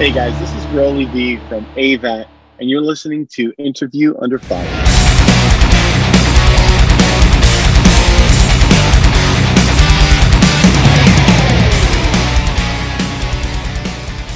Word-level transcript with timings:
Hey 0.00 0.12
guys, 0.12 0.32
this 0.40 0.50
is 0.54 0.66
Rolly 0.68 1.04
V 1.04 1.36
from 1.50 1.66
AVAT, 1.76 2.26
and 2.58 2.70
you're 2.70 2.80
listening 2.80 3.26
to 3.32 3.52
Interview 3.58 4.14
Under 4.18 4.38
Fire. 4.38 4.66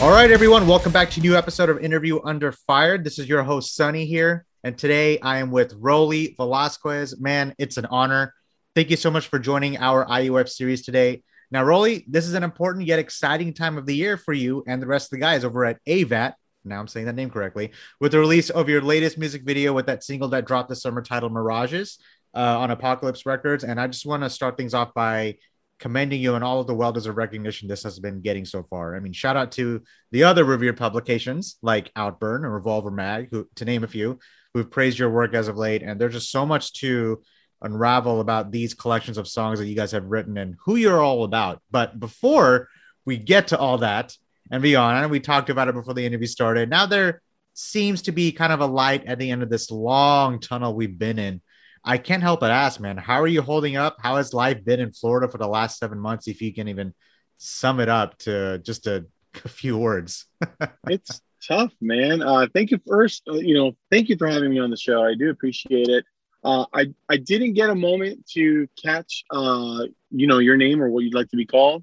All 0.03 0.11
right, 0.11 0.31
everyone, 0.31 0.67
welcome 0.67 0.93
back 0.93 1.09
to 1.13 1.21
a 1.21 1.23
new 1.23 1.35
episode 1.35 1.71
of 1.71 1.79
Interview 1.79 2.21
Under 2.23 2.53
Fire. 2.53 2.99
This 2.99 3.19
is 3.19 3.27
your 3.27 3.43
host, 3.43 3.75
Sunny, 3.75 4.05
here. 4.05 4.45
And 4.65 4.77
today 4.77 5.19
I 5.21 5.39
am 5.39 5.51
with 5.51 5.73
Rolly 5.79 6.35
Velasquez. 6.37 7.19
Man, 7.19 7.55
it's 7.57 7.79
an 7.79 7.87
honor. 7.87 8.35
Thank 8.75 8.91
you 8.91 8.99
so 8.99 9.11
much 9.11 9.29
for 9.29 9.39
joining 9.39 9.79
our 9.79 10.05
IUF 10.05 10.51
series 10.51 10.83
today. 10.83 11.23
Now, 11.55 11.63
Rolly, 11.63 12.05
this 12.09 12.27
is 12.27 12.35
an 12.35 12.43
important 12.43 12.85
yet 12.85 12.99
exciting 12.99 13.55
time 13.55 13.79
of 13.79 13.87
the 13.87 13.95
year 13.95 14.17
for 14.17 14.33
you 14.33 14.65
and 14.67 14.83
the 14.83 14.89
rest 14.89 15.07
of 15.07 15.11
the 15.11 15.21
guys 15.21 15.45
over 15.45 15.65
at 15.65 15.79
AVAT. 15.87 16.35
Now 16.65 16.81
I'm 16.81 16.89
saying 16.89 17.07
that 17.07 17.15
name 17.15 17.31
correctly. 17.31 17.71
With 18.01 18.11
the 18.11 18.19
release 18.19 18.51
of 18.51 18.69
your 18.69 18.83
latest 18.83 19.19
music 19.19 19.45
video 19.45 19.73
with 19.73 19.87
that 19.87 20.03
single 20.03 20.27
that 20.31 20.49
dropped 20.49 20.69
this 20.69 20.83
summer 20.83 21.01
titled 21.01 21.33
Mirages 21.33 21.99
uh, 22.35 22.59
on 22.59 22.73
Apocalypse 22.73 23.25
Records. 23.25 23.63
And 23.63 23.81
I 23.81 23.87
just 23.87 24.05
want 24.05 24.25
to 24.25 24.31
start 24.31 24.57
things 24.57 24.75
off 24.75 24.93
by 24.95 25.37
commending 25.79 26.21
you 26.21 26.35
on 26.35 26.43
all 26.43 26.59
of 26.59 26.67
the 26.67 26.75
well 26.75 26.91
deserved 26.91 27.19
recognition 27.19 27.69
this 27.69 27.85
has 27.85 28.01
been 28.01 28.21
getting 28.21 28.45
so 28.45 28.65
far. 28.65 28.97
I 28.97 28.99
mean, 28.99 29.13
shout 29.13 29.37
out 29.37 29.53
to 29.53 29.81
the 30.11 30.25
other 30.25 30.45
revered 30.45 30.77
publications 30.77 31.57
like 31.63 31.93
Outburn 31.95 32.43
and 32.43 32.53
Revolver 32.53 32.91
Mag, 32.91 33.29
who, 33.31 33.49
to 33.55 33.65
name 33.65 33.85
a 33.85 33.89
few, 33.89 34.19
who've 34.55 34.73
praised 34.73 34.99
your 34.99 35.11
work 35.11 35.35
as 35.35 35.47
of 35.47 35.57
late. 35.57 35.85
And 35.85 36.01
there's 36.01 36.15
just 36.15 36.33
so 36.33 36.45
much 36.45 36.73
to 36.81 37.23
unravel 37.63 38.21
about 38.21 38.51
these 38.51 38.75
collections 38.75 39.19
of 39.19 39.29
songs 39.29 39.59
that 39.59 39.67
you 39.67 39.75
guys 39.75 39.93
have 39.93 40.05
written 40.05 40.37
and 40.37 40.57
who 40.65 40.77
you're 40.77 41.03
all 41.03 41.25
about. 41.25 41.63
But 41.71 41.99
before 41.99 42.69
we 43.05 43.17
get 43.17 43.49
to 43.49 43.59
all 43.59 43.79
that 43.79 44.17
and 44.51 44.63
beyond, 44.63 45.03
and 45.03 45.11
we 45.11 45.21
talked 45.21 45.51
about 45.51 45.69
it 45.69 45.75
before 45.75 45.95
the 45.95 46.05
interview 46.05 46.27
started, 46.27 46.69
now 46.69 46.87
there 46.87 47.23
seems 47.55 48.03
to 48.03 48.13
be 48.13 48.33
kind 48.33 48.53
of 48.53 48.61
a 48.61 48.67
light 48.67 49.07
at 49.07 49.19
the 49.19 49.31
end 49.31 49.43
of 49.43 49.51
this 49.51 49.71
long 49.71 50.41
tunnel 50.41 50.75
we've 50.75 50.99
been 50.99 51.19
in. 51.19 51.41
I 51.85 51.99
can't 51.99 52.23
help 52.23 52.41
but 52.41 52.51
ask, 52.51 52.81
man, 52.81 52.97
how 52.97 53.21
are 53.21 53.27
you 53.27 53.43
holding 53.43 53.77
up? 53.77 53.97
How 54.01 54.17
has 54.17 54.33
life 54.33 54.65
been 54.65 54.81
in 54.81 54.93
Florida 54.93 55.29
for 55.29 55.39
the 55.39 55.47
last 55.47 55.79
seven 55.79 55.99
months? 55.99 56.29
If 56.29 56.41
you 56.41 56.53
can 56.53 56.69
even 56.69 56.95
sum 57.39 57.81
it 57.81 57.89
up 57.89 58.17
to 58.19 58.59
just 58.59 58.87
a, 58.87 59.07
a 59.45 59.49
few 59.49 59.77
words. 59.77 60.27
it's 60.89 61.21
tough, 61.47 61.73
man. 61.81 62.23
Uh, 62.23 62.47
thank 62.55 62.71
you 62.71 62.81
first. 62.87 63.23
Uh, 63.29 63.35
you 63.35 63.55
know, 63.55 63.73
thank 63.91 64.09
you 64.09 64.17
for 64.17 64.27
having 64.27 64.51
me 64.51 64.59
on 64.59 64.71
the 64.71 64.77
show. 64.77 65.05
I 65.05 65.15
do 65.15 65.31
appreciate 65.31 65.89
it. 65.89 66.05
Uh, 66.45 66.67
I 66.73 66.87
I 67.09 67.17
didn't 67.17 67.55
get 67.55 67.71
a 67.71 67.75
moment 67.75 68.27
to 68.35 68.69
catch 68.83 69.25
uh, 69.31 69.85
you 70.11 70.27
know 70.27 70.39
your 70.39 70.57
name 70.57 70.83
or 70.83 70.91
what 70.91 71.05
you'd 71.05 71.15
like 71.15 71.31
to 71.31 71.37
be 71.37 71.47
called. 71.47 71.83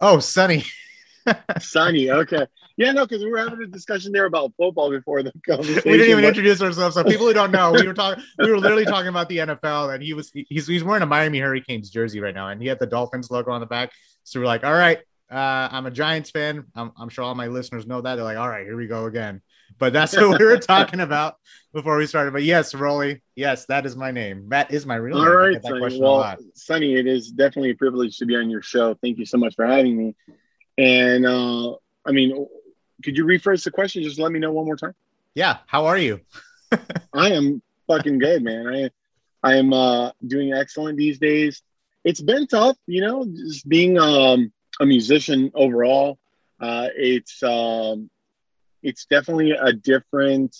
Oh, 0.00 0.18
Sunny. 0.20 0.64
Sunny. 1.60 2.10
Okay. 2.10 2.46
Yeah, 2.76 2.92
no, 2.92 3.04
because 3.04 3.22
we 3.22 3.30
were 3.30 3.36
having 3.36 3.60
a 3.60 3.66
discussion 3.66 4.10
there 4.10 4.24
about 4.24 4.54
football 4.56 4.90
before 4.90 5.22
the 5.22 5.32
conversation. 5.46 5.82
we 5.84 5.98
didn't 5.98 6.12
even 6.12 6.24
introduce 6.24 6.62
ourselves. 6.62 6.94
So 6.94 7.04
people 7.04 7.26
who 7.26 7.34
don't 7.34 7.50
know, 7.50 7.72
we 7.72 7.86
were 7.86 7.92
talking. 7.92 8.24
We 8.38 8.50
were 8.50 8.58
literally 8.58 8.86
talking 8.86 9.08
about 9.08 9.28
the 9.28 9.38
NFL, 9.38 9.94
and 9.94 10.02
he 10.02 10.14
was 10.14 10.30
he's 10.32 10.66
he's 10.66 10.82
wearing 10.82 11.02
a 11.02 11.06
Miami 11.06 11.40
Hurricanes 11.40 11.90
jersey 11.90 12.20
right 12.20 12.34
now, 12.34 12.48
and 12.48 12.62
he 12.62 12.68
had 12.68 12.78
the 12.78 12.86
Dolphins 12.86 13.30
logo 13.30 13.50
on 13.50 13.60
the 13.60 13.66
back. 13.66 13.92
So 14.24 14.40
we're 14.40 14.46
like, 14.46 14.64
all 14.64 14.72
right, 14.72 14.98
uh, 15.30 15.68
I'm 15.70 15.84
a 15.84 15.90
Giants 15.90 16.30
fan. 16.30 16.64
I'm, 16.74 16.92
I'm 16.96 17.10
sure 17.10 17.24
all 17.24 17.34
my 17.34 17.48
listeners 17.48 17.86
know 17.86 18.00
that. 18.00 18.14
They're 18.14 18.24
like, 18.24 18.38
all 18.38 18.48
right, 18.48 18.64
here 18.64 18.76
we 18.76 18.86
go 18.86 19.04
again. 19.04 19.42
But 19.80 19.94
that's 19.94 20.14
what 20.14 20.38
we 20.38 20.44
were 20.44 20.58
talking 20.58 21.00
about 21.00 21.38
before 21.72 21.96
we 21.96 22.06
started. 22.06 22.32
But 22.32 22.42
yes, 22.42 22.74
Rolly, 22.74 23.22
yes, 23.34 23.64
that 23.66 23.86
is 23.86 23.96
my 23.96 24.10
name. 24.10 24.50
That 24.50 24.72
is 24.72 24.84
my 24.84 24.96
real 24.96 25.16
all 25.16 25.24
name. 25.24 25.32
All 25.32 25.38
right, 25.38 25.62
Sunny. 25.62 26.00
Well, 26.00 26.36
Sunny, 26.54 26.94
it 26.94 27.06
is 27.06 27.30
definitely 27.30 27.70
a 27.70 27.74
privilege 27.74 28.18
to 28.18 28.26
be 28.26 28.36
on 28.36 28.50
your 28.50 28.60
show. 28.60 28.94
Thank 28.94 29.18
you 29.18 29.24
so 29.24 29.38
much 29.38 29.56
for 29.56 29.66
having 29.66 29.96
me. 29.96 30.14
And 30.76 31.24
uh, 31.24 31.72
I 32.04 32.12
mean, 32.12 32.46
could 33.02 33.16
you 33.16 33.24
rephrase 33.24 33.64
the 33.64 33.70
question? 33.70 34.02
Just 34.02 34.18
let 34.18 34.30
me 34.30 34.38
know 34.38 34.52
one 34.52 34.66
more 34.66 34.76
time. 34.76 34.94
Yeah. 35.34 35.58
How 35.66 35.86
are 35.86 35.96
you? 35.96 36.20
I 37.14 37.30
am 37.30 37.62
fucking 37.86 38.18
good, 38.18 38.44
man. 38.44 38.68
I 38.68 38.90
I 39.42 39.56
am 39.56 39.72
uh, 39.72 40.10
doing 40.26 40.52
excellent 40.52 40.98
these 40.98 41.18
days. 41.18 41.62
It's 42.04 42.20
been 42.20 42.46
tough, 42.46 42.76
you 42.86 43.00
know, 43.00 43.24
just 43.24 43.66
being 43.66 43.98
um, 43.98 44.52
a 44.78 44.84
musician 44.84 45.50
overall. 45.54 46.18
Uh, 46.60 46.88
it's 46.94 47.42
um, 47.42 48.10
it's 48.82 49.04
definitely 49.06 49.52
a 49.52 49.72
different 49.72 50.56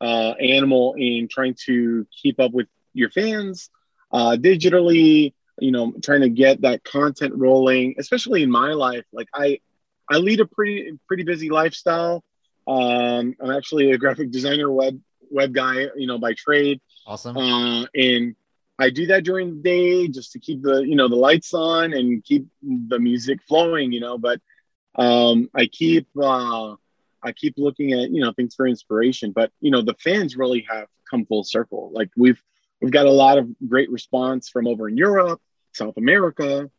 uh, 0.00 0.34
animal 0.40 0.94
in 0.98 1.28
trying 1.28 1.54
to 1.66 2.06
keep 2.22 2.40
up 2.40 2.52
with 2.52 2.66
your 2.92 3.10
fans 3.10 3.70
uh, 4.12 4.36
digitally. 4.38 5.34
You 5.58 5.70
know, 5.70 5.92
trying 6.02 6.22
to 6.22 6.30
get 6.30 6.62
that 6.62 6.82
content 6.82 7.34
rolling, 7.36 7.94
especially 7.98 8.42
in 8.42 8.50
my 8.50 8.72
life. 8.72 9.04
Like 9.12 9.28
I, 9.34 9.60
I 10.10 10.16
lead 10.16 10.40
a 10.40 10.46
pretty 10.46 10.98
pretty 11.06 11.24
busy 11.24 11.50
lifestyle. 11.50 12.24
Um, 12.66 13.34
I'm 13.40 13.50
actually 13.50 13.92
a 13.92 13.98
graphic 13.98 14.30
designer, 14.30 14.70
web 14.70 15.00
web 15.30 15.52
guy, 15.52 15.88
you 15.96 16.06
know, 16.06 16.18
by 16.18 16.34
trade. 16.34 16.80
Awesome. 17.06 17.36
Uh, 17.36 17.86
and 17.94 18.34
I 18.78 18.90
do 18.90 19.06
that 19.06 19.24
during 19.24 19.56
the 19.56 19.62
day 19.62 20.08
just 20.08 20.32
to 20.32 20.38
keep 20.38 20.62
the 20.62 20.80
you 20.80 20.96
know 20.96 21.08
the 21.08 21.16
lights 21.16 21.54
on 21.54 21.92
and 21.92 22.24
keep 22.24 22.46
the 22.62 22.98
music 22.98 23.40
flowing, 23.46 23.92
you 23.92 24.00
know. 24.00 24.18
But 24.18 24.40
um, 24.96 25.50
I 25.54 25.66
keep 25.66 26.08
uh, 26.20 26.74
I 27.22 27.32
keep 27.32 27.54
looking 27.56 27.92
at 27.92 28.10
you 28.10 28.20
know 28.20 28.32
things 28.32 28.54
for 28.54 28.66
inspiration. 28.66 29.32
But 29.32 29.50
you 29.60 29.70
know 29.70 29.82
the 29.82 29.94
fans 29.94 30.36
really 30.36 30.66
have 30.70 30.86
come 31.10 31.26
full 31.26 31.44
circle. 31.44 31.90
Like 31.92 32.10
we've 32.16 32.40
we've 32.80 32.92
got 32.92 33.06
a 33.06 33.10
lot 33.10 33.38
of 33.38 33.48
great 33.68 33.90
response 33.90 34.48
from 34.48 34.66
over 34.66 34.88
in 34.88 34.96
Europe, 34.96 35.40
South 35.72 35.96
America, 35.96 36.70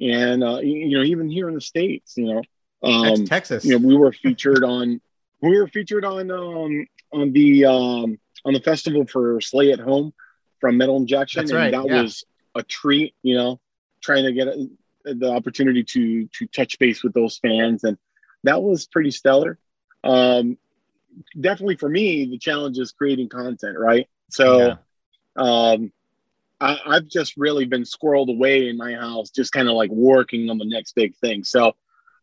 and 0.00 0.44
uh, 0.44 0.58
you 0.58 0.98
know 0.98 1.04
even 1.04 1.28
here 1.28 1.48
in 1.48 1.54
the 1.54 1.60
states. 1.60 2.14
You 2.16 2.34
know, 2.34 2.42
um, 2.82 3.24
Texas. 3.24 3.64
You 3.64 3.78
know 3.78 3.86
we 3.86 3.96
were 3.96 4.12
featured 4.12 4.64
on 4.64 5.00
we 5.40 5.58
were 5.58 5.68
featured 5.68 6.04
on 6.04 6.30
um, 6.30 6.86
on 7.12 7.32
the 7.32 7.64
um, 7.64 8.18
on 8.44 8.52
the 8.52 8.60
festival 8.60 9.06
for 9.06 9.40
Slay 9.40 9.72
at 9.72 9.80
Home 9.80 10.12
from 10.60 10.76
Metal 10.76 10.96
Injection, 10.96 11.42
That's 11.42 11.52
right, 11.52 11.74
and 11.74 11.84
that 11.84 11.92
yeah. 11.92 12.02
was 12.02 12.24
a 12.54 12.62
treat. 12.62 13.14
You 13.22 13.36
know, 13.36 13.60
trying 14.00 14.24
to 14.24 14.32
get 14.32 14.48
the 15.04 15.30
opportunity 15.30 15.82
to 15.84 16.26
to 16.26 16.46
touch 16.46 16.78
base 16.78 17.02
with 17.02 17.12
those 17.12 17.38
fans, 17.38 17.84
and 17.84 17.98
that 18.44 18.62
was 18.62 18.86
pretty 18.86 19.10
stellar. 19.10 19.58
Um, 20.04 20.58
definitely 21.40 21.76
for 21.76 21.88
me, 21.88 22.26
the 22.26 22.38
challenge 22.38 22.78
is 22.78 22.92
creating 22.92 23.28
content, 23.28 23.78
right? 23.78 24.08
So, 24.30 24.58
yeah. 24.58 24.76
um, 25.36 25.92
I, 26.60 26.78
I've 26.86 27.08
just 27.08 27.36
really 27.36 27.64
been 27.64 27.82
squirreled 27.82 28.28
away 28.28 28.68
in 28.68 28.76
my 28.76 28.94
house, 28.94 29.30
just 29.30 29.52
kind 29.52 29.68
of 29.68 29.74
like 29.74 29.90
working 29.90 30.48
on 30.48 30.58
the 30.58 30.64
next 30.64 30.94
big 30.94 31.16
thing. 31.16 31.44
So, 31.44 31.74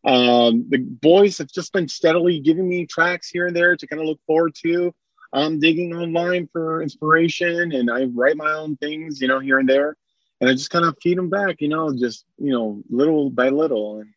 um, 0.04 0.66
the 0.68 0.78
boys 0.78 1.38
have 1.38 1.48
just 1.48 1.72
been 1.72 1.88
steadily 1.88 2.40
giving 2.40 2.68
me 2.68 2.86
tracks 2.86 3.28
here 3.28 3.46
and 3.46 3.54
there 3.56 3.76
to 3.76 3.86
kind 3.86 4.00
of 4.00 4.08
look 4.08 4.20
forward 4.26 4.54
to. 4.62 4.94
I'm 5.32 5.60
digging 5.60 5.94
online 5.94 6.48
for 6.52 6.82
inspiration 6.82 7.72
and 7.72 7.90
I 7.90 8.04
write 8.04 8.36
my 8.36 8.50
own 8.50 8.76
things, 8.76 9.20
you 9.20 9.28
know, 9.28 9.38
here 9.38 9.58
and 9.58 9.68
there. 9.68 9.96
And 10.40 10.48
I 10.48 10.54
just 10.54 10.70
kind 10.70 10.86
of 10.86 10.96
feed 11.02 11.18
them 11.18 11.28
back, 11.28 11.60
you 11.60 11.68
know, 11.68 11.94
just, 11.94 12.24
you 12.38 12.50
know, 12.50 12.82
little 12.88 13.30
by 13.30 13.50
little. 13.50 14.00
And, 14.00 14.10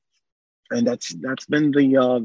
and 0.72 0.88
that's, 0.88 1.14
that's 1.16 1.46
been 1.46 1.72
the, 1.72 1.98
uh, 1.98 2.20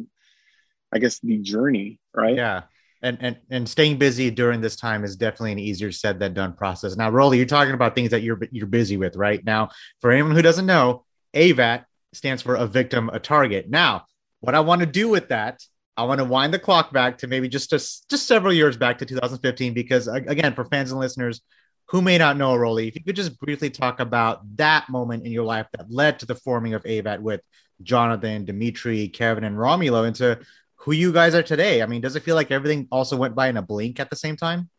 I 0.92 0.98
guess 0.98 1.18
the 1.20 1.38
journey, 1.38 1.98
right? 2.14 2.36
Yeah. 2.36 2.62
And, 3.00 3.16
and 3.20 3.36
and 3.48 3.68
staying 3.68 3.98
busy 3.98 4.28
during 4.28 4.60
this 4.60 4.74
time 4.74 5.04
is 5.04 5.14
definitely 5.14 5.52
an 5.52 5.60
easier 5.60 5.92
said 5.92 6.18
than 6.18 6.34
done 6.34 6.52
process. 6.52 6.96
Now, 6.96 7.10
Rolly, 7.10 7.36
you're 7.36 7.46
talking 7.46 7.74
about 7.74 7.94
things 7.94 8.10
that 8.10 8.22
you're 8.22 8.40
you're 8.50 8.66
busy 8.66 8.96
with 8.96 9.14
right 9.14 9.44
now. 9.44 9.70
For 10.00 10.10
anyone 10.10 10.34
who 10.34 10.42
doesn't 10.42 10.66
know, 10.66 11.04
AVAT 11.32 11.84
stands 12.12 12.42
for 12.42 12.56
a 12.56 12.66
victim, 12.66 13.08
a 13.12 13.20
target. 13.20 13.70
Now, 13.70 14.06
what 14.40 14.56
I 14.56 14.60
want 14.60 14.80
to 14.80 14.86
do 14.86 15.08
with 15.08 15.28
that 15.28 15.62
I 15.98 16.04
want 16.04 16.20
to 16.20 16.24
wind 16.24 16.54
the 16.54 16.60
clock 16.60 16.92
back 16.92 17.18
to 17.18 17.26
maybe 17.26 17.48
just 17.48 17.70
just, 17.70 18.08
just 18.08 18.28
several 18.28 18.52
years 18.52 18.76
back 18.76 18.98
to 18.98 19.04
2015 19.04 19.74
because 19.74 20.06
again, 20.06 20.54
for 20.54 20.64
fans 20.64 20.92
and 20.92 21.00
listeners 21.00 21.40
who 21.88 22.00
may 22.00 22.18
not 22.18 22.36
know 22.36 22.54
Rolly, 22.54 22.86
if 22.86 22.94
you 22.94 23.02
could 23.02 23.16
just 23.16 23.38
briefly 23.40 23.68
talk 23.68 23.98
about 23.98 24.42
that 24.58 24.88
moment 24.88 25.26
in 25.26 25.32
your 25.32 25.42
life 25.42 25.66
that 25.72 25.90
led 25.90 26.20
to 26.20 26.26
the 26.26 26.36
forming 26.36 26.74
of 26.74 26.84
AVAT 26.84 27.20
with 27.20 27.40
Jonathan, 27.82 28.44
Dimitri, 28.44 29.08
Kevin, 29.08 29.42
and 29.42 29.56
Romulo 29.56 30.06
into 30.06 30.38
who 30.88 30.94
you 30.94 31.12
guys 31.12 31.34
are 31.34 31.42
today. 31.42 31.82
I 31.82 31.86
mean, 31.86 32.00
does 32.00 32.16
it 32.16 32.22
feel 32.22 32.34
like 32.34 32.50
everything 32.50 32.88
also 32.90 33.14
went 33.14 33.34
by 33.34 33.48
in 33.48 33.58
a 33.58 33.62
blink 33.62 34.00
at 34.00 34.08
the 34.08 34.16
same 34.16 34.36
time? 34.36 34.70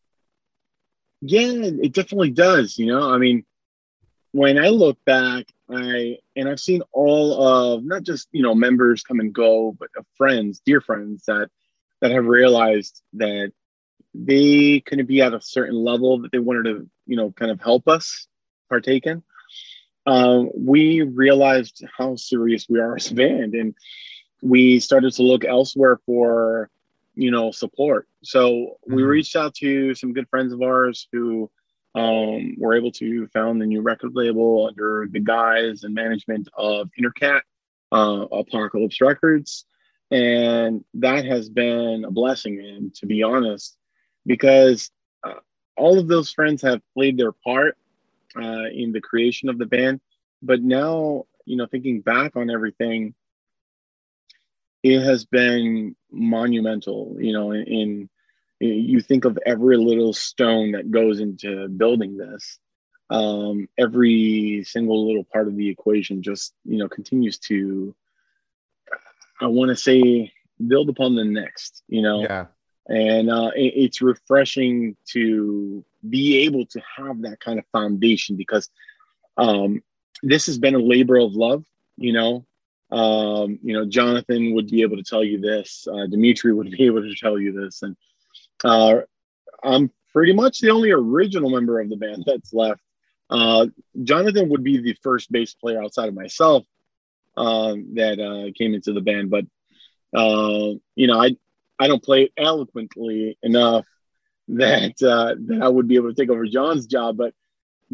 Yeah, 1.22 1.52
it 1.84 1.94
definitely 1.94 2.32
does. 2.32 2.80
You 2.80 2.88
know, 2.88 3.14
I 3.14 3.20
mean, 3.20 3.46
when 4.32 4.58
I 4.58 4.70
look 4.70 4.98
back, 5.06 5.46
I 5.70 6.18
and 6.36 6.50
I've 6.50 6.60
seen 6.60 6.82
all 6.94 7.40
of 7.44 7.84
not 7.84 8.02
just 8.02 8.28
you 8.32 8.42
know 8.42 8.56
members 8.56 9.04
come 9.04 9.20
and 9.20 9.32
go, 9.32 9.78
but 9.80 9.90
friends, 10.18 10.64
dear 10.66 10.82
friends 10.82 11.26
that 11.28 11.50
that 12.02 12.10
have 12.10 12.26
realized 12.26 13.04
that 13.14 13.52
they 14.16 14.80
couldn't 14.80 15.06
be 15.06 15.22
at 15.22 15.36
a 15.36 15.42
certain 15.42 15.76
level 15.76 16.22
that 16.22 16.32
they 16.32 16.40
wanted 16.40 16.64
to 16.64 16.90
you 17.06 17.18
know 17.18 17.32
kind 17.34 17.52
of 17.52 17.62
help 17.62 17.88
us 17.88 18.26
partake 18.68 19.06
in. 19.06 19.22
Um, 20.08 20.50
we 20.58 21.04
realized 21.04 21.84
how 21.96 22.16
serious 22.16 22.66
we 22.68 22.80
are 22.80 22.96
as 22.96 23.12
a 23.12 23.14
band, 23.14 23.54
and 23.54 23.76
we 24.42 24.80
started 24.80 25.14
to 25.14 25.24
look 25.24 25.46
elsewhere 25.46 26.00
for 26.06 26.70
you 27.16 27.32
know 27.32 27.52
support. 27.52 28.08
So 28.24 28.50
mm-hmm. 28.52 28.96
we 28.96 29.04
reached 29.04 29.36
out 29.36 29.54
to 29.56 29.94
some 29.96 30.14
good 30.14 30.30
friends 30.30 30.54
of 30.54 30.62
ours 30.62 31.08
who 31.12 31.50
um, 31.96 32.56
we're 32.58 32.76
able 32.76 32.92
to 32.94 33.28
found 33.28 33.62
the 33.62 33.66
new 33.66 33.82
record 33.82 34.12
label 34.14 34.68
under 34.68 35.08
the 35.12 35.20
guise 35.20 35.84
and 35.84 35.94
management 35.94 36.48
of 36.56 36.90
Intercat, 37.00 37.42
uh, 37.92 38.26
Apocalypse 38.32 39.02
Records. 39.02 39.66
and 40.12 40.84
that 40.96 41.26
has 41.26 41.50
been 41.50 42.06
a 42.06 42.12
blessing, 42.12 42.60
and 42.60 42.94
to 42.96 43.06
be 43.06 43.22
honest, 43.24 43.78
because 44.26 44.92
uh, 45.24 45.36
all 45.78 46.00
of 46.00 46.08
those 46.08 46.32
friends 46.32 46.62
have 46.62 46.82
played 46.94 47.18
their 47.18 47.32
part 47.32 47.78
uh, 48.36 48.70
in 48.74 48.92
the 48.92 49.02
creation 49.02 49.50
of 49.50 49.58
the 49.58 49.66
band. 49.66 50.00
But 50.42 50.62
now, 50.62 51.26
you 51.46 51.58
know, 51.58 51.66
thinking 51.66 52.02
back 52.02 52.36
on 52.36 52.50
everything, 52.50 53.14
it 54.84 55.02
has 55.02 55.26
been 55.26 55.96
monumental. 56.12 57.16
You 57.20 57.34
know, 57.34 57.52
in, 57.52 57.64
in 57.64 58.10
you 58.60 59.02
think 59.02 59.26
of 59.26 59.38
every 59.46 59.78
little 59.78 60.14
stone 60.14 60.72
that 60.74 60.92
goes 60.92 61.20
into 61.20 61.68
building 61.68 62.18
this. 62.18 62.60
Um, 63.12 63.68
every 63.76 64.64
single 64.68 65.08
little 65.08 65.24
part 65.24 65.48
of 65.48 65.56
the 65.56 65.68
equation 65.68 66.22
just 66.22 66.54
you 66.64 66.78
know 66.78 66.88
continues 66.88 67.40
to 67.40 67.96
I 69.42 69.48
want 69.48 69.70
to 69.70 69.76
say 69.76 70.32
build 70.66 70.90
upon 70.90 71.16
the 71.16 71.24
next, 71.24 71.84
you 71.88 72.02
know? 72.02 72.22
Yeah. 72.22 72.46
And 72.88 73.30
uh, 73.30 73.52
it, 73.56 73.74
it's 73.76 74.02
refreshing 74.02 74.98
to 75.12 75.84
be 76.08 76.40
able 76.40 76.66
to 76.68 76.82
have 76.98 77.22
that 77.22 77.40
kind 77.40 77.60
of 77.60 77.66
foundation 77.72 78.36
because 78.36 78.70
um, 79.38 79.84
this 80.24 80.48
has 80.48 80.58
been 80.58 80.76
a 80.76 80.80
labor 80.80 81.18
of 81.18 81.34
love, 81.34 81.66
you 81.98 82.14
know? 82.14 82.46
Um, 82.92 83.60
you 83.64 83.74
know, 83.74 83.86
Jonathan 83.86 84.54
would 84.56 84.68
be 84.68 84.82
able 84.82 84.98
to 84.98 85.04
tell 85.04 85.24
you 85.24 85.40
this, 85.40 85.88
uh, 85.92 86.08
Dimitri 86.08 86.54
would 86.54 86.72
be 86.72 86.86
able 86.86 87.02
to 87.02 87.16
tell 87.16 87.38
you 87.38 87.52
this. 87.52 87.84
And 87.84 87.96
uh, 88.64 89.02
I'm 89.64 89.92
pretty 90.12 90.34
much 90.34 90.60
the 90.60 90.72
only 90.72 90.92
original 90.92 91.50
member 91.50 91.80
of 91.80 91.90
the 91.90 91.98
band 91.98 92.24
that's 92.26 92.54
left. 92.54 92.82
Uh, 93.30 93.68
Jonathan 94.04 94.50
would 94.50 94.64
be 94.64 94.80
the 94.80 94.98
first 95.04 95.32
bass 95.32 95.54
player 95.54 95.82
outside 95.84 96.10
of 96.10 96.16
myself 96.16 96.66
um, 97.38 97.94
that 97.94 98.20
uh, 98.20 98.52
came 98.58 98.74
into 98.74 98.94
the 98.94 99.02
band. 99.02 99.30
But 99.30 99.46
uh, 100.14 100.74
you 100.96 101.08
know, 101.08 101.22
I 101.22 101.36
I 101.80 101.88
don't 101.88 102.04
play 102.04 102.32
eloquently 102.38 103.38
enough 103.44 103.86
that 104.50 105.02
uh, 105.04 105.36
that 105.48 105.60
I 105.62 105.68
would 105.68 105.88
be 105.88 105.96
able 105.96 106.10
to 106.10 106.16
take 106.16 106.30
over 106.30 106.46
John's 106.46 106.88
job. 106.88 107.18
But 107.18 107.34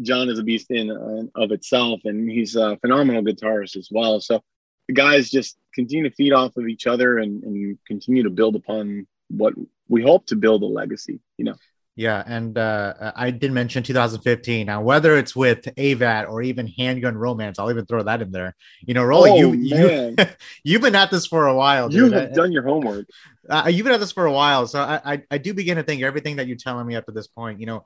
John 0.00 0.30
is 0.30 0.38
a 0.38 0.42
beast 0.42 0.70
in 0.70 0.90
uh, 0.90 1.40
of 1.40 1.52
itself, 1.52 2.00
and 2.04 2.30
he's 2.30 2.56
a 2.56 2.78
phenomenal 2.78 3.22
guitarist 3.22 3.76
as 3.76 3.88
well. 3.90 4.20
So 4.20 4.42
the 4.88 4.94
guys 4.94 5.30
just 5.30 5.56
continue 5.74 6.08
to 6.08 6.14
feed 6.14 6.32
off 6.32 6.56
of 6.56 6.68
each 6.68 6.86
other 6.86 7.18
and, 7.18 7.42
and 7.44 7.78
continue 7.86 8.22
to 8.22 8.30
build 8.30 8.56
upon 8.56 9.06
what 9.28 9.54
we 9.88 10.02
hope 10.02 10.26
to 10.26 10.36
build 10.36 10.62
a 10.62 10.66
legacy. 10.66 11.20
You 11.36 11.46
know. 11.46 11.54
Yeah, 11.98 12.22
and 12.26 12.58
uh, 12.58 13.12
I 13.16 13.30
did 13.30 13.52
mention 13.52 13.82
2015. 13.82 14.66
Now, 14.66 14.82
whether 14.82 15.16
it's 15.16 15.34
with 15.34 15.62
AVAT 15.78 16.28
or 16.28 16.42
even 16.42 16.66
Handgun 16.66 17.16
Romance, 17.16 17.58
I'll 17.58 17.70
even 17.70 17.86
throw 17.86 18.02
that 18.02 18.20
in 18.20 18.30
there. 18.30 18.54
You 18.82 18.92
know, 18.92 19.02
Rolly, 19.02 19.30
oh, 19.30 19.36
you 19.36 19.52
you 19.54 20.16
you've 20.64 20.82
been 20.82 20.94
at 20.94 21.10
this 21.10 21.26
for 21.26 21.46
a 21.46 21.54
while. 21.54 21.88
Dude. 21.88 22.12
You 22.12 22.18
have 22.18 22.34
done 22.34 22.52
your 22.52 22.64
homework. 22.64 23.06
Uh, 23.48 23.70
you've 23.72 23.84
been 23.84 23.94
at 23.94 24.00
this 24.00 24.12
for 24.12 24.26
a 24.26 24.32
while, 24.32 24.66
so 24.66 24.80
I, 24.80 25.14
I, 25.14 25.22
I 25.30 25.38
do 25.38 25.54
begin 25.54 25.78
to 25.78 25.82
think 25.82 26.02
everything 26.02 26.36
that 26.36 26.46
you're 26.46 26.58
telling 26.58 26.86
me 26.86 26.96
up 26.96 27.06
to 27.06 27.12
this 27.12 27.28
point. 27.28 27.60
You 27.60 27.66
know, 27.66 27.84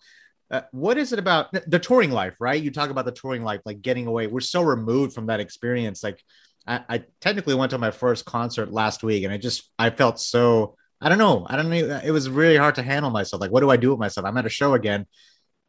uh, 0.51 0.63
what 0.73 0.99
is 0.99 1.13
it 1.13 1.21
about 1.21 1.53
the 1.53 1.79
touring 1.79 2.11
life? 2.11 2.35
Right? 2.41 2.61
You 2.61 2.73
talk 2.73 2.91
about 2.91 3.05
the 3.05 3.13
touring 3.13 3.45
life, 3.45 3.61
like 3.65 3.81
getting 3.81 4.09
away. 4.09 4.27
We're 4.27 4.41
so 4.41 4.63
removed 4.63 5.13
from 5.13 5.27
that 5.27 5.39
experience. 5.39 6.03
Like, 6.03 6.21
I, 6.67 6.81
I 6.89 7.05
technically 7.21 7.55
went 7.55 7.71
to 7.71 7.79
my 7.79 7.91
first 7.91 8.25
concert 8.25 8.73
last 8.73 9.03
week, 9.03 9.25
and 9.25 9.33
I 9.33 9.39
just 9.39 9.71
I 9.79 9.91
felt 9.91 10.21
so 10.21 10.77
I 11.01 11.09
don't 11.09 11.19
know. 11.19 11.47
I 11.49 11.57
don't 11.57 11.71
know. 11.71 12.01
It 12.05 12.11
was 12.11 12.29
really 12.29 12.57
hard 12.57 12.75
to 12.75 12.83
handle 12.83 13.11
myself. 13.11 13.41
Like, 13.41 13.51
what 13.51 13.61
do 13.61 13.71
I 13.71 13.77
do 13.77 13.91
with 13.91 13.99
myself? 13.99 14.27
I'm 14.27 14.37
at 14.37 14.47
a 14.47 14.51
show 14.51 14.75
again 14.75 15.07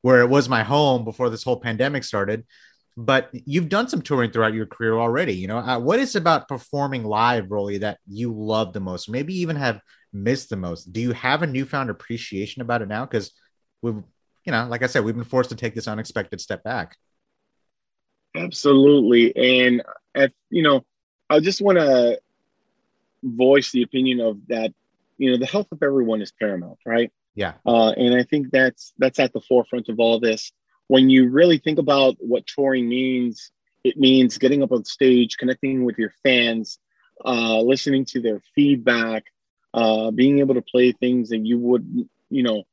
where 0.02 0.22
it 0.22 0.30
was 0.30 0.50
my 0.50 0.64
home 0.64 1.06
before 1.06 1.30
this 1.30 1.44
whole 1.44 1.60
pandemic 1.60 2.04
started. 2.04 2.46
But 2.98 3.30
you've 3.32 3.70
done 3.70 3.88
some 3.88 4.02
touring 4.02 4.32
throughout 4.32 4.54
your 4.54 4.66
career 4.66 5.00
already. 5.00 5.34
You 5.34 5.48
know, 5.48 5.60
uh, 5.60 5.80
what 5.80 6.00
is 6.00 6.18
about 6.18 6.50
performing 6.50 7.06
live, 7.06 7.50
Rolly, 7.50 7.78
that 7.80 8.00
you 8.06 8.34
love 8.34 8.74
the 8.74 8.82
most? 8.82 9.10
Maybe 9.10 9.40
even 9.40 9.56
have 9.56 9.80
missed 10.12 10.50
the 10.50 10.58
most. 10.58 10.92
Do 10.92 11.00
you 11.00 11.14
have 11.14 11.42
a 11.42 11.48
newfound 11.48 11.90
appreciation 11.90 12.62
about 12.62 12.82
it 12.82 12.90
now? 12.90 13.06
Because 13.06 13.32
we've, 13.82 14.04
you 14.44 14.52
know, 14.52 14.68
like 14.68 14.84
I 14.84 14.88
said, 14.88 15.06
we've 15.06 15.16
been 15.16 15.24
forced 15.24 15.52
to 15.52 15.56
take 15.56 15.74
this 15.74 15.88
unexpected 15.88 16.42
step 16.42 16.64
back. 16.64 16.98
Absolutely, 18.36 19.34
and 19.38 19.82
at 20.16 20.32
you 20.50 20.64
know, 20.64 20.86
I 21.30 21.40
just 21.40 21.62
want 21.62 21.78
to 21.78 22.20
voice 23.24 23.72
the 23.72 23.84
opinion 23.84 24.20
of 24.20 24.40
that 24.48 24.74
you 25.18 25.32
know 25.32 25.38
the 25.38 25.46
health 25.46 25.68
of 25.72 25.84
everyone 25.84 26.22
is 26.22 26.32
paramount 26.32 26.80
right? 26.86 27.12
Yeah. 27.36 27.54
Uh, 27.66 27.92
and 27.92 28.14
i 28.14 28.24
think 28.24 28.52
that's 28.52 28.94
that's 28.98 29.20
at 29.20 29.32
the 29.32 29.42
forefront 29.42 29.90
of 29.90 30.00
all 30.00 30.20
this. 30.20 30.52
When 30.88 31.10
you 31.10 31.30
really 31.30 31.58
think 31.58 31.80
about 31.80 32.16
what 32.20 32.46
touring 32.48 32.90
means 32.90 33.52
it 33.84 33.98
means 33.98 34.38
getting 34.38 34.64
up 34.64 34.72
on 34.72 34.84
stage 34.84 35.38
connecting 35.38 35.86
with 35.86 35.98
your 35.98 36.14
fans 36.24 36.80
uh, 37.24 37.62
listening 37.62 38.06
to 38.06 38.22
their 38.22 38.42
feedback 38.56 39.24
uh, 39.74 40.12
being 40.12 40.40
able 40.40 40.56
to 40.56 40.62
play 40.62 40.92
things 40.92 41.30
that 41.30 41.46
you 41.46 41.58
would 41.58 41.86
you 42.30 42.44
know 42.44 42.64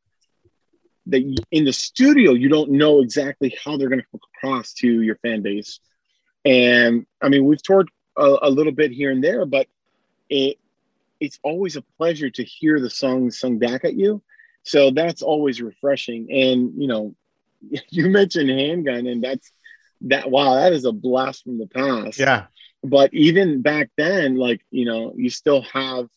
that 1.07 1.23
in 1.51 1.65
the 1.65 1.73
studio 1.73 2.33
you 2.33 2.49
don't 2.49 2.71
know 2.71 3.01
exactly 3.01 3.57
how 3.63 3.77
they're 3.77 3.89
going 3.89 4.01
to 4.01 4.07
come 4.11 4.21
across 4.35 4.73
to 4.73 5.03
your 5.03 5.17
fan 5.17 5.43
base 5.43 5.81
and 6.49 7.07
i 7.23 7.29
mean 7.29 7.45
we've 7.45 7.63
toured 7.63 7.89
a, 8.17 8.37
a 8.43 8.51
little 8.51 8.73
bit 8.73 8.91
here 8.91 9.11
and 9.11 9.23
there 9.23 9.45
but 9.45 9.67
it 10.31 10.59
it's 11.21 11.39
always 11.43 11.77
a 11.77 11.83
pleasure 11.97 12.31
to 12.31 12.45
hear 12.45 12.81
the 12.81 12.91
songs 12.91 13.39
sung 13.39 13.59
back 13.59 13.85
at 13.85 13.95
you. 13.95 14.23
So 14.63 14.91
that's 14.91 15.23
always 15.23 15.61
refreshing. 15.61 16.29
And 16.31 16.81
you 16.81 16.89
know, 16.89 17.15
you 17.91 18.09
mentioned 18.09 18.51
handgun, 18.51 19.07
and 19.07 19.23
that's 19.23 19.51
that. 20.03 20.31
Wow, 20.31 20.55
that 20.55 20.73
is 20.73 20.85
a 20.85 20.93
blast 20.93 21.45
from 21.45 21.59
the 21.59 21.67
past. 21.67 22.19
Yeah. 22.19 22.47
But 22.85 23.13
even 23.13 23.63
back 23.63 23.91
then, 23.97 24.37
like 24.37 24.61
you 24.71 24.85
know, 24.85 25.13
you 25.17 25.31
still 25.31 25.63
have 25.63 26.09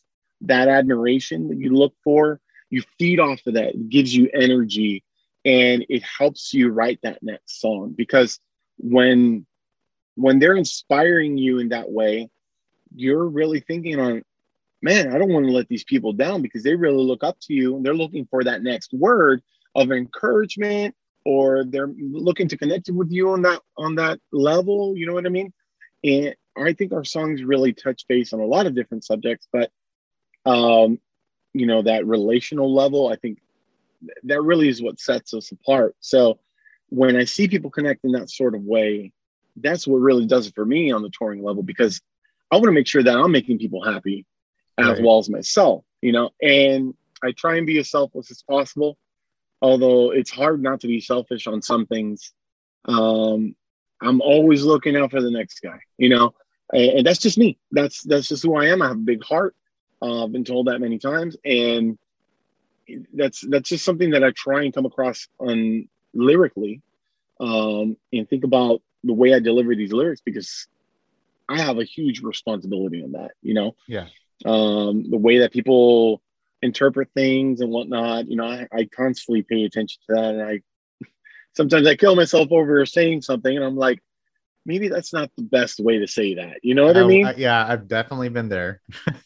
that 0.42 0.68
admiration 0.68 1.48
that 1.48 1.58
you 1.58 1.74
look 1.74 1.94
for. 2.04 2.40
You 2.70 2.82
feed 2.98 3.20
off 3.20 3.40
of 3.46 3.54
that. 3.54 3.74
It 3.74 3.88
gives 3.88 4.14
you 4.14 4.30
energy, 4.32 5.02
and 5.44 5.84
it 5.88 6.02
helps 6.02 6.54
you 6.54 6.70
write 6.70 7.00
that 7.02 7.22
next 7.22 7.60
song 7.60 7.94
because 7.96 8.38
when 8.78 9.46
when 10.14 10.38
they're 10.38 10.56
inspiring 10.56 11.38
you 11.38 11.58
in 11.58 11.70
that 11.70 11.90
way, 11.90 12.28
you're 12.94 13.26
really 13.26 13.60
thinking 13.60 13.98
on 13.98 14.22
man, 14.82 15.14
I 15.14 15.18
don't 15.18 15.32
want 15.32 15.46
to 15.46 15.52
let 15.52 15.68
these 15.68 15.84
people 15.84 16.12
down 16.12 16.42
because 16.42 16.64
they 16.64 16.74
really 16.74 17.04
look 17.04 17.22
up 17.22 17.38
to 17.42 17.54
you 17.54 17.76
and 17.76 17.86
they're 17.86 17.94
looking 17.94 18.26
for 18.26 18.42
that 18.44 18.62
next 18.62 18.92
word 18.92 19.40
of 19.76 19.92
encouragement 19.92 20.94
or 21.24 21.64
they're 21.64 21.92
looking 21.96 22.48
to 22.48 22.58
connect 22.58 22.90
with 22.90 23.12
you 23.12 23.30
on 23.30 23.42
that 23.42 23.60
on 23.78 23.94
that 23.94 24.18
level. 24.32 24.96
You 24.96 25.06
know 25.06 25.14
what 25.14 25.26
I 25.26 25.30
mean? 25.30 25.52
And 26.02 26.34
I 26.56 26.72
think 26.72 26.92
our 26.92 27.04
songs 27.04 27.44
really 27.44 27.72
touch 27.72 28.06
base 28.08 28.32
on 28.32 28.40
a 28.40 28.44
lot 28.44 28.66
of 28.66 28.74
different 28.74 29.04
subjects, 29.04 29.46
but 29.52 29.70
um, 30.44 30.98
you 31.54 31.66
know, 31.66 31.82
that 31.82 32.06
relational 32.06 32.74
level, 32.74 33.08
I 33.08 33.16
think 33.16 33.38
that 34.24 34.42
really 34.42 34.68
is 34.68 34.82
what 34.82 34.98
sets 34.98 35.32
us 35.32 35.52
apart. 35.52 35.94
So 36.00 36.40
when 36.88 37.16
I 37.16 37.24
see 37.24 37.46
people 37.46 37.70
connect 37.70 38.04
in 38.04 38.12
that 38.12 38.30
sort 38.30 38.56
of 38.56 38.62
way, 38.62 39.12
that's 39.56 39.86
what 39.86 39.98
really 39.98 40.26
does 40.26 40.46
it 40.46 40.54
for 40.54 40.64
me 40.64 40.92
on 40.92 41.02
the 41.02 41.10
touring 41.10 41.42
level 41.42 41.62
because 41.62 42.00
I 42.50 42.56
want 42.56 42.66
to 42.66 42.72
make 42.72 42.86
sure 42.86 43.02
that 43.02 43.16
I'm 43.16 43.32
making 43.32 43.58
people 43.58 43.82
happy 43.82 44.26
as 44.78 44.86
right. 44.86 45.02
well 45.02 45.18
as 45.18 45.28
myself, 45.28 45.84
you 46.00 46.12
know, 46.12 46.30
and 46.40 46.94
I 47.22 47.32
try 47.32 47.56
and 47.56 47.66
be 47.66 47.78
as 47.78 47.90
selfless 47.90 48.30
as 48.30 48.42
possible. 48.42 48.98
Although 49.60 50.10
it's 50.10 50.30
hard 50.30 50.62
not 50.62 50.80
to 50.80 50.88
be 50.88 51.00
selfish 51.00 51.46
on 51.46 51.62
some 51.62 51.86
things. 51.86 52.32
Um, 52.86 53.54
I'm 54.00 54.20
always 54.20 54.64
looking 54.64 54.96
out 54.96 55.12
for 55.12 55.22
the 55.22 55.30
next 55.30 55.60
guy, 55.60 55.78
you 55.96 56.08
know, 56.08 56.34
and, 56.72 56.98
and 56.98 57.06
that's 57.06 57.20
just 57.20 57.38
me. 57.38 57.58
That's 57.70 58.02
that's 58.02 58.28
just 58.28 58.42
who 58.42 58.56
I 58.56 58.66
am. 58.66 58.82
I 58.82 58.88
have 58.88 58.96
a 58.96 59.00
big 59.00 59.22
heart. 59.22 59.54
Uh, 60.00 60.24
I've 60.24 60.32
been 60.32 60.44
told 60.44 60.66
that 60.66 60.80
many 60.80 60.98
times, 60.98 61.36
and 61.44 61.96
that's 63.14 63.42
that's 63.48 63.68
just 63.68 63.84
something 63.84 64.10
that 64.10 64.24
I 64.24 64.32
try 64.32 64.64
and 64.64 64.74
come 64.74 64.84
across 64.84 65.28
on 65.38 65.88
lyrically, 66.12 66.82
um, 67.38 67.96
and 68.12 68.28
think 68.28 68.42
about 68.42 68.82
the 69.04 69.12
way 69.12 69.34
I 69.34 69.40
deliver 69.40 69.74
these 69.74 69.92
lyrics 69.92 70.20
because 70.24 70.66
I 71.48 71.60
have 71.60 71.78
a 71.78 71.84
huge 71.84 72.20
responsibility 72.20 73.02
in 73.02 73.12
that, 73.12 73.32
you 73.42 73.54
know. 73.54 73.76
Yeah 73.86 74.06
um, 74.44 75.08
the 75.10 75.16
way 75.16 75.38
that 75.38 75.52
people 75.52 76.22
interpret 76.60 77.08
things 77.14 77.60
and 77.60 77.70
whatnot. 77.70 78.28
You 78.28 78.36
know, 78.36 78.46
I, 78.46 78.66
I 78.72 78.84
constantly 78.84 79.42
pay 79.42 79.64
attention 79.64 80.00
to 80.06 80.14
that, 80.14 80.34
and 80.34 80.42
I 80.42 80.60
sometimes 81.56 81.86
I 81.86 81.96
kill 81.96 82.16
myself 82.16 82.48
over 82.50 82.84
saying 82.86 83.22
something, 83.22 83.54
and 83.54 83.64
I'm 83.64 83.76
like, 83.76 84.02
maybe 84.64 84.88
that's 84.88 85.12
not 85.12 85.30
the 85.36 85.42
best 85.42 85.80
way 85.80 85.98
to 85.98 86.06
say 86.06 86.34
that. 86.34 86.58
You 86.62 86.74
know 86.74 86.86
what 86.86 86.96
I, 86.96 87.02
I 87.02 87.06
mean? 87.06 87.32
yeah, 87.36 87.64
I've 87.66 87.88
definitely 87.88 88.28
been 88.28 88.48
there. 88.48 88.80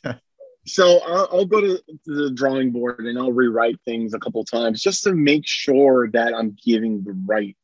so 0.67 1.01
I'll, 1.01 1.29
I'll 1.33 1.47
go 1.47 1.61
to, 1.61 1.83
the 2.07 2.31
drawing 2.33 2.73
board 2.73 3.01
and 3.01 3.19
I'll 3.19 3.33
rewrite 3.33 3.81
things 3.85 4.15
a 4.15 4.19
couple 4.19 4.45
times 4.45 4.81
just 4.81 5.03
to 5.05 5.13
make 5.13 5.47
sure 5.47 6.09
that 6.11 6.35
I'm 6.35 6.57
giving 6.65 7.05
the 7.05 7.13
right, 7.27 7.57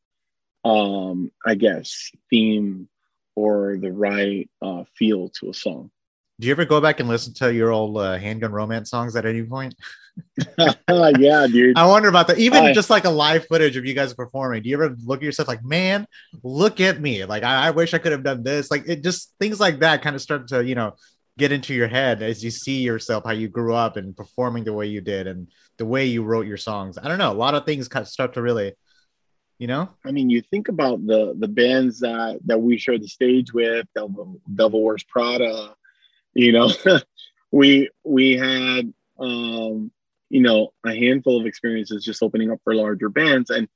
um, 0.63 1.31
I 1.45 1.55
guess, 1.55 2.11
theme 2.29 2.87
or 3.35 3.77
the 3.77 3.91
right 3.91 4.49
uh, 4.61 4.83
feel 4.97 5.29
to 5.29 5.49
a 5.49 5.53
song. 5.53 5.91
Do 6.39 6.47
you 6.47 6.51
ever 6.51 6.65
go 6.65 6.81
back 6.81 6.99
and 6.99 7.07
listen 7.07 7.33
to 7.35 7.53
your 7.53 7.71
old 7.71 7.97
uh, 7.97 8.17
handgun 8.17 8.51
romance 8.51 8.89
songs 8.89 9.15
at 9.15 9.25
any 9.25 9.43
point? 9.43 9.75
yeah, 10.57 11.47
dude. 11.47 11.77
I 11.77 11.85
wonder 11.85 12.09
about 12.09 12.27
that. 12.27 12.37
Even 12.37 12.63
I, 12.63 12.73
just 12.73 12.89
like 12.89 13.05
a 13.05 13.09
live 13.09 13.47
footage 13.47 13.77
of 13.77 13.85
you 13.85 13.93
guys 13.93 14.13
performing. 14.13 14.63
Do 14.63 14.69
you 14.69 14.75
ever 14.75 14.95
look 15.05 15.19
at 15.19 15.23
yourself 15.23 15.47
like, 15.47 15.63
man, 15.63 16.07
look 16.43 16.79
at 16.79 16.99
me? 16.99 17.25
Like, 17.25 17.43
I, 17.43 17.67
I 17.67 17.71
wish 17.71 17.93
I 17.93 17.97
could 17.97 18.11
have 18.11 18.23
done 18.23 18.43
this. 18.43 18.71
Like, 18.71 18.87
it 18.87 19.03
just 19.03 19.33
things 19.39 19.59
like 19.59 19.79
that 19.79 20.01
kind 20.01 20.15
of 20.15 20.21
start 20.21 20.47
to, 20.49 20.63
you 20.63 20.75
know, 20.75 20.95
get 21.37 21.51
into 21.51 21.73
your 21.73 21.87
head 21.87 22.21
as 22.21 22.43
you 22.43 22.51
see 22.51 22.81
yourself 22.81 23.23
how 23.25 23.31
you 23.31 23.47
grew 23.47 23.73
up 23.73 23.97
and 23.97 24.15
performing 24.15 24.63
the 24.63 24.73
way 24.73 24.87
you 24.87 25.01
did 25.01 25.27
and 25.27 25.47
the 25.77 25.85
way 25.85 26.05
you 26.05 26.23
wrote 26.23 26.45
your 26.45 26.57
songs. 26.57 26.97
I 26.97 27.07
don't 27.07 27.17
know, 27.17 27.31
a 27.31 27.33
lot 27.33 27.55
of 27.55 27.65
things 27.65 27.89
start 28.05 28.33
to 28.33 28.41
really, 28.41 28.73
you 29.63 29.67
know. 29.67 29.87
I 30.03 30.11
mean, 30.11 30.29
you 30.29 30.41
think 30.41 30.67
about 30.67 31.07
the 31.07 31.33
the 31.39 31.47
bands 31.47 32.01
that 32.01 32.41
that 32.47 32.61
we 32.61 32.77
shared 32.77 33.01
the 33.01 33.07
stage 33.07 33.53
with, 33.53 33.87
Devil, 33.95 34.41
Devil 34.53 34.83
Wears 34.83 35.05
Prada. 35.05 35.73
You 36.33 36.51
know, 36.51 36.69
we 37.51 37.89
we 38.03 38.33
had 38.33 38.93
um, 39.17 39.89
you 40.29 40.41
know 40.41 40.73
a 40.85 40.93
handful 40.93 41.39
of 41.39 41.45
experiences 41.45 42.03
just 42.03 42.21
opening 42.21 42.51
up 42.51 42.59
for 42.65 42.75
larger 42.75 43.07
bands, 43.07 43.51
and 43.51 43.69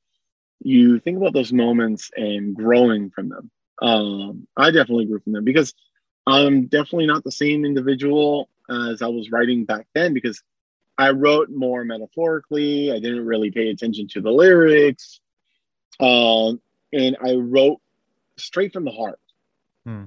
you 0.60 1.00
think 1.00 1.16
about 1.16 1.32
those 1.32 1.54
moments 1.54 2.12
and 2.18 2.54
growing 2.54 3.10
from 3.10 3.30
them. 3.30 3.50
Um, 3.82 4.46
I 4.58 4.72
definitely 4.72 5.06
grew 5.06 5.22
from 5.22 5.32
them 5.32 5.46
because 5.46 5.74
I'm 6.26 6.66
definitely 6.66 7.08
not 7.08 7.24
the 7.24 7.32
same 7.32 7.64
individual 7.64 8.50
as 8.70 9.02
I 9.02 9.08
was 9.08 9.32
writing 9.32 9.64
back 9.64 9.88
then 9.96 10.14
because 10.14 10.44
I 10.98 11.12
wrote 11.12 11.50
more 11.50 11.86
metaphorically. 11.86 12.92
I 12.92 13.00
didn't 13.00 13.26
really 13.26 13.52
pay 13.52 13.70
attention 13.70 14.10
to 14.10 14.20
the 14.20 14.32
lyrics. 14.32 15.22
Um, 16.00 16.62
and 16.94 17.18
I 17.24 17.36
wrote 17.36 17.80
straight 18.38 18.74
from 18.74 18.86
the 18.86 18.92
heart. 18.92 19.20
Hmm. 19.86 20.06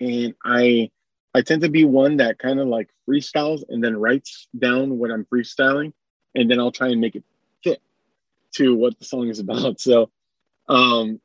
And 0.00 0.34
I 0.44 0.90
I 1.34 1.42
tend 1.42 1.62
to 1.62 1.68
be 1.68 1.84
one 1.84 2.16
that 2.18 2.38
kind 2.38 2.58
of 2.58 2.68
like 2.68 2.88
freestyles 3.08 3.62
and 3.68 3.82
then 3.82 3.96
writes 3.96 4.48
down 4.58 4.98
what 4.98 5.10
I'm 5.10 5.24
freestyling, 5.26 5.92
and 6.34 6.50
then 6.50 6.58
I'll 6.58 6.72
try 6.72 6.88
and 6.88 7.00
make 7.00 7.16
it 7.16 7.24
fit 7.62 7.80
to 8.54 8.74
what 8.74 8.98
the 8.98 9.04
song 9.04 9.28
is 9.28 9.38
about. 9.40 9.80
So 9.80 10.10
um 10.68 11.20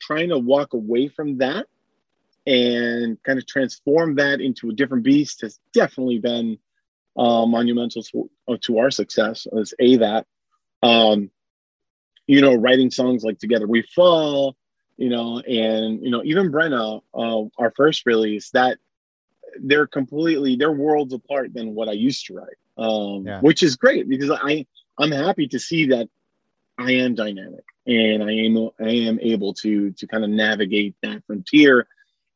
trying 0.00 0.28
to 0.30 0.38
walk 0.38 0.74
away 0.74 1.08
from 1.08 1.38
that 1.38 1.66
and 2.46 3.22
kind 3.22 3.38
of 3.38 3.46
transform 3.46 4.16
that 4.16 4.40
into 4.40 4.68
a 4.68 4.72
different 4.72 5.02
beast 5.02 5.40
has 5.40 5.58
definitely 5.72 6.18
been 6.18 6.58
uh, 7.16 7.46
monumental 7.46 8.02
to, 8.02 8.30
uh, 8.48 8.56
to, 8.60 8.78
our 8.78 8.90
success 8.90 9.46
as 9.58 9.72
a 9.78 9.96
that 9.96 10.26
um, 10.82 11.30
you 12.26 12.40
know 12.40 12.54
writing 12.54 12.90
songs 12.90 13.24
like 13.24 13.38
together 13.38 13.66
we 13.66 13.82
fall 13.94 14.56
you 14.96 15.08
know 15.08 15.40
and 15.40 16.02
you 16.02 16.10
know 16.10 16.22
even 16.24 16.50
brenna 16.50 17.00
uh, 17.14 17.62
our 17.62 17.72
first 17.76 18.06
release 18.06 18.50
that 18.50 18.78
they're 19.62 19.86
completely 19.86 20.56
they're 20.56 20.72
worlds 20.72 21.12
apart 21.12 21.52
than 21.54 21.74
what 21.74 21.88
i 21.88 21.92
used 21.92 22.26
to 22.26 22.34
write 22.34 22.56
um, 22.76 23.24
yeah. 23.26 23.40
which 23.40 23.62
is 23.62 23.76
great 23.76 24.08
because 24.08 24.30
i 24.30 24.66
i'm 24.98 25.12
happy 25.12 25.46
to 25.46 25.58
see 25.58 25.86
that 25.86 26.08
i 26.78 26.90
am 26.90 27.14
dynamic 27.14 27.64
and 27.86 28.22
i 28.22 28.32
am 28.32 28.70
i 28.80 28.90
am 28.90 29.18
able 29.20 29.54
to 29.54 29.92
to 29.92 30.06
kind 30.06 30.24
of 30.24 30.30
navigate 30.30 30.94
that 31.02 31.22
frontier 31.26 31.86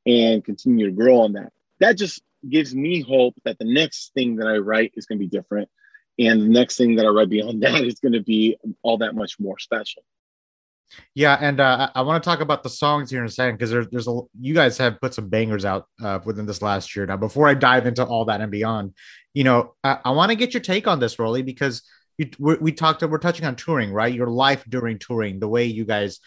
and 0.08 0.44
continue 0.44 0.86
to 0.86 0.92
grow 0.92 1.20
on 1.20 1.34
that. 1.34 1.52
That 1.80 1.96
just 1.96 2.22
gives 2.48 2.74
me 2.74 3.02
hope 3.02 3.34
that 3.44 3.58
the 3.58 3.64
next 3.64 4.14
thing 4.14 4.36
that 4.36 4.48
I 4.48 4.56
write 4.56 4.92
is 4.96 5.06
going 5.06 5.18
to 5.18 5.24
be 5.24 5.28
different. 5.28 5.68
And 6.18 6.42
the 6.42 6.48
next 6.48 6.76
thing 6.76 6.96
that 6.96 7.06
I 7.06 7.08
write 7.08 7.28
beyond 7.28 7.62
that 7.64 7.82
is 7.82 8.00
going 8.00 8.12
to 8.12 8.22
be 8.22 8.56
all 8.82 8.98
that 8.98 9.14
much 9.14 9.38
more 9.38 9.58
special. 9.58 10.02
Yeah, 11.14 11.36
and 11.38 11.60
uh, 11.60 11.90
I 11.94 12.00
want 12.00 12.22
to 12.22 12.28
talk 12.28 12.40
about 12.40 12.62
the 12.62 12.70
songs 12.70 13.10
here 13.10 13.20
in 13.20 13.26
a 13.26 13.30
second 13.30 13.56
because 13.56 13.70
there's 13.70 13.88
there's 13.88 14.08
a 14.08 14.20
you 14.40 14.54
guys 14.54 14.78
have 14.78 14.98
put 15.00 15.12
some 15.12 15.28
bangers 15.28 15.66
out 15.66 15.86
uh, 16.02 16.18
within 16.24 16.46
this 16.46 16.62
last 16.62 16.96
year. 16.96 17.04
Now, 17.04 17.18
before 17.18 17.46
I 17.46 17.52
dive 17.52 17.86
into 17.86 18.06
all 18.06 18.24
that 18.24 18.40
and 18.40 18.50
beyond, 18.50 18.94
you 19.34 19.44
know, 19.44 19.74
I, 19.84 19.98
I 20.06 20.10
want 20.12 20.30
to 20.30 20.36
get 20.36 20.54
your 20.54 20.62
take 20.62 20.86
on 20.86 20.98
this, 20.98 21.18
Rolly, 21.18 21.42
because 21.42 21.82
you, 22.16 22.30
we, 22.38 22.54
we 22.56 22.72
talked 22.72 23.02
we're 23.02 23.18
touching 23.18 23.44
on 23.44 23.54
touring, 23.54 23.92
right? 23.92 24.14
Your 24.14 24.28
life 24.28 24.64
during 24.66 24.98
touring, 24.98 25.40
the 25.40 25.48
way 25.48 25.66
you 25.66 25.84
guys 25.84 26.20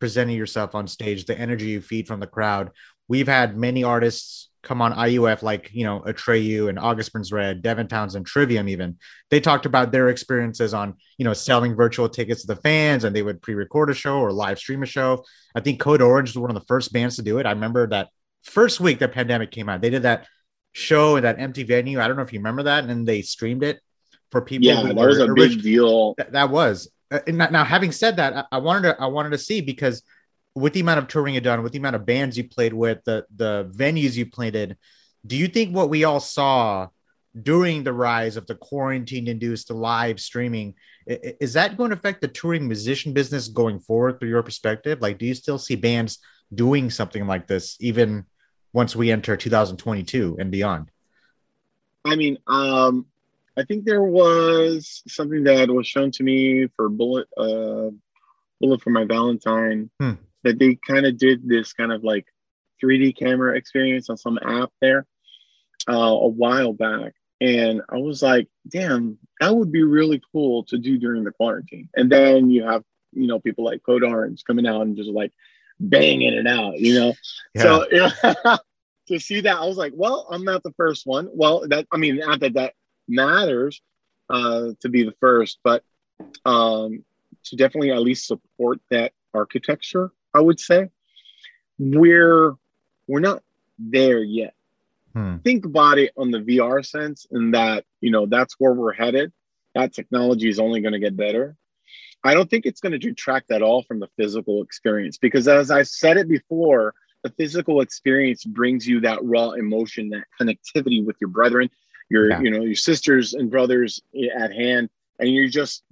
presenting 0.00 0.36
yourself 0.36 0.74
on 0.74 0.88
stage, 0.88 1.24
the 1.24 1.38
energy 1.38 1.66
you 1.66 1.80
feed 1.80 2.08
from 2.08 2.18
the 2.18 2.26
crowd 2.26 2.72
we've 3.08 3.26
had 3.26 3.56
many 3.56 3.82
artists 3.82 4.47
come 4.62 4.82
on 4.82 4.92
IUF, 4.92 5.42
like, 5.42 5.70
you 5.72 5.84
know, 5.84 6.00
Atreyu 6.00 6.68
and 6.68 6.78
August 6.78 7.12
Burns 7.12 7.32
Red, 7.32 7.62
Devin 7.62 7.88
Townsend, 7.88 8.26
Trivium, 8.26 8.68
even. 8.68 8.98
They 9.30 9.40
talked 9.40 9.66
about 9.66 9.92
their 9.92 10.08
experiences 10.08 10.74
on, 10.74 10.94
you 11.16 11.24
know, 11.24 11.32
selling 11.32 11.74
virtual 11.74 12.08
tickets 12.08 12.42
to 12.42 12.48
the 12.48 12.60
fans 12.60 13.04
and 13.04 13.14
they 13.14 13.22
would 13.22 13.40
pre 13.40 13.54
record 13.54 13.90
a 13.90 13.94
show 13.94 14.18
or 14.18 14.32
live 14.32 14.58
stream 14.58 14.82
a 14.82 14.86
show. 14.86 15.24
I 15.54 15.60
think 15.60 15.80
Code 15.80 16.02
Orange 16.02 16.30
was 16.30 16.38
one 16.38 16.50
of 16.50 16.54
the 16.54 16.66
first 16.66 16.92
bands 16.92 17.16
to 17.16 17.22
do 17.22 17.38
it. 17.38 17.46
I 17.46 17.52
remember 17.52 17.86
that 17.88 18.08
first 18.42 18.80
week 18.80 18.98
the 18.98 19.08
pandemic 19.08 19.50
came 19.50 19.68
out, 19.68 19.80
they 19.80 19.90
did 19.90 20.02
that 20.02 20.26
show 20.72 21.16
in 21.16 21.22
that 21.22 21.38
empty 21.38 21.62
venue. 21.62 22.00
I 22.00 22.08
don't 22.08 22.16
know 22.16 22.22
if 22.22 22.32
you 22.32 22.40
remember 22.40 22.64
that. 22.64 22.84
And 22.84 23.06
they 23.06 23.22
streamed 23.22 23.62
it 23.62 23.80
for 24.30 24.42
people. 24.42 24.66
Yeah, 24.66 24.82
that 24.82 24.96
was 24.96 25.18
a 25.18 25.32
big 25.32 25.62
deal. 25.62 26.14
That, 26.18 26.32
that 26.32 26.50
was. 26.50 26.90
Uh, 27.10 27.20
now, 27.26 27.64
having 27.64 27.92
said 27.92 28.16
that, 28.16 28.36
I, 28.36 28.44
I 28.52 28.58
wanted 28.58 28.82
to, 28.82 29.00
I 29.00 29.06
wanted 29.06 29.30
to 29.30 29.38
see 29.38 29.60
because 29.60 30.02
with 30.54 30.72
the 30.72 30.80
amount 30.80 30.98
of 30.98 31.08
touring 31.08 31.34
you've 31.34 31.44
done, 31.44 31.62
with 31.62 31.72
the 31.72 31.78
amount 31.78 31.96
of 31.96 32.06
bands 32.06 32.36
you 32.36 32.48
played 32.48 32.72
with, 32.72 33.04
the 33.04 33.26
the 33.34 33.70
venues 33.74 34.14
you 34.14 34.26
played 34.26 34.56
in, 34.56 34.76
do 35.26 35.36
you 35.36 35.48
think 35.48 35.74
what 35.74 35.90
we 35.90 36.04
all 36.04 36.20
saw 36.20 36.88
during 37.40 37.84
the 37.84 37.92
rise 37.92 38.36
of 38.36 38.46
the 38.46 38.54
quarantine 38.54 39.28
induced 39.28 39.70
live 39.70 40.18
streaming 40.18 40.74
is 41.06 41.54
that 41.54 41.76
going 41.76 41.90
to 41.90 41.96
affect 41.96 42.20
the 42.20 42.28
touring 42.28 42.66
musician 42.66 43.12
business 43.12 43.48
going 43.48 43.80
forward 43.80 44.20
through 44.20 44.28
your 44.28 44.42
perspective? 44.42 45.00
Like, 45.00 45.18
do 45.18 45.24
you 45.24 45.34
still 45.34 45.58
see 45.58 45.74
bands 45.74 46.18
doing 46.54 46.90
something 46.90 47.26
like 47.26 47.46
this 47.46 47.76
even 47.80 48.26
once 48.72 48.94
we 48.94 49.10
enter 49.10 49.36
2022 49.36 50.36
and 50.38 50.50
beyond? 50.50 50.90
I 52.04 52.14
mean, 52.14 52.38
um, 52.46 53.06
I 53.56 53.64
think 53.64 53.84
there 53.84 54.02
was 54.02 55.02
something 55.08 55.44
that 55.44 55.70
was 55.70 55.86
shown 55.86 56.10
to 56.12 56.22
me 56.22 56.68
for 56.76 56.90
Bullet, 56.90 57.26
uh, 57.38 57.90
Bullet 58.60 58.82
for 58.82 58.90
My 58.90 59.04
Valentine. 59.04 59.90
Hmm 59.98 60.14
that 60.44 60.58
they 60.58 60.78
kind 60.86 61.06
of 61.06 61.18
did 61.18 61.48
this 61.48 61.72
kind 61.72 61.92
of 61.92 62.04
like 62.04 62.26
3D 62.82 63.16
camera 63.16 63.56
experience 63.56 64.08
on 64.08 64.16
some 64.16 64.38
app 64.42 64.70
there 64.80 65.06
uh, 65.88 65.92
a 65.92 66.28
while 66.28 66.72
back. 66.72 67.14
And 67.40 67.82
I 67.88 67.96
was 67.96 68.22
like, 68.22 68.48
damn, 68.68 69.18
that 69.40 69.54
would 69.54 69.70
be 69.70 69.82
really 69.82 70.20
cool 70.32 70.64
to 70.64 70.78
do 70.78 70.98
during 70.98 71.24
the 71.24 71.30
quarantine. 71.30 71.88
And 71.94 72.10
then 72.10 72.50
you 72.50 72.64
have, 72.64 72.82
you 73.12 73.26
know, 73.26 73.38
people 73.38 73.64
like 73.64 73.82
Code 73.84 74.02
Orange 74.02 74.42
coming 74.44 74.66
out 74.66 74.82
and 74.82 74.96
just 74.96 75.10
like 75.10 75.32
banging 75.78 76.34
it 76.34 76.46
out, 76.46 76.78
you 76.78 76.94
know? 76.94 77.14
Yeah. 77.54 77.62
So 77.62 77.86
yeah, 77.92 78.56
to 79.08 79.18
see 79.20 79.40
that, 79.42 79.56
I 79.56 79.64
was 79.64 79.76
like, 79.76 79.92
well, 79.94 80.26
I'm 80.30 80.44
not 80.44 80.62
the 80.62 80.74
first 80.76 81.06
one. 81.06 81.28
Well, 81.32 81.66
that, 81.68 81.86
I 81.92 81.96
mean, 81.96 82.16
not 82.16 82.40
that 82.40 82.54
that 82.54 82.74
matters 83.06 83.80
uh, 84.28 84.70
to 84.80 84.88
be 84.88 85.04
the 85.04 85.14
first, 85.20 85.58
but 85.62 85.84
um, 86.44 87.04
to 87.44 87.56
definitely 87.56 87.92
at 87.92 88.00
least 88.00 88.26
support 88.26 88.80
that 88.90 89.12
architecture 89.32 90.10
I 90.38 90.40
would 90.40 90.60
say. 90.60 90.88
We're 91.78 92.54
we're 93.06 93.20
not 93.20 93.42
there 93.78 94.22
yet. 94.22 94.54
Hmm. 95.14 95.38
Think 95.38 95.64
about 95.64 95.98
it 95.98 96.12
on 96.16 96.30
the 96.30 96.38
VR 96.38 96.84
sense, 96.84 97.26
in 97.30 97.50
that 97.52 97.84
you 98.00 98.10
know 98.10 98.26
that's 98.26 98.54
where 98.58 98.72
we're 98.72 98.92
headed. 98.92 99.32
That 99.74 99.92
technology 99.92 100.48
is 100.48 100.58
only 100.58 100.80
going 100.80 100.92
to 100.92 100.98
get 100.98 101.16
better. 101.16 101.56
I 102.24 102.34
don't 102.34 102.50
think 102.50 102.66
it's 102.66 102.80
going 102.80 102.92
to 102.92 102.98
detract 102.98 103.50
at 103.50 103.62
all 103.62 103.82
from 103.82 104.00
the 104.00 104.08
physical 104.16 104.62
experience 104.62 105.18
because, 105.18 105.46
as 105.48 105.70
I 105.70 105.82
said 105.82 106.16
it 106.16 106.28
before, 106.28 106.94
the 107.22 107.30
physical 107.30 107.80
experience 107.80 108.44
brings 108.44 108.86
you 108.86 109.00
that 109.00 109.22
raw 109.22 109.50
emotion, 109.52 110.10
that 110.10 110.24
connectivity 110.40 111.04
with 111.04 111.16
your 111.20 111.30
brethren, 111.30 111.70
your 112.10 112.30
yeah. 112.30 112.40
you 112.40 112.50
know 112.50 112.62
your 112.62 112.74
sisters 112.74 113.34
and 113.34 113.50
brothers 113.50 114.00
at 114.36 114.52
hand, 114.52 114.90
and 115.18 115.30
you're 115.30 115.48
just 115.48 115.82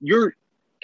you're 0.00 0.34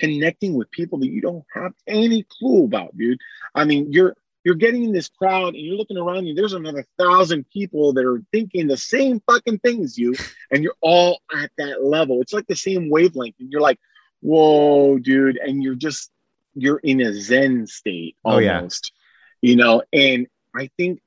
connecting 0.01 0.55
with 0.55 0.71
people 0.71 0.99
that 0.99 1.11
you 1.11 1.21
don't 1.21 1.45
have 1.55 1.73
any 1.87 2.25
clue 2.25 2.65
about, 2.65 2.97
dude. 2.97 3.21
I 3.55 3.65
mean, 3.65 3.93
you're 3.93 4.17
you're 4.43 4.55
getting 4.55 4.85
in 4.85 4.93
this 4.93 5.09
crowd 5.09 5.55
and 5.55 5.63
you're 5.63 5.77
looking 5.77 5.99
around 5.99 6.27
you. 6.27 6.35
There's 6.35 6.55
another 6.55 6.87
thousand 6.99 7.45
people 7.51 7.93
that 7.93 8.07
are 8.07 8.23
thinking 8.33 8.67
the 8.67 8.77
same 8.77 9.21
fucking 9.27 9.59
thing 9.59 9.85
as 9.85 9.99
you, 9.99 10.15
and 10.51 10.65
you're 10.65 10.77
all 10.81 11.21
at 11.37 11.51
that 11.59 11.85
level. 11.85 12.23
It's 12.23 12.33
like 12.33 12.47
the 12.47 12.57
same 12.57 12.89
wavelength, 12.89 13.37
and 13.39 13.53
you're 13.53 13.61
like, 13.61 13.79
"Whoa, 14.21 14.99
dude!" 14.99 15.37
And 15.37 15.63
you're 15.63 15.75
just 15.75 16.11
you're 16.55 16.79
in 16.79 17.01
a 17.03 17.13
zen 17.13 17.67
state 17.67 18.17
almost, 18.25 18.93
oh, 18.93 18.97
yeah. 19.43 19.51
you 19.51 19.57
know. 19.57 19.83
And 19.93 20.27
I 20.57 20.71
think 20.79 21.01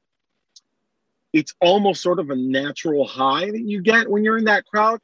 it's 1.33 1.55
almost 1.59 2.01
sort 2.03 2.19
of 2.19 2.29
a 2.29 2.35
natural 2.35 3.05
high 3.07 3.49
that 3.49 3.61
you 3.61 3.81
get 3.81 4.09
when 4.09 4.23
you're 4.23 4.37
in 4.37 4.45
that 4.45 4.65
crowd. 4.65 4.99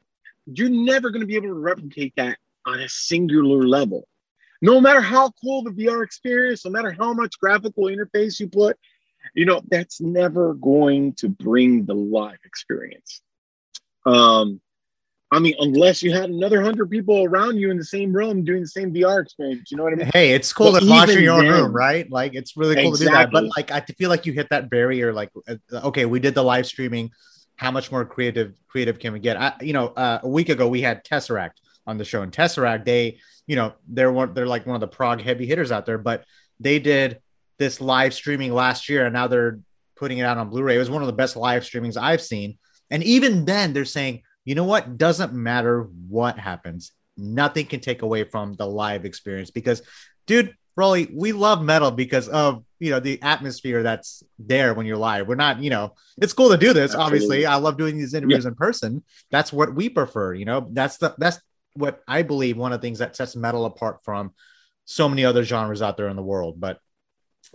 You're 0.45 0.69
never 0.69 1.09
going 1.09 1.21
to 1.21 1.27
be 1.27 1.35
able 1.35 1.47
to 1.47 1.53
replicate 1.53 2.13
that 2.15 2.37
on 2.69 2.79
a 2.79 2.89
singular 2.89 3.67
level. 3.67 4.07
No 4.61 4.81
matter 4.81 5.01
how 5.01 5.31
cool 5.41 5.63
the 5.63 5.71
VR 5.71 6.03
experience, 6.03 6.65
no 6.65 6.71
matter 6.71 6.91
how 6.91 7.13
much 7.13 7.39
graphical 7.39 7.85
interface 7.85 8.39
you 8.39 8.47
put, 8.47 8.77
you 9.33 9.45
know, 9.45 9.61
that's 9.69 10.01
never 10.01 10.53
going 10.53 11.13
to 11.13 11.29
bring 11.29 11.85
the 11.85 11.93
live 11.93 12.39
experience. 12.43 13.21
Um, 14.05 14.59
I 15.31 15.39
mean, 15.39 15.55
unless 15.59 16.01
you 16.01 16.11
had 16.11 16.29
another 16.29 16.61
hundred 16.61 16.89
people 16.89 17.23
around 17.23 17.57
you 17.57 17.69
in 17.69 17.77
the 17.77 17.85
same 17.85 18.11
room 18.11 18.43
doing 18.43 18.61
the 18.61 18.67
same 18.67 18.91
VR 18.93 19.21
experience, 19.21 19.69
you 19.69 19.77
know 19.77 19.83
what 19.83 19.93
I 19.93 19.97
mean? 19.97 20.09
Hey, 20.11 20.31
it's 20.31 20.51
cool 20.51 20.71
but 20.71 20.79
to 20.79 20.89
watch 20.89 21.09
in 21.09 21.23
your 21.23 21.33
own 21.35 21.47
room, 21.47 21.71
right? 21.71 22.09
Like, 22.11 22.33
it's 22.33 22.57
really 22.57 22.75
cool 22.75 22.89
exactly. 22.89 23.05
to 23.05 23.11
do 23.11 23.17
that. 23.17 23.31
But 23.31 23.43
like, 23.55 23.71
I 23.71 23.81
feel 23.93 24.09
like 24.09 24.25
you 24.25 24.33
hit 24.33 24.49
that 24.49 24.69
barrier. 24.69 25.13
Like, 25.13 25.29
uh, 25.47 25.55
okay, 25.71 26.05
we 26.05 26.19
did 26.19 26.33
the 26.33 26.43
live 26.43 26.65
streaming. 26.65 27.11
How 27.57 27.71
much 27.71 27.91
more 27.91 28.05
creative 28.05 28.55
creative 28.67 28.99
can 28.99 29.13
we 29.13 29.19
get? 29.19 29.37
I, 29.37 29.53
you 29.61 29.73
know, 29.73 29.87
uh, 29.87 30.19
a 30.23 30.29
week 30.29 30.49
ago 30.49 30.67
we 30.67 30.81
had 30.81 31.05
Tesseract 31.05 31.59
on 31.87 31.97
the 31.97 32.05
show. 32.05 32.21
in 32.21 32.31
Tesseract, 32.31 32.85
they, 32.85 33.19
you 33.47 33.55
know, 33.55 33.73
they're 33.87 34.11
one, 34.11 34.33
they're 34.33 34.47
like 34.47 34.65
one 34.65 34.75
of 34.75 34.81
the 34.81 34.87
prog 34.87 35.21
heavy 35.21 35.45
hitters 35.45 35.71
out 35.71 35.85
there, 35.85 35.97
but 35.97 36.25
they 36.59 36.79
did 36.79 37.19
this 37.57 37.81
live 37.81 38.13
streaming 38.13 38.53
last 38.53 38.89
year, 38.89 39.05
and 39.05 39.13
now 39.13 39.27
they're 39.27 39.59
putting 39.95 40.19
it 40.19 40.23
out 40.23 40.37
on 40.37 40.49
Blu-ray. 40.49 40.75
It 40.75 40.79
was 40.79 40.89
one 40.89 41.01
of 41.01 41.07
the 41.07 41.13
best 41.13 41.35
live 41.35 41.63
streamings 41.63 41.97
I've 41.97 42.21
seen. 42.21 42.57
And 42.89 43.03
even 43.03 43.45
then, 43.45 43.73
they're 43.73 43.85
saying, 43.85 44.23
you 44.45 44.55
know 44.55 44.63
what? 44.63 44.97
Doesn't 44.97 45.33
matter 45.33 45.89
what 46.07 46.39
happens. 46.39 46.91
Nothing 47.17 47.65
can 47.65 47.81
take 47.81 48.01
away 48.01 48.23
from 48.23 48.55
the 48.55 48.65
live 48.65 49.05
experience 49.05 49.51
because, 49.51 49.81
dude, 50.25 50.55
Rolly, 50.75 51.09
we 51.13 51.33
love 51.33 51.61
metal 51.61 51.91
because 51.91 52.29
of 52.29 52.63
you 52.79 52.89
know 52.89 53.01
the 53.01 53.21
atmosphere 53.21 53.83
that's 53.83 54.23
there 54.39 54.73
when 54.73 54.85
you're 54.85 54.95
live. 54.95 55.27
We're 55.27 55.35
not, 55.35 55.61
you 55.61 55.69
know, 55.69 55.95
it's 56.21 56.31
cool 56.31 56.49
to 56.49 56.57
do 56.57 56.71
this. 56.71 56.95
Absolutely. 56.95 57.05
Obviously, 57.05 57.45
I 57.45 57.55
love 57.55 57.77
doing 57.77 57.97
these 57.97 58.13
interviews 58.13 58.45
yeah. 58.45 58.49
in 58.49 58.55
person. 58.55 59.03
That's 59.29 59.51
what 59.51 59.75
we 59.75 59.89
prefer. 59.89 60.33
You 60.33 60.45
know, 60.45 60.69
that's 60.71 60.95
the 60.97 61.13
that's 61.17 61.39
what 61.73 62.01
I 62.07 62.23
believe 62.23 62.57
one 62.57 62.73
of 62.73 62.81
the 62.81 62.87
things 62.87 62.99
that 62.99 63.15
sets 63.15 63.35
metal 63.35 63.65
apart 63.65 63.99
from 64.03 64.33
so 64.85 65.07
many 65.07 65.25
other 65.25 65.43
genres 65.43 65.81
out 65.81 65.97
there 65.97 66.09
in 66.09 66.15
the 66.15 66.23
world. 66.23 66.59
But 66.59 66.79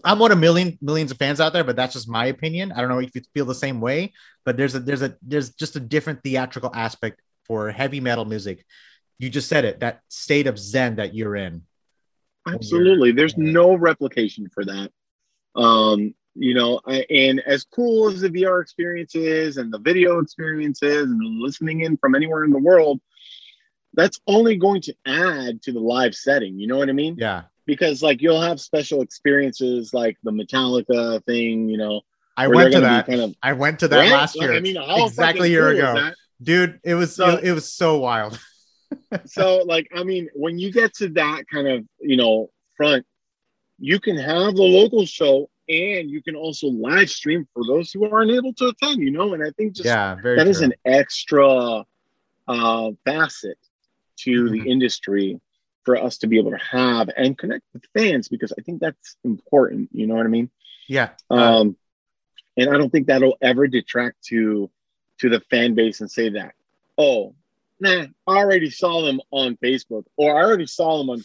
I'm 0.03 0.19
one 0.19 0.33
of 0.33 0.39
million 0.39 0.79
millions 0.81 1.11
of 1.11 1.19
fans 1.19 1.41
out 1.41 1.53
there, 1.53 1.65
but 1.65 1.77
that's 1.77 1.93
just 1.93 2.09
my 2.09 2.27
opinion. 2.27 2.73
I 2.73 2.81
don't 2.81 2.89
know 2.89 3.01
if 3.01 3.15
you 3.15 3.23
feel 3.33 3.45
the 3.45 3.55
same 3.55 3.81
way, 3.81 4.13
but 4.45 4.57
there's 4.57 4.75
a 4.75 4.81
there's 4.81 5.03
a 5.03 5.17
there's 5.23 5.51
just 5.51 5.77
a 5.77 5.81
different 5.81 6.23
theatrical 6.23 6.71
aspect 6.75 7.21
for 7.45 7.71
heavy 7.71 8.01
metal 8.01 8.25
music. 8.25 8.65
You 9.19 9.31
just 9.31 9.49
said 9.49 9.65
it, 9.65 9.81
that 9.81 10.01
state 10.09 10.47
of 10.47 10.59
zen 10.59 10.97
that 10.97 11.15
you're 11.15 11.37
in. 11.37 11.63
Absolutely. 12.47 13.09
You're, 13.09 13.17
there's 13.17 13.37
no 13.37 13.75
replication 13.75 14.49
for 14.53 14.65
that. 14.65 14.91
Um, 15.55 16.15
you 16.35 16.55
know, 16.55 16.81
and 17.11 17.41
as 17.47 17.65
cool 17.65 18.09
as 18.09 18.21
the 18.21 18.29
VR 18.29 18.61
experience 18.61 19.15
is 19.15 19.57
and 19.57 19.73
the 19.73 19.79
video 19.79 20.19
experience 20.19 20.83
is 20.83 21.05
and 21.05 21.41
listening 21.41 21.81
in 21.81 21.97
from 21.97 22.15
anywhere 22.15 22.45
in 22.45 22.51
the 22.51 22.59
world, 22.59 23.01
that's 23.95 24.21
only 24.27 24.57
going 24.57 24.83
to 24.83 24.95
add 25.07 25.63
to 25.63 25.73
the 25.73 25.81
live 25.81 26.15
setting. 26.15 26.59
You 26.59 26.67
know 26.67 26.77
what 26.77 26.89
I 26.89 26.93
mean? 26.93 27.17
Yeah 27.19 27.45
because 27.67 28.03
like 28.03 28.21
you'll 28.21 28.41
have 28.41 28.61
special 28.61 29.03
experiences 29.03 29.95
like 29.95 30.17
the 30.23 30.31
Metallica 30.31 31.25
thing, 31.25 31.69
you 31.69 31.79
know. 31.79 32.03
I 32.37 32.49
went 32.49 32.73
to 32.73 32.81
that. 32.81 33.07
Kind 33.07 33.21
of, 33.21 33.35
I 33.43 33.53
went 33.53 33.79
to 33.81 33.89
that 33.89 33.97
right? 33.97 34.11
last 34.11 34.35
year. 34.35 34.49
Like, 34.49 34.59
I 34.59 34.61
mean, 34.61 34.77
exactly 35.07 35.49
a 35.49 35.51
year 35.51 35.71
cool 35.71 35.97
ago, 35.97 36.11
dude. 36.43 36.81
It 36.83 36.95
was 36.95 37.15
so, 37.15 37.37
it, 37.37 37.45
it 37.45 37.53
was 37.53 37.71
so 37.71 37.99
wild. 37.99 38.39
so, 39.25 39.59
like, 39.59 39.89
I 39.95 40.03
mean, 40.03 40.29
when 40.35 40.59
you 40.59 40.73
get 40.73 40.95
to 40.95 41.09
that 41.11 41.45
kind 41.49 41.69
of 41.69 41.85
you 42.01 42.17
know 42.17 42.51
front, 42.77 43.07
you 43.79 44.01
can 44.01 44.17
have 44.17 44.57
the 44.57 44.63
local 44.63 45.07
show 45.07 45.49
and 45.69 46.11
you 46.11 46.23
can 46.23 46.35
also 46.35 46.67
live 46.67 47.09
stream 47.09 47.47
for 47.55 47.65
those 47.65 47.93
who 47.93 48.11
aren't 48.11 48.33
able 48.33 48.53
to 48.55 48.67
attend. 48.67 49.01
You 49.01 49.13
know, 49.13 49.33
and 49.35 49.43
I 49.43 49.51
think 49.53 49.75
just 49.75 49.87
yeah, 49.87 50.17
that 50.17 50.23
true. 50.23 50.35
is 50.43 50.61
an 50.61 50.75
extra 50.85 51.85
uh, 52.49 52.91
facet 53.05 53.59
to 54.19 54.45
mm-hmm. 54.45 54.53
the 54.53 54.71
industry 54.71 55.41
for 55.85 55.97
us 55.97 56.19
to 56.19 56.27
be 56.27 56.39
able 56.39 56.51
to 56.51 56.59
have 56.59 57.11
and 57.17 57.37
connect 57.37 57.65
with 57.73 57.85
fans 57.97 58.29
because 58.29 58.53
I 58.59 58.63
think 58.63 58.81
that's 58.81 59.17
important. 59.25 59.91
You 59.93 60.07
know 60.07 60.15
what 60.15 60.27
I 60.27 60.31
mean? 60.31 60.51
Yeah. 60.89 61.11
Um, 61.31 61.77
and 62.57 62.71
I 62.71 62.79
don't 62.79 62.91
think 62.91 63.07
that'll 63.07 63.37
ever 63.43 63.67
detract 63.67 64.23
to 64.27 64.71
to 65.21 65.29
the 65.29 65.41
fan 65.51 65.75
base 65.75 66.01
and 66.01 66.11
say 66.11 66.31
that, 66.31 66.55
oh, 66.99 67.35
nah, 67.81 68.07
I 68.27 68.37
already 68.37 68.71
saw 68.71 69.03
them 69.03 69.21
on 69.31 69.57
Facebook 69.57 70.05
or 70.17 70.37
I 70.37 70.45
already 70.45 70.67
saw 70.67 70.99
them 70.99 71.11
on 71.11 71.25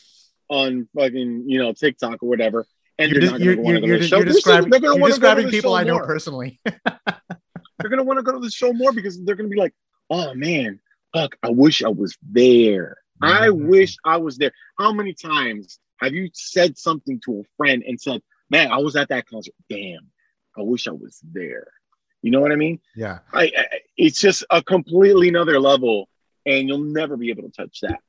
on 0.49 0.87
fucking 0.95 1.45
you 1.47 1.59
know 1.59 1.73
TikTok 1.73 2.21
or 2.23 2.29
whatever. 2.29 2.65
And 2.97 3.13
you're, 3.13 3.21
you're, 3.21 3.37
you're, 3.37 3.77
you're, 3.79 3.97
you're 3.97 4.25
describing, 4.25 4.73
you're 4.83 5.07
describing 5.07 5.49
people 5.49 5.73
I 5.73 5.83
know 5.83 5.93
more. 5.93 6.05
personally. 6.05 6.59
they're 6.65 7.89
gonna 7.89 8.03
want 8.03 8.17
to 8.17 8.23
go 8.23 8.33
to 8.33 8.39
the 8.39 8.51
show 8.51 8.73
more 8.73 8.91
because 8.91 9.23
they're 9.23 9.35
gonna 9.35 9.47
be 9.47 9.57
like, 9.57 9.73
oh 10.09 10.33
man, 10.33 10.81
fuck, 11.13 11.35
I 11.43 11.49
wish 11.49 11.83
I 11.83 11.89
was 11.89 12.17
there. 12.21 12.97
I 13.21 13.47
mm-hmm. 13.47 13.67
wish 13.67 13.97
I 14.05 14.17
was 14.17 14.37
there. 14.37 14.51
How 14.77 14.93
many 14.93 15.13
times 15.13 15.79
have 15.97 16.13
you 16.13 16.29
said 16.33 16.77
something 16.77 17.19
to 17.25 17.41
a 17.41 17.43
friend 17.57 17.83
and 17.85 17.99
said, 17.99 18.21
"Man, 18.49 18.71
I 18.71 18.77
was 18.77 18.95
at 18.95 19.09
that 19.09 19.27
concert. 19.27 19.55
Damn, 19.69 20.09
I 20.57 20.61
wish 20.61 20.87
I 20.87 20.91
was 20.91 21.19
there." 21.23 21.67
You 22.21 22.31
know 22.31 22.41
what 22.41 22.51
I 22.51 22.55
mean? 22.55 22.79
Yeah. 22.95 23.19
I, 23.33 23.43
I 23.45 23.65
it's 23.97 24.19
just 24.19 24.45
a 24.49 24.63
completely 24.63 25.29
another 25.29 25.59
level, 25.59 26.09
and 26.45 26.67
you'll 26.67 26.79
never 26.79 27.17
be 27.17 27.29
able 27.29 27.43
to 27.43 27.49
touch 27.49 27.79
that. 27.81 27.99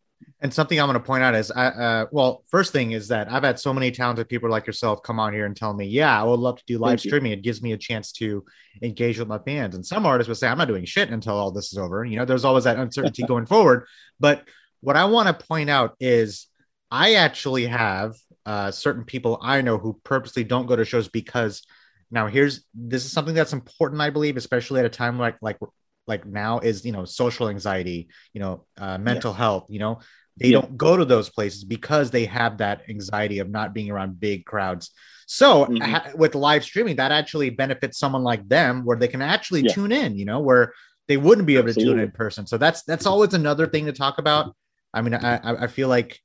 And 0.42 0.52
something 0.52 0.80
I'm 0.80 0.86
going 0.86 0.94
to 0.94 1.04
point 1.04 1.22
out 1.22 1.34
is, 1.34 1.50
I, 1.50 1.66
uh, 1.66 2.06
well, 2.12 2.44
first 2.48 2.72
thing 2.72 2.92
is 2.92 3.08
that 3.08 3.30
I've 3.30 3.42
had 3.42 3.60
so 3.60 3.74
many 3.74 3.90
talented 3.90 4.28
people 4.28 4.48
like 4.48 4.66
yourself 4.66 5.02
come 5.02 5.20
on 5.20 5.34
here 5.34 5.44
and 5.44 5.54
tell 5.54 5.74
me, 5.74 5.86
yeah, 5.86 6.18
I 6.18 6.24
would 6.24 6.40
love 6.40 6.56
to 6.56 6.64
do 6.66 6.78
live 6.78 6.92
Thank 6.92 7.00
streaming. 7.00 7.32
You. 7.32 7.38
It 7.38 7.42
gives 7.42 7.60
me 7.60 7.72
a 7.72 7.76
chance 7.76 8.10
to 8.12 8.44
engage 8.82 9.18
with 9.18 9.28
my 9.28 9.38
fans. 9.38 9.74
And 9.74 9.84
some 9.84 10.06
artists 10.06 10.28
would 10.28 10.38
say, 10.38 10.48
I'm 10.48 10.56
not 10.56 10.68
doing 10.68 10.86
shit 10.86 11.10
until 11.10 11.34
all 11.34 11.50
this 11.50 11.72
is 11.72 11.78
over. 11.78 12.04
You 12.06 12.16
know, 12.16 12.24
there's 12.24 12.46
always 12.46 12.64
that 12.64 12.78
uncertainty 12.78 13.22
going 13.28 13.44
forward. 13.44 13.86
But 14.18 14.48
what 14.80 14.96
I 14.96 15.04
want 15.04 15.28
to 15.28 15.46
point 15.46 15.68
out 15.68 15.94
is 16.00 16.46
I 16.90 17.14
actually 17.14 17.66
have 17.66 18.16
uh, 18.46 18.70
certain 18.70 19.04
people 19.04 19.38
I 19.42 19.60
know 19.60 19.76
who 19.76 20.00
purposely 20.04 20.44
don't 20.44 20.66
go 20.66 20.74
to 20.74 20.84
shows 20.84 21.08
because 21.08 21.62
now 22.10 22.26
here's 22.26 22.64
this 22.74 23.04
is 23.04 23.12
something 23.12 23.34
that's 23.34 23.52
important, 23.52 24.00
I 24.00 24.10
believe, 24.10 24.36
especially 24.36 24.80
at 24.80 24.86
a 24.86 24.90
time 24.90 25.18
like 25.18 25.36
like 25.40 25.58
like 26.06 26.26
now 26.26 26.58
is 26.58 26.84
you 26.84 26.92
know 26.92 27.04
social 27.04 27.48
anxiety, 27.48 28.08
you 28.32 28.40
know, 28.40 28.66
uh, 28.78 28.98
mental 28.98 29.32
health. 29.32 29.66
You 29.68 29.78
know, 29.78 30.00
they 30.40 30.48
yeah. 30.48 30.60
don't 30.60 30.76
go 30.76 30.96
to 30.96 31.04
those 31.04 31.28
places 31.28 31.64
because 31.64 32.10
they 32.10 32.24
have 32.24 32.58
that 32.58 32.82
anxiety 32.88 33.38
of 33.38 33.50
not 33.50 33.74
being 33.74 33.90
around 33.90 34.18
big 34.18 34.46
crowds. 34.46 34.90
So 35.26 35.66
mm-hmm. 35.66 35.82
ha- 35.82 36.10
with 36.14 36.34
live 36.34 36.64
streaming, 36.64 36.96
that 36.96 37.12
actually 37.12 37.50
benefits 37.50 37.98
someone 37.98 38.24
like 38.24 38.48
them 38.48 38.84
where 38.84 38.96
they 38.96 39.08
can 39.08 39.22
actually 39.22 39.62
yeah. 39.62 39.72
tune 39.72 39.92
in. 39.92 40.16
You 40.16 40.24
know, 40.24 40.40
where 40.40 40.72
they 41.08 41.18
wouldn't 41.18 41.46
be 41.46 41.56
able 41.56 41.68
Absolutely. 41.68 41.84
to 41.84 41.90
tune 41.92 42.00
in, 42.00 42.06
in 42.06 42.12
person. 42.12 42.46
So 42.46 42.56
that's 42.56 42.82
that's 42.82 43.06
always 43.06 43.34
another 43.34 43.66
thing 43.66 43.86
to 43.86 43.92
talk 43.92 44.18
about. 44.18 44.56
I 44.94 45.02
mean, 45.02 45.14
I 45.14 45.64
I 45.64 45.66
feel 45.66 45.88
like 45.88 46.18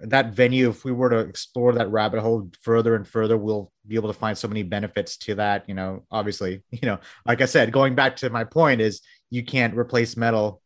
that 0.00 0.32
venue, 0.32 0.68
if 0.68 0.84
we 0.84 0.92
were 0.92 1.10
to 1.10 1.18
explore 1.18 1.72
that 1.72 1.90
rabbit 1.90 2.20
hole 2.20 2.50
further 2.60 2.94
and 2.94 3.06
further, 3.06 3.36
we'll 3.36 3.72
be 3.86 3.96
able 3.96 4.12
to 4.12 4.18
find 4.18 4.38
so 4.38 4.46
many 4.46 4.62
benefits 4.62 5.16
to 5.16 5.34
that. 5.36 5.68
You 5.68 5.74
know, 5.74 6.04
obviously, 6.10 6.62
you 6.70 6.86
know, 6.86 6.98
like 7.24 7.40
I 7.40 7.46
said, 7.46 7.72
going 7.72 7.94
back 7.94 8.16
to 8.16 8.30
my 8.30 8.44
point 8.44 8.80
is 8.80 9.00
you 9.30 9.44
can't 9.44 9.76
replace 9.76 10.16
metal 10.16 10.60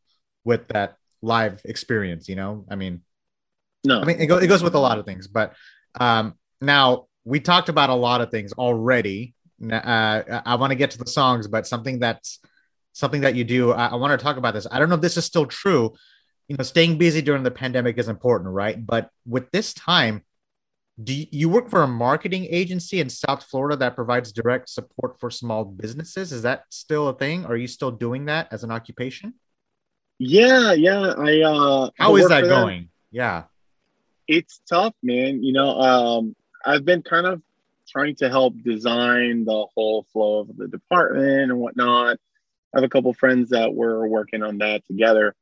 with 0.44 0.68
that 0.68 0.96
live 1.22 1.60
experience. 1.64 2.28
You 2.28 2.36
know, 2.36 2.66
I 2.70 2.76
mean, 2.76 3.02
no, 3.84 4.00
I 4.00 4.04
mean 4.04 4.20
it, 4.20 4.26
go, 4.26 4.38
it 4.38 4.46
goes 4.46 4.62
with 4.62 4.74
a 4.74 4.80
lot 4.80 4.98
of 4.98 5.06
things, 5.06 5.28
but 5.28 5.54
um, 5.98 6.34
now 6.60 7.06
we 7.24 7.40
talked 7.40 7.68
about 7.68 7.90
a 7.90 7.94
lot 7.94 8.20
of 8.20 8.30
things 8.30 8.52
already. 8.52 9.34
Uh, 9.62 10.40
I 10.44 10.56
want 10.56 10.72
to 10.72 10.74
get 10.74 10.90
to 10.92 10.98
the 10.98 11.06
songs, 11.06 11.46
but 11.46 11.66
something 11.66 12.00
that's 12.00 12.40
something 12.92 13.22
that 13.22 13.34
you 13.34 13.44
do, 13.44 13.72
I, 13.72 13.86
I 13.86 13.94
want 13.94 14.18
to 14.18 14.22
talk 14.22 14.36
about 14.36 14.54
this. 14.54 14.66
I 14.70 14.78
don't 14.78 14.88
know 14.88 14.96
if 14.96 15.00
this 15.00 15.16
is 15.16 15.24
still 15.24 15.46
true, 15.46 15.92
you 16.48 16.56
know, 16.56 16.64
staying 16.64 16.98
busy 16.98 17.22
during 17.22 17.42
the 17.42 17.50
pandemic 17.50 17.98
is 17.98 18.08
important, 18.08 18.50
right? 18.50 18.84
But 18.84 19.10
with 19.26 19.50
this 19.50 19.72
time, 19.72 20.24
do 21.02 21.14
you, 21.14 21.26
you 21.30 21.48
work 21.48 21.70
for 21.70 21.82
a 21.82 21.88
marketing 21.88 22.46
agency 22.50 23.00
in 23.00 23.08
South 23.08 23.44
Florida 23.44 23.76
that 23.76 23.94
provides 23.94 24.32
direct 24.32 24.68
support 24.68 25.18
for 25.18 25.30
small 25.30 25.64
businesses? 25.64 26.32
Is 26.32 26.42
that 26.42 26.64
still 26.68 27.08
a 27.08 27.14
thing? 27.14 27.46
Are 27.46 27.56
you 27.56 27.66
still 27.66 27.90
doing 27.90 28.26
that 28.26 28.48
as 28.50 28.62
an 28.64 28.70
occupation? 28.70 29.34
Yeah, 30.24 30.72
yeah. 30.72 31.14
I 31.18 31.40
uh 31.40 31.90
how 31.98 32.14
is 32.14 32.28
that 32.28 32.44
going? 32.44 32.88
Yeah. 33.10 33.44
It's 34.28 34.60
tough, 34.70 34.94
man. 35.02 35.42
You 35.42 35.52
know, 35.52 35.80
um, 35.80 36.36
I've 36.64 36.84
been 36.84 37.02
kind 37.02 37.26
of 37.26 37.42
trying 37.88 38.14
to 38.16 38.30
help 38.30 38.54
design 38.62 39.44
the 39.44 39.66
whole 39.74 40.06
flow 40.12 40.38
of 40.38 40.56
the 40.56 40.68
department 40.68 41.50
and 41.50 41.58
whatnot. 41.58 42.18
I 42.72 42.78
have 42.78 42.84
a 42.84 42.88
couple 42.88 43.12
friends 43.14 43.50
that 43.50 43.74
were 43.74 44.06
working 44.06 44.44
on 44.44 44.58
that 44.58 44.86
together. 44.86 45.34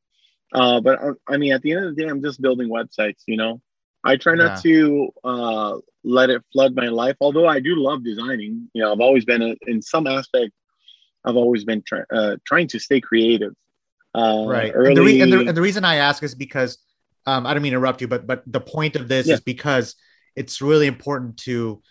Uh, 0.55 0.81
but 0.81 1.03
uh, 1.03 1.13
I 1.29 1.37
mean, 1.37 1.53
at 1.53 1.61
the 1.61 1.73
end 1.73 1.85
of 1.85 1.95
the 1.95 2.03
day, 2.03 2.09
I'm 2.09 2.23
just 2.23 2.41
building 2.41 2.71
websites. 2.71 3.23
You 3.27 3.37
know, 3.37 3.61
I 4.03 4.17
try 4.17 4.35
not 4.35 4.65
yeah. 4.65 4.73
to 4.73 5.09
uh, 5.23 5.77
let 6.05 6.31
it 6.31 6.43
flood 6.55 6.75
my 6.75 6.89
life. 6.89 7.17
Although 7.21 7.47
I 7.47 7.61
do 7.61 7.77
love 7.77 8.03
designing. 8.03 8.71
You 8.73 8.83
know, 8.83 8.93
I've 8.93 9.01
always 9.01 9.27
been 9.27 9.43
a, 9.43 9.55
in 9.67 9.83
some 9.83 10.07
aspect. 10.07 10.53
I've 11.23 11.37
always 11.37 11.65
been 11.65 11.83
try, 11.83 12.01
uh, 12.11 12.37
trying 12.47 12.69
to 12.69 12.79
stay 12.79 13.03
creative. 13.03 13.53
Uh, 14.15 14.45
right. 14.47 14.73
Early... 14.75 14.89
And, 14.89 14.97
the 14.97 15.03
re- 15.03 15.21
and, 15.21 15.33
the, 15.33 15.39
and, 15.49 15.57
the 15.57 15.63
reason 15.63 15.85
I 15.85 15.97
ask 15.97 16.23
is 16.23 16.35
because 16.35 16.79
um, 17.27 17.47
I 17.47 17.55
don't 17.55 17.63
mean 17.63 17.73
to 17.73 17.77
interrupt 17.77 18.01
you, 18.01 18.09
but 18.09 18.27
but 18.27 18.43
the 18.47 18.61
point 18.61 18.97
of 18.97 19.09
this 19.09 19.27
yeah. 19.27 19.35
is 19.35 19.41
because 19.41 19.95
it's 20.37 20.61
really 20.61 20.87
important 20.87 21.37
to 21.39 21.83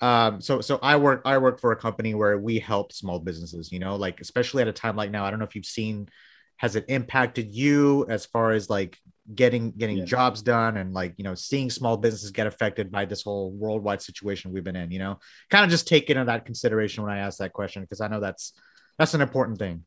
um 0.00 0.40
so 0.40 0.60
so 0.60 0.78
i 0.82 0.96
work 0.96 1.22
i 1.24 1.36
work 1.38 1.60
for 1.60 1.72
a 1.72 1.76
company 1.76 2.14
where 2.14 2.38
we 2.38 2.58
help 2.58 2.92
small 2.92 3.18
businesses 3.18 3.72
you 3.72 3.78
know 3.78 3.96
like 3.96 4.20
especially 4.20 4.62
at 4.62 4.68
a 4.68 4.72
time 4.72 4.94
like 4.94 5.10
now 5.10 5.24
i 5.24 5.30
don't 5.30 5.40
know 5.40 5.44
if 5.44 5.56
you've 5.56 5.66
seen 5.66 6.08
has 6.56 6.76
it 6.76 6.84
impacted 6.88 7.52
you 7.54 8.06
as 8.08 8.24
far 8.26 8.52
as 8.52 8.70
like 8.70 8.98
getting 9.34 9.72
getting 9.72 9.98
yeah. 9.98 10.04
jobs 10.04 10.40
done 10.40 10.76
and 10.76 10.94
like 10.94 11.14
you 11.16 11.24
know 11.24 11.34
seeing 11.34 11.68
small 11.68 11.96
businesses 11.96 12.30
get 12.30 12.46
affected 12.46 12.90
by 12.90 13.04
this 13.04 13.22
whole 13.22 13.50
worldwide 13.50 14.00
situation 14.00 14.52
we've 14.52 14.64
been 14.64 14.76
in 14.76 14.90
you 14.90 14.98
know 14.98 15.18
kind 15.50 15.64
of 15.64 15.70
just 15.70 15.88
take 15.88 16.08
into 16.10 16.24
that 16.24 16.46
consideration 16.46 17.02
when 17.02 17.12
i 17.12 17.18
ask 17.18 17.38
that 17.38 17.52
question 17.52 17.82
because 17.82 18.00
i 18.00 18.08
know 18.08 18.20
that's 18.20 18.52
that's 18.98 19.14
an 19.14 19.20
important 19.20 19.58
thing 19.58 19.84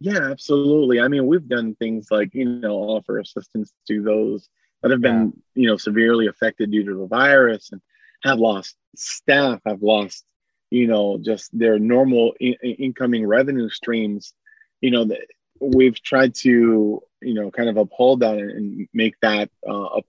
yeah 0.00 0.30
absolutely. 0.30 1.00
I 1.00 1.08
mean 1.08 1.26
we've 1.26 1.48
done 1.48 1.74
things 1.74 2.08
like 2.10 2.34
you 2.34 2.44
know 2.44 2.74
offer 2.74 3.18
assistance 3.18 3.72
to 3.88 4.02
those 4.02 4.48
that 4.82 4.90
have 4.90 5.00
been 5.00 5.32
yeah. 5.54 5.62
you 5.62 5.68
know 5.68 5.76
severely 5.76 6.26
affected 6.26 6.70
due 6.70 6.84
to 6.84 6.94
the 6.94 7.06
virus 7.06 7.70
and 7.72 7.80
have 8.22 8.38
lost 8.38 8.76
staff 8.96 9.60
have 9.66 9.82
lost 9.82 10.24
you 10.70 10.86
know 10.86 11.18
just 11.18 11.56
their 11.56 11.78
normal 11.78 12.34
in- 12.40 12.54
incoming 12.62 13.26
revenue 13.26 13.68
streams. 13.68 14.34
You 14.80 14.92
know 14.92 15.04
that 15.06 15.26
we've 15.60 16.00
tried 16.00 16.34
to 16.36 17.02
you 17.20 17.34
know 17.34 17.50
kind 17.50 17.68
of 17.68 17.76
uphold 17.76 18.20
that 18.20 18.38
and 18.38 18.88
make 18.92 19.14
that 19.20 19.50
uh, 19.68 20.00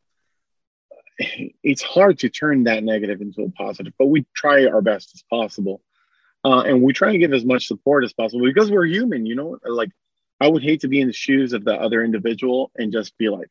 it's 1.63 1.81
hard 1.81 2.19
to 2.19 2.29
turn 2.29 2.63
that 2.63 2.83
negative 2.83 3.21
into 3.21 3.43
a 3.43 3.51
positive 3.51 3.93
but 3.97 4.05
we 4.07 4.25
try 4.33 4.65
our 4.65 4.81
best 4.81 5.11
as 5.13 5.23
possible 5.29 5.81
uh, 6.43 6.61
and 6.61 6.81
we 6.81 6.93
try 6.93 7.11
and 7.11 7.19
give 7.19 7.33
as 7.33 7.45
much 7.45 7.67
support 7.67 8.03
as 8.03 8.13
possible 8.13 8.45
because 8.45 8.71
we're 8.71 8.85
human. 8.85 9.25
You 9.25 9.35
know, 9.35 9.57
like 9.65 9.89
I 10.39 10.47
would 10.47 10.63
hate 10.63 10.81
to 10.81 10.87
be 10.87 11.01
in 11.01 11.07
the 11.07 11.13
shoes 11.13 11.53
of 11.53 11.65
the 11.65 11.75
other 11.75 12.03
individual 12.03 12.71
and 12.77 12.91
just 12.91 13.17
be 13.17 13.29
like, 13.29 13.49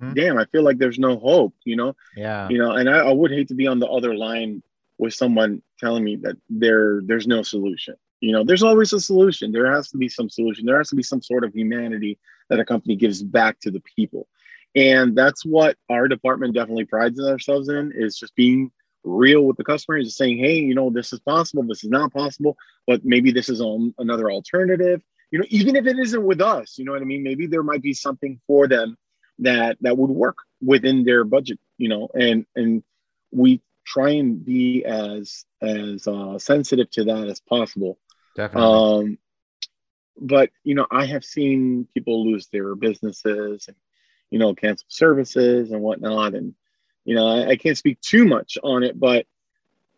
mm-hmm. 0.00 0.14
damn, 0.14 0.38
I 0.38 0.44
feel 0.46 0.62
like 0.62 0.78
there's 0.78 0.98
no 0.98 1.18
hope. 1.18 1.54
You 1.64 1.76
know, 1.76 1.96
yeah, 2.16 2.48
you 2.48 2.58
know, 2.58 2.72
and 2.72 2.88
I, 2.88 2.98
I 2.98 3.12
would 3.12 3.30
hate 3.30 3.48
to 3.48 3.54
be 3.54 3.66
on 3.66 3.78
the 3.78 3.88
other 3.88 4.14
line 4.14 4.62
with 4.98 5.14
someone 5.14 5.62
telling 5.78 6.04
me 6.04 6.16
that 6.16 6.36
there 6.48 7.00
there's 7.04 7.26
no 7.26 7.42
solution. 7.42 7.94
You 8.20 8.32
know, 8.32 8.44
there's 8.44 8.62
always 8.62 8.92
a 8.92 9.00
solution. 9.00 9.52
There 9.52 9.70
has 9.70 9.90
to 9.90 9.98
be 9.98 10.08
some 10.08 10.30
solution. 10.30 10.64
There 10.64 10.78
has 10.78 10.88
to 10.88 10.96
be 10.96 11.02
some 11.02 11.22
sort 11.22 11.44
of 11.44 11.54
humanity 11.54 12.18
that 12.48 12.60
a 12.60 12.64
company 12.64 12.96
gives 12.96 13.22
back 13.22 13.60
to 13.60 13.70
the 13.70 13.82
people. 13.94 14.26
And 14.74 15.16
that's 15.16 15.44
what 15.44 15.76
our 15.88 16.08
department 16.08 16.54
definitely 16.54 16.84
prides 16.84 17.20
ourselves 17.20 17.68
in 17.68 17.92
is 17.94 18.18
just 18.18 18.34
being 18.34 18.70
real 19.04 19.42
with 19.42 19.56
the 19.56 19.64
customer, 19.64 20.02
just 20.02 20.16
saying, 20.16 20.38
hey, 20.38 20.58
you 20.58 20.74
know, 20.74 20.90
this 20.90 21.12
is 21.12 21.20
possible, 21.20 21.62
this 21.64 21.84
is 21.84 21.90
not 21.90 22.12
possible, 22.12 22.56
but 22.86 23.04
maybe 23.04 23.30
this 23.30 23.48
is 23.48 23.60
on 23.60 23.94
another 23.98 24.30
alternative. 24.30 25.00
You 25.30 25.40
know, 25.40 25.44
even 25.48 25.76
if 25.76 25.86
it 25.86 25.98
isn't 25.98 26.24
with 26.24 26.40
us, 26.40 26.78
you 26.78 26.84
know 26.84 26.92
what 26.92 27.02
I 27.02 27.04
mean? 27.04 27.22
Maybe 27.22 27.46
there 27.46 27.62
might 27.62 27.82
be 27.82 27.94
something 27.94 28.40
for 28.46 28.68
them 28.68 28.96
that 29.40 29.76
that 29.80 29.98
would 29.98 30.10
work 30.10 30.38
within 30.62 31.04
their 31.04 31.24
budget, 31.24 31.58
you 31.78 31.88
know, 31.88 32.08
and 32.14 32.46
and 32.54 32.82
we 33.32 33.60
try 33.86 34.10
and 34.10 34.44
be 34.44 34.84
as 34.84 35.44
as 35.62 36.06
uh, 36.06 36.38
sensitive 36.38 36.90
to 36.92 37.04
that 37.04 37.28
as 37.28 37.40
possible. 37.40 37.98
Definitely. 38.34 38.68
Um, 38.68 39.18
but 40.18 40.50
you 40.64 40.74
know, 40.74 40.86
I 40.90 41.06
have 41.06 41.24
seen 41.24 41.88
people 41.94 42.30
lose 42.30 42.48
their 42.48 42.74
businesses 42.74 43.64
and 43.68 43.76
you 44.30 44.38
know 44.38 44.54
cancel 44.54 44.86
services 44.88 45.70
and 45.70 45.82
whatnot, 45.82 46.34
and 46.34 46.54
you 47.06 47.14
know 47.14 47.26
I, 47.26 47.50
I 47.50 47.56
can't 47.56 47.78
speak 47.78 48.00
too 48.00 48.26
much 48.26 48.58
on 48.62 48.82
it, 48.82 49.00
but 49.00 49.26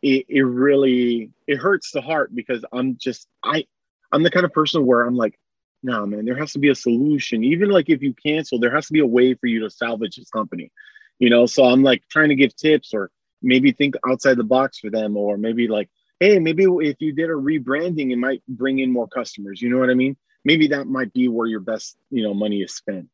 it, 0.02 0.26
it 0.28 0.42
really 0.42 1.30
it 1.46 1.56
hurts 1.56 1.90
the 1.90 2.00
heart 2.00 2.34
because 2.34 2.64
I'm 2.72 2.96
just 2.96 3.26
I 3.42 3.64
I'm 4.12 4.22
the 4.22 4.30
kind 4.30 4.46
of 4.46 4.52
person 4.52 4.86
where 4.86 5.02
I'm 5.02 5.16
like, 5.16 5.38
nah, 5.82 6.06
man, 6.06 6.24
there 6.24 6.36
has 6.36 6.52
to 6.52 6.58
be 6.58 6.68
a 6.68 6.74
solution. 6.74 7.44
Even 7.44 7.70
like 7.70 7.88
if 7.88 8.02
you 8.02 8.14
cancel, 8.14 8.58
there 8.58 8.74
has 8.74 8.86
to 8.86 8.92
be 8.92 9.00
a 9.00 9.06
way 9.06 9.34
for 9.34 9.46
you 9.46 9.60
to 9.60 9.70
salvage 9.70 10.16
this 10.16 10.30
company, 10.30 10.70
you 11.18 11.30
know. 11.30 11.46
So 11.46 11.64
I'm 11.64 11.82
like 11.82 12.02
trying 12.08 12.28
to 12.28 12.34
give 12.34 12.54
tips 12.54 12.94
or 12.94 13.10
maybe 13.42 13.72
think 13.72 13.94
outside 14.08 14.36
the 14.36 14.44
box 14.44 14.78
for 14.78 14.90
them, 14.90 15.16
or 15.16 15.36
maybe 15.36 15.68
like, 15.68 15.88
hey, 16.20 16.38
maybe 16.38 16.64
if 16.64 16.96
you 17.00 17.12
did 17.12 17.30
a 17.30 17.34
rebranding, 17.34 18.12
it 18.12 18.16
might 18.16 18.42
bring 18.48 18.78
in 18.78 18.92
more 18.92 19.08
customers. 19.08 19.62
You 19.62 19.70
know 19.70 19.78
what 19.78 19.90
I 19.90 19.94
mean? 19.94 20.16
Maybe 20.44 20.68
that 20.68 20.86
might 20.86 21.12
be 21.12 21.28
where 21.28 21.46
your 21.46 21.60
best, 21.60 21.96
you 22.10 22.22
know, 22.22 22.34
money 22.34 22.62
is 22.62 22.74
spent 22.74 23.08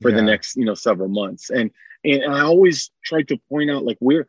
for 0.00 0.10
yeah. 0.10 0.16
the 0.16 0.22
next, 0.22 0.56
you 0.56 0.64
know, 0.64 0.74
several 0.74 1.08
months. 1.08 1.50
And 1.50 1.70
and 2.08 2.34
I 2.34 2.40
always 2.40 2.90
try 3.04 3.22
to 3.22 3.36
point 3.48 3.70
out 3.70 3.84
like 3.84 3.98
we're 4.00 4.28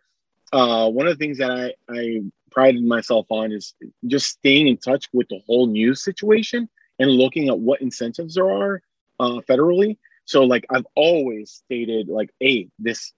uh, 0.51 0.89
one 0.89 1.07
of 1.07 1.17
the 1.17 1.23
things 1.23 1.37
that 1.37 1.51
I, 1.51 1.73
I 1.89 2.21
prided 2.51 2.83
myself 2.83 3.27
on 3.29 3.51
is 3.51 3.73
just 4.07 4.27
staying 4.27 4.67
in 4.67 4.77
touch 4.77 5.07
with 5.13 5.27
the 5.29 5.41
whole 5.45 5.67
news 5.67 6.03
situation 6.03 6.67
and 6.97 7.11
looking 7.11 7.49
at 7.49 7.59
what 7.59 7.81
incentives 7.81 8.35
there 8.35 8.49
are 8.49 8.81
uh, 9.19 9.39
federally. 9.49 9.97
So 10.25 10.43
like 10.43 10.65
I've 10.69 10.87
always 10.95 11.51
stated 11.51 12.07
like, 12.07 12.31
hey, 12.39 12.69
this 12.79 13.13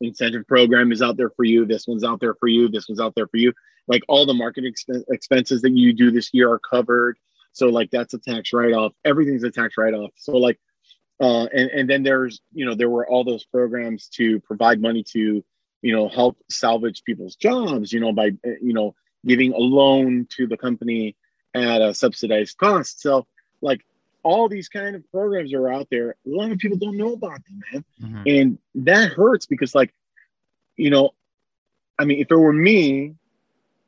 incentive 0.00 0.46
program 0.46 0.92
is 0.92 1.02
out 1.02 1.16
there 1.16 1.30
for 1.30 1.44
you. 1.44 1.64
This 1.64 1.86
one's 1.86 2.04
out 2.04 2.20
there 2.20 2.34
for 2.34 2.48
you. 2.48 2.68
This 2.68 2.88
one's 2.88 3.00
out 3.00 3.14
there 3.14 3.26
for 3.26 3.38
you. 3.38 3.52
Like 3.86 4.02
all 4.08 4.26
the 4.26 4.34
marketing 4.34 4.72
exp- 4.72 5.04
expenses 5.10 5.62
that 5.62 5.72
you 5.72 5.92
do 5.92 6.10
this 6.10 6.30
year 6.32 6.50
are 6.50 6.58
covered. 6.58 7.18
So 7.52 7.68
like 7.68 7.90
that's 7.90 8.14
a 8.14 8.18
tax 8.18 8.52
write-off. 8.52 8.92
Everything's 9.04 9.44
a 9.44 9.50
tax 9.50 9.74
write-off. 9.78 10.10
So 10.16 10.32
like, 10.36 10.58
uh, 11.20 11.44
and 11.44 11.70
and 11.70 11.90
then 11.90 12.02
there's 12.02 12.40
you 12.52 12.64
know 12.66 12.74
there 12.74 12.90
were 12.90 13.08
all 13.08 13.24
those 13.24 13.44
programs 13.44 14.08
to 14.08 14.40
provide 14.40 14.80
money 14.80 15.04
to 15.12 15.44
you 15.82 15.92
know 15.92 16.08
help 16.08 16.36
salvage 16.50 17.02
people's 17.04 17.36
jobs. 17.36 17.92
You 17.92 18.00
know 18.00 18.12
by 18.12 18.32
you 18.44 18.72
know 18.72 18.94
giving 19.26 19.52
a 19.52 19.58
loan 19.58 20.26
to 20.36 20.46
the 20.46 20.56
company 20.56 21.16
at 21.54 21.80
a 21.80 21.94
subsidized 21.94 22.56
cost. 22.58 23.00
So 23.00 23.26
like 23.60 23.80
all 24.24 24.48
these 24.48 24.68
kind 24.68 24.96
of 24.96 25.08
programs 25.10 25.52
are 25.52 25.70
out 25.70 25.88
there. 25.90 26.16
A 26.26 26.30
lot 26.30 26.50
of 26.50 26.58
people 26.58 26.78
don't 26.78 26.96
know 26.96 27.12
about 27.12 27.40
them, 27.44 27.60
man. 27.72 27.84
Mm-hmm. 28.02 28.22
And 28.26 28.58
that 28.86 29.12
hurts 29.12 29.46
because, 29.46 29.74
like, 29.74 29.94
you 30.76 30.90
know, 30.90 31.10
I 31.98 32.06
mean, 32.06 32.20
if 32.20 32.30
it 32.30 32.36
were 32.36 32.52
me, 32.52 33.14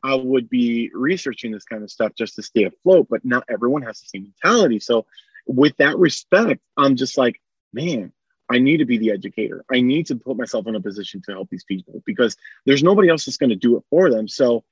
I 0.05 0.15
would 0.15 0.49
be 0.49 0.91
researching 0.95 1.51
this 1.51 1.65
kind 1.65 1.83
of 1.83 1.91
stuff 1.91 2.13
just 2.17 2.37
to 2.37 2.43
stay 2.43 2.65
afloat, 2.65 3.09
but 3.11 3.25
not 3.25 3.45
everyone 3.49 3.83
has 3.83 4.01
the 4.01 4.07
same 4.07 4.33
mentality. 4.45 4.79
So, 4.79 5.07
with 5.47 5.77
that 5.79 5.99
respect, 5.99 6.61
I'm 6.77 6.97
just 6.97 7.17
like, 7.17 7.41
man, 7.73 8.13
I 8.49 8.59
need 8.59 8.79
to 8.79 8.85
be 8.85 8.99
the 8.99 9.11
educator. 9.11 9.65
I 9.71 9.81
need 9.81 10.07
to 10.07 10.17
put 10.17 10.37
myself 10.37 10.67
in 10.67 10.77
a 10.77 10.81
position 10.81 11.21
to 11.23 11.33
help 11.33 11.49
these 11.51 11.65
people 11.65 12.03
because 12.05 12.37
there's 12.65 12.83
nobody 12.83 13.09
else 13.09 13.25
that's 13.25 13.37
going 13.37 13.51
to 13.51 13.57
do 13.57 13.77
it 13.77 13.85
for 13.91 14.11
them. 14.11 14.29
So, 14.29 14.65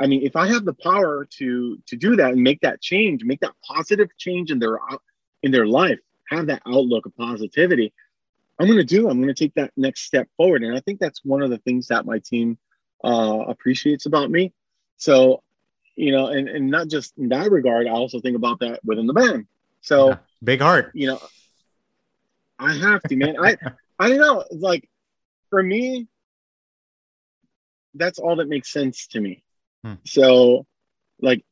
I 0.00 0.06
mean, 0.06 0.22
if 0.24 0.36
I 0.36 0.46
have 0.48 0.64
the 0.64 0.74
power 0.74 1.26
to 1.38 1.78
to 1.86 1.96
do 1.96 2.16
that 2.16 2.32
and 2.32 2.42
make 2.42 2.60
that 2.60 2.80
change, 2.80 3.24
make 3.24 3.40
that 3.40 3.54
positive 3.66 4.08
change 4.16 4.50
in 4.50 4.58
their 4.58 4.78
in 5.42 5.50
their 5.50 5.66
life, 5.66 5.98
have 6.30 6.46
that 6.46 6.62
outlook 6.66 7.06
of 7.06 7.16
positivity, 7.16 7.92
I'm 8.58 8.66
going 8.66 8.78
to 8.78 8.84
do. 8.84 9.08
I'm 9.08 9.20
going 9.20 9.34
to 9.34 9.44
take 9.44 9.54
that 9.54 9.72
next 9.76 10.02
step 10.02 10.28
forward, 10.36 10.62
and 10.62 10.76
I 10.76 10.80
think 10.80 10.98
that's 10.98 11.24
one 11.24 11.42
of 11.42 11.50
the 11.50 11.58
things 11.58 11.88
that 11.88 12.06
my 12.06 12.20
team 12.20 12.58
uh, 13.04 13.44
appreciates 13.46 14.06
about 14.06 14.30
me. 14.30 14.52
So, 14.96 15.42
you 15.96 16.12
know, 16.12 16.28
and 16.28 16.48
and 16.48 16.70
not 16.70 16.88
just 16.88 17.12
in 17.18 17.28
that 17.28 17.50
regard, 17.50 17.86
I 17.86 17.90
also 17.90 18.20
think 18.20 18.36
about 18.36 18.60
that 18.60 18.80
within 18.84 19.06
the 19.06 19.12
band. 19.12 19.46
So, 19.88 20.08
yeah, 20.10 20.16
big 20.44 20.60
heart. 20.60 20.90
You 20.92 21.06
know, 21.06 21.20
I 22.58 22.74
have 22.74 23.02
to, 23.04 23.16
man. 23.16 23.36
I 23.42 23.56
I 23.98 24.08
don't 24.10 24.18
know. 24.18 24.44
Like 24.50 24.86
for 25.48 25.62
me, 25.62 26.08
that's 27.94 28.18
all 28.18 28.36
that 28.36 28.48
makes 28.48 28.70
sense 28.70 29.06
to 29.08 29.20
me. 29.20 29.42
Hmm. 29.82 29.94
So, 30.04 30.66
like, 31.22 31.42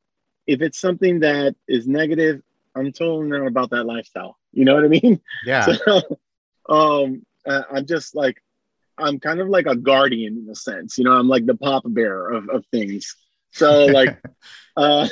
if 0.47 0.61
it's 0.61 0.79
something 0.79 1.21
that 1.21 1.57
is 1.67 1.89
negative, 1.89 2.43
I'm 2.75 2.93
totally 2.93 3.29
not 3.29 3.47
about 3.47 3.71
that 3.71 3.85
lifestyle. 3.85 4.37
You 4.53 4.67
know 4.67 4.75
what 4.75 4.85
I 4.85 4.89
mean? 4.89 5.21
Yeah. 5.47 5.75
So, 5.87 6.19
um, 6.69 7.25
I'm 7.47 7.87
just 7.87 8.15
like, 8.15 8.43
I'm 8.99 9.19
kind 9.19 9.41
of 9.41 9.49
like 9.49 9.67
a 9.67 9.77
guardian 9.77 10.37
in 10.37 10.51
a 10.51 10.55
sense. 10.55 10.99
You 10.99 11.05
know, 11.05 11.13
I'm 11.13 11.29
like 11.29 11.47
the 11.47 11.55
pop 11.55 11.85
bear 11.87 12.29
of, 12.29 12.51
of 12.51 12.67
things. 12.67 13.17
So, 13.53 13.87
like, 13.87 14.21
uh, 14.77 15.09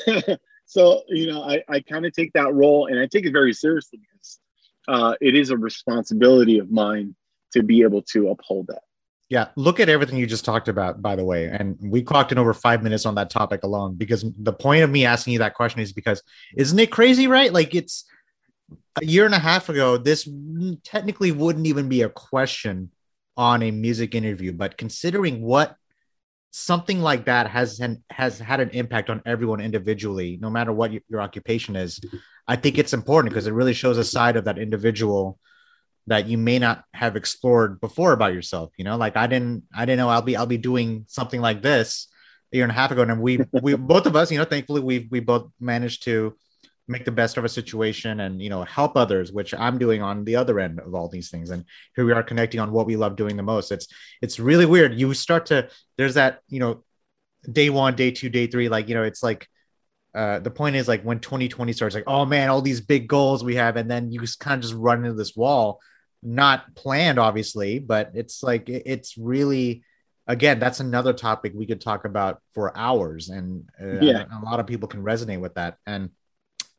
so 0.74 1.04
you 1.06 1.28
know, 1.28 1.44
I, 1.44 1.62
I 1.68 1.80
kind 1.80 2.04
of 2.04 2.12
take 2.12 2.32
that 2.32 2.52
role 2.52 2.86
and 2.86 2.98
I 2.98 3.06
take 3.06 3.24
it 3.24 3.30
very 3.30 3.52
seriously 3.52 4.00
because 4.00 4.40
uh, 4.88 5.14
it 5.20 5.36
is 5.36 5.50
a 5.50 5.56
responsibility 5.56 6.58
of 6.58 6.68
mine 6.68 7.14
to 7.52 7.62
be 7.62 7.82
able 7.82 8.02
to 8.02 8.30
uphold 8.30 8.66
that. 8.66 8.82
Yeah, 9.28 9.50
look 9.54 9.78
at 9.78 9.88
everything 9.88 10.18
you 10.18 10.26
just 10.26 10.44
talked 10.44 10.66
about, 10.66 11.00
by 11.00 11.14
the 11.14 11.24
way. 11.24 11.46
And 11.46 11.78
we 11.80 12.02
clocked 12.02 12.32
in 12.32 12.38
over 12.38 12.52
five 12.52 12.82
minutes 12.82 13.06
on 13.06 13.14
that 13.14 13.30
topic 13.30 13.62
alone 13.62 13.94
because 13.94 14.24
the 14.36 14.52
point 14.52 14.82
of 14.82 14.90
me 14.90 15.06
asking 15.06 15.34
you 15.34 15.38
that 15.38 15.54
question 15.54 15.78
is 15.78 15.92
because 15.92 16.20
isn't 16.56 16.78
it 16.80 16.90
crazy, 16.90 17.28
right? 17.28 17.52
Like 17.52 17.72
it's 17.72 18.04
a 19.00 19.04
year 19.04 19.26
and 19.26 19.34
a 19.34 19.38
half 19.38 19.68
ago, 19.68 19.96
this 19.96 20.28
technically 20.82 21.30
wouldn't 21.30 21.68
even 21.68 21.88
be 21.88 22.02
a 22.02 22.08
question 22.08 22.90
on 23.36 23.62
a 23.62 23.70
music 23.70 24.16
interview, 24.16 24.52
but 24.52 24.76
considering 24.76 25.40
what 25.40 25.76
something 26.56 27.00
like 27.00 27.24
that 27.24 27.48
has 27.48 27.80
an, 27.80 28.04
has 28.10 28.38
had 28.38 28.60
an 28.60 28.70
impact 28.70 29.10
on 29.10 29.20
everyone 29.26 29.60
individually, 29.60 30.38
no 30.40 30.48
matter 30.48 30.72
what 30.72 30.92
your, 30.92 31.02
your 31.08 31.20
occupation 31.20 31.74
is, 31.74 32.00
I 32.46 32.54
think 32.54 32.78
it's 32.78 32.92
important 32.92 33.32
because 33.34 33.48
it 33.48 33.52
really 33.54 33.72
shows 33.72 33.98
a 33.98 34.04
side 34.04 34.36
of 34.36 34.44
that 34.44 34.56
individual 34.56 35.40
that 36.06 36.28
you 36.28 36.38
may 36.38 36.60
not 36.60 36.84
have 36.94 37.16
explored 37.16 37.80
before 37.80 38.12
about 38.12 38.34
yourself 38.34 38.70
you 38.76 38.84
know? 38.84 38.96
Like 38.96 39.16
i 39.16 39.26
didn't 39.26 39.64
i 39.74 39.84
didn't 39.84 39.98
know 39.98 40.08
i'll 40.08 40.22
be 40.22 40.36
i'll 40.36 40.46
be 40.46 40.58
doing 40.58 41.06
something 41.08 41.40
like 41.40 41.60
this 41.60 42.06
a 42.52 42.56
year 42.56 42.64
and 42.64 42.70
a 42.70 42.74
half 42.74 42.92
ago. 42.92 43.02
And 43.02 43.20
we 43.20 43.40
we 43.60 43.74
both 43.74 44.06
of 44.06 44.14
us 44.14 44.30
you 44.30 44.38
know 44.38 44.44
thankfully 44.44 44.80
we 44.80 45.08
we 45.10 45.18
both 45.18 45.50
managed 45.58 46.04
to 46.04 46.36
make 46.86 47.04
the 47.04 47.10
best 47.10 47.36
of 47.36 47.44
a 47.44 47.48
situation 47.48 48.20
and 48.20 48.42
you 48.42 48.50
know 48.50 48.62
help 48.64 48.96
others 48.96 49.32
which 49.32 49.54
i'm 49.54 49.78
doing 49.78 50.02
on 50.02 50.24
the 50.24 50.36
other 50.36 50.60
end 50.60 50.78
of 50.80 50.94
all 50.94 51.08
these 51.08 51.30
things 51.30 51.50
and 51.50 51.64
here 51.96 52.04
we 52.04 52.12
are 52.12 52.22
connecting 52.22 52.60
on 52.60 52.72
what 52.72 52.86
we 52.86 52.96
love 52.96 53.16
doing 53.16 53.36
the 53.36 53.42
most. 53.42 53.72
It's 53.72 53.88
it's 54.20 54.38
really 54.38 54.66
weird. 54.66 54.94
You 54.94 55.14
start 55.14 55.46
to 55.46 55.68
there's 55.96 56.14
that 56.14 56.40
you 56.48 56.60
know 56.60 56.84
day 57.50 57.70
one 57.70 57.94
day 57.94 58.10
two 58.10 58.28
day 58.28 58.46
three 58.46 58.68
like 58.68 58.88
you 58.88 58.94
know 58.94 59.02
it's 59.02 59.22
like 59.22 59.48
uh, 60.14 60.38
the 60.38 60.50
point 60.50 60.76
is 60.76 60.86
like 60.86 61.02
when 61.02 61.18
2020 61.18 61.72
starts 61.72 61.94
like 61.94 62.04
oh 62.06 62.24
man 62.24 62.48
all 62.48 62.62
these 62.62 62.80
big 62.80 63.08
goals 63.08 63.42
we 63.42 63.56
have 63.56 63.76
and 63.76 63.90
then 63.90 64.12
you 64.12 64.20
just 64.20 64.38
kind 64.38 64.54
of 64.54 64.62
just 64.62 64.74
run 64.74 64.98
into 64.98 65.14
this 65.14 65.34
wall 65.34 65.80
not 66.24 66.74
planned, 66.74 67.18
obviously, 67.18 67.78
but 67.78 68.12
it's 68.14 68.42
like 68.42 68.68
it's 68.68 69.16
really 69.18 69.84
again 70.26 70.58
that's 70.58 70.80
another 70.80 71.12
topic 71.12 71.52
we 71.54 71.66
could 71.66 71.82
talk 71.82 72.06
about 72.06 72.40
for 72.54 72.74
hours 72.74 73.28
and 73.28 73.68
uh, 73.78 74.00
yeah. 74.00 74.24
a 74.32 74.42
lot 74.42 74.58
of 74.58 74.66
people 74.66 74.88
can 74.88 75.04
resonate 75.04 75.38
with 75.38 75.54
that. 75.54 75.76
And 75.86 76.10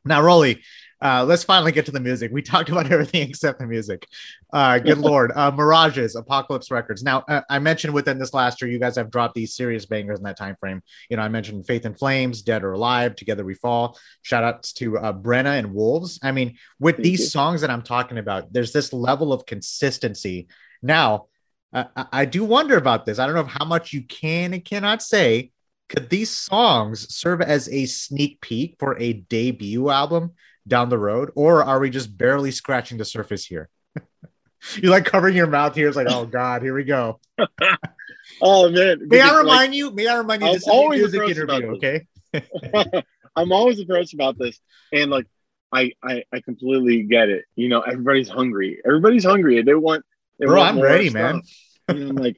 now 0.05 0.21
rolly 0.21 0.61
uh, 1.01 1.23
let's 1.23 1.43
finally 1.43 1.71
get 1.71 1.85
to 1.85 1.91
the 1.91 1.99
music. 1.99 2.31
We 2.31 2.41
talked 2.41 2.69
about 2.69 2.91
everything 2.91 3.29
except 3.29 3.59
the 3.59 3.67
music. 3.67 4.07
Uh, 4.51 4.79
good 4.79 4.97
lord, 5.09 5.31
uh, 5.35 5.51
Mirages, 5.51 6.15
Apocalypse 6.15 6.71
Records. 6.71 7.03
Now, 7.03 7.23
uh, 7.27 7.41
I 7.49 7.59
mentioned 7.59 7.93
within 7.93 8.17
this 8.17 8.33
last 8.33 8.61
year, 8.61 8.71
you 8.71 8.79
guys 8.79 8.95
have 8.95 9.11
dropped 9.11 9.35
these 9.35 9.55
serious 9.55 9.85
bangers 9.85 10.17
in 10.17 10.23
that 10.23 10.37
time 10.37 10.55
frame. 10.59 10.81
You 11.09 11.17
know, 11.17 11.23
I 11.23 11.27
mentioned 11.27 11.67
Faith 11.67 11.85
in 11.85 11.93
Flames, 11.93 12.41
Dead 12.41 12.63
or 12.63 12.73
Alive, 12.73 13.15
Together 13.15 13.43
We 13.43 13.55
Fall. 13.55 13.97
Shout 14.21 14.43
outs 14.43 14.73
to 14.73 14.97
uh, 14.97 15.13
Brenna 15.13 15.59
and 15.59 15.73
Wolves. 15.73 16.19
I 16.23 16.31
mean, 16.31 16.57
with 16.79 16.95
Thank 16.95 17.03
these 17.03 17.19
you. 17.19 17.27
songs 17.27 17.61
that 17.61 17.69
I'm 17.69 17.83
talking 17.83 18.17
about, 18.17 18.51
there's 18.53 18.71
this 18.71 18.93
level 18.93 19.33
of 19.33 19.45
consistency. 19.45 20.47
Now, 20.81 21.27
I, 21.73 21.87
I 21.95 22.25
do 22.25 22.45
wonder 22.45 22.77
about 22.77 23.05
this. 23.05 23.19
I 23.19 23.25
don't 23.25 23.35
know 23.35 23.43
how 23.43 23.65
much 23.65 23.91
you 23.91 24.01
can 24.03 24.53
and 24.53 24.63
cannot 24.63 25.03
say, 25.03 25.51
could 25.89 26.09
these 26.09 26.29
songs 26.29 27.13
serve 27.13 27.41
as 27.41 27.69
a 27.69 27.85
sneak 27.85 28.41
peek 28.41 28.75
for 28.79 28.97
a 28.99 29.13
debut 29.13 29.89
album 29.89 30.31
down 30.67 30.89
the 30.89 30.97
road, 30.97 31.31
or 31.35 31.63
are 31.63 31.79
we 31.79 31.89
just 31.89 32.17
barely 32.17 32.51
scratching 32.51 32.97
the 32.97 33.05
surface 33.05 33.45
here? 33.45 33.69
you 34.75 34.89
like 34.89 35.05
covering 35.05 35.35
your 35.35 35.47
mouth 35.47 35.75
here. 35.75 35.87
It's 35.87 35.97
like, 35.97 36.07
oh 36.09 36.25
god, 36.25 36.63
here 36.63 36.73
we 36.73 36.83
go. 36.83 37.19
oh 38.41 38.69
man. 38.69 39.07
May 39.07 39.21
I 39.21 39.37
remind 39.37 39.71
like, 39.71 39.73
you? 39.73 39.91
May 39.91 40.07
I 40.07 40.17
remind 40.17 40.41
you? 40.41 40.47
I'm 40.47 40.53
this 40.53 40.67
always 40.67 41.01
is 41.01 41.13
a 41.13 41.19
music 41.19 41.37
interview, 41.37 41.75
okay? 41.75 42.07
I'm 43.35 43.51
always 43.51 43.79
approached 43.79 44.13
about 44.13 44.37
this, 44.39 44.59
and 44.91 45.11
like, 45.11 45.27
I, 45.71 45.91
I 46.03 46.23
I 46.33 46.39
completely 46.39 47.03
get 47.03 47.29
it. 47.29 47.45
You 47.55 47.69
know, 47.69 47.81
everybody's 47.81 48.29
hungry. 48.29 48.81
Everybody's 48.85 49.25
hungry. 49.25 49.61
They 49.61 49.75
want. 49.75 50.05
They 50.39 50.47
Bro, 50.47 50.57
want 50.57 50.77
I'm 50.77 50.81
ready, 50.81 51.09
stuff. 51.09 51.21
man. 51.21 51.41
and 51.87 52.09
I'm 52.09 52.15
like, 52.15 52.37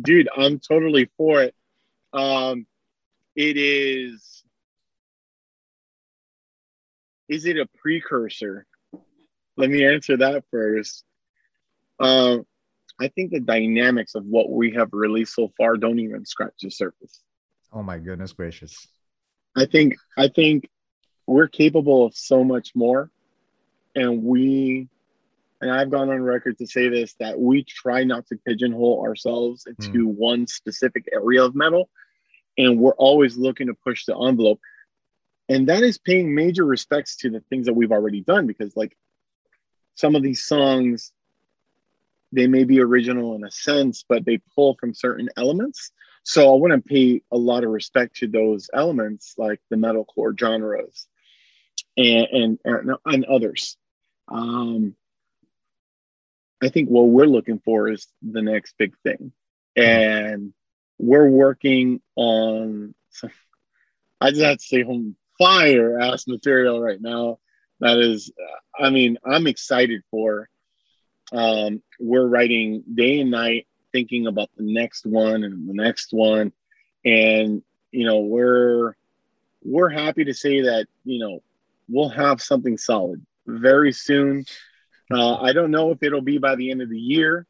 dude, 0.00 0.28
I'm 0.36 0.58
totally 0.58 1.10
for 1.16 1.42
it. 1.42 1.54
Um, 2.12 2.66
it 3.36 3.56
is. 3.56 4.42
Is 7.28 7.44
it 7.44 7.58
a 7.58 7.68
precursor? 7.76 8.66
Let 9.56 9.70
me 9.70 9.84
answer 9.84 10.16
that 10.16 10.44
first. 10.50 11.04
Um, 11.98 12.44
I 13.00 13.08
think 13.08 13.30
the 13.30 13.40
dynamics 13.40 14.14
of 14.14 14.24
what 14.24 14.50
we 14.50 14.72
have 14.72 14.88
released 14.92 15.34
so 15.34 15.52
far 15.56 15.76
don't 15.76 15.98
even 15.98 16.24
scratch 16.24 16.54
the 16.62 16.70
surface. 16.70 17.22
Oh 17.72 17.82
my 17.82 17.98
goodness 17.98 18.32
gracious! 18.32 18.86
I 19.56 19.66
think 19.66 19.96
I 20.16 20.28
think 20.28 20.68
we're 21.26 21.48
capable 21.48 22.06
of 22.06 22.14
so 22.14 22.44
much 22.44 22.70
more, 22.74 23.10
and 23.94 24.22
we, 24.22 24.88
and 25.60 25.70
I've 25.70 25.90
gone 25.90 26.08
on 26.08 26.22
record 26.22 26.58
to 26.58 26.66
say 26.66 26.88
this 26.88 27.14
that 27.18 27.38
we 27.38 27.64
try 27.64 28.04
not 28.04 28.26
to 28.28 28.36
pigeonhole 28.46 29.02
ourselves 29.02 29.66
into 29.66 30.06
mm. 30.06 30.14
one 30.14 30.46
specific 30.46 31.06
area 31.12 31.44
of 31.44 31.54
metal, 31.54 31.90
and 32.58 32.78
we're 32.78 32.94
always 32.94 33.36
looking 33.36 33.66
to 33.68 33.74
push 33.74 34.04
the 34.04 34.16
envelope, 34.16 34.60
and 35.48 35.68
that 35.68 35.82
is 35.82 35.98
paying 35.98 36.34
major 36.34 36.64
respects 36.64 37.16
to 37.16 37.30
the 37.30 37.40
things 37.48 37.66
that 37.66 37.74
we've 37.74 37.92
already 37.92 38.20
done 38.20 38.46
because 38.46 38.76
like 38.76 38.96
some 39.94 40.14
of 40.14 40.22
these 40.22 40.44
songs 40.44 41.12
they 42.32 42.46
may 42.46 42.64
be 42.64 42.80
original 42.80 43.34
in 43.34 43.44
a 43.44 43.50
sense, 43.50 44.04
but 44.06 44.24
they 44.24 44.38
pull 44.54 44.76
from 44.78 44.94
certain 44.94 45.28
elements. 45.36 45.92
So 46.22 46.52
I 46.52 46.56
want 46.58 46.72
to 46.72 46.80
pay 46.80 47.22
a 47.30 47.36
lot 47.36 47.64
of 47.64 47.70
respect 47.70 48.16
to 48.16 48.26
those 48.26 48.68
elements, 48.74 49.34
like 49.38 49.60
the 49.70 49.76
metalcore 49.76 50.38
genres 50.38 51.06
and 51.96 52.58
and, 52.64 52.90
and 53.04 53.24
others. 53.24 53.76
Um, 54.28 54.96
I 56.62 56.68
think 56.68 56.88
what 56.88 57.08
we're 57.08 57.26
looking 57.26 57.60
for 57.60 57.88
is 57.88 58.06
the 58.22 58.42
next 58.42 58.74
big 58.76 58.96
thing, 59.04 59.32
and 59.76 60.52
we're 60.98 61.28
working 61.28 62.00
on. 62.14 62.94
I 64.20 64.30
just 64.30 64.42
have 64.42 64.58
to 64.58 64.64
say, 64.64 64.82
home 64.82 65.16
fire 65.38 66.00
ass 66.00 66.26
material 66.26 66.80
right 66.80 67.00
now. 67.00 67.38
That 67.80 67.98
is, 67.98 68.32
I 68.78 68.88
mean, 68.88 69.18
I'm 69.24 69.46
excited 69.46 70.02
for 70.10 70.48
um, 71.32 71.82
we're 71.98 72.26
writing 72.26 72.84
day 72.94 73.20
and 73.20 73.30
night 73.30 73.66
thinking 73.92 74.26
about 74.26 74.50
the 74.56 74.62
next 74.64 75.06
one 75.06 75.44
and 75.44 75.68
the 75.68 75.74
next 75.74 76.12
one 76.12 76.52
and 77.04 77.62
you 77.92 78.04
know 78.04 78.18
we're 78.18 78.94
we're 79.64 79.88
happy 79.88 80.24
to 80.24 80.34
say 80.34 80.62
that 80.62 80.86
you 81.04 81.18
know 81.18 81.42
we'll 81.88 82.08
have 82.08 82.42
something 82.42 82.76
solid 82.76 83.24
very 83.46 83.92
soon 83.92 84.44
uh, 85.12 85.36
i 85.36 85.52
don't 85.52 85.70
know 85.70 85.92
if 85.92 86.02
it'll 86.02 86.20
be 86.20 86.38
by 86.38 86.54
the 86.56 86.70
end 86.70 86.82
of 86.82 86.90
the 86.90 86.98
year 86.98 87.46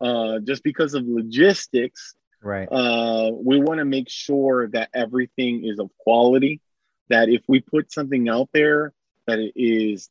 uh, 0.00 0.38
just 0.40 0.62
because 0.62 0.92
of 0.92 1.06
logistics 1.06 2.14
right 2.42 2.68
uh, 2.70 3.30
we 3.32 3.60
want 3.60 3.78
to 3.78 3.84
make 3.84 4.08
sure 4.08 4.68
that 4.68 4.88
everything 4.94 5.64
is 5.64 5.78
of 5.78 5.90
quality 5.98 6.60
that 7.08 7.28
if 7.28 7.42
we 7.48 7.60
put 7.60 7.92
something 7.92 8.28
out 8.28 8.48
there 8.52 8.92
that 9.26 9.38
it 9.38 9.52
is 9.56 10.08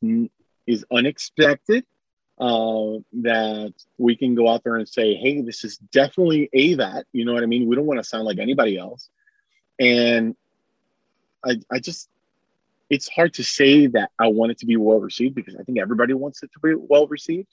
is 0.66 0.84
unexpected 0.90 1.84
uh, 2.38 2.98
that 3.12 3.72
we 3.98 4.14
can 4.14 4.34
go 4.34 4.48
out 4.48 4.62
there 4.62 4.76
and 4.76 4.88
say, 4.88 5.14
hey, 5.14 5.40
this 5.40 5.64
is 5.64 5.78
definitely 5.78 6.50
AVAT. 6.54 7.04
You 7.12 7.24
know 7.24 7.32
what 7.32 7.42
I 7.42 7.46
mean? 7.46 7.66
We 7.66 7.76
don't 7.76 7.86
want 7.86 7.98
to 7.98 8.04
sound 8.04 8.24
like 8.24 8.38
anybody 8.38 8.76
else. 8.76 9.08
And 9.78 10.36
I, 11.44 11.56
I 11.70 11.78
just, 11.78 12.08
it's 12.90 13.08
hard 13.08 13.34
to 13.34 13.44
say 13.44 13.86
that 13.88 14.10
I 14.18 14.28
want 14.28 14.52
it 14.52 14.58
to 14.58 14.66
be 14.66 14.76
well 14.76 15.00
received 15.00 15.34
because 15.34 15.56
I 15.56 15.62
think 15.62 15.78
everybody 15.78 16.12
wants 16.12 16.42
it 16.42 16.50
to 16.52 16.60
be 16.60 16.74
well 16.76 17.06
received. 17.06 17.48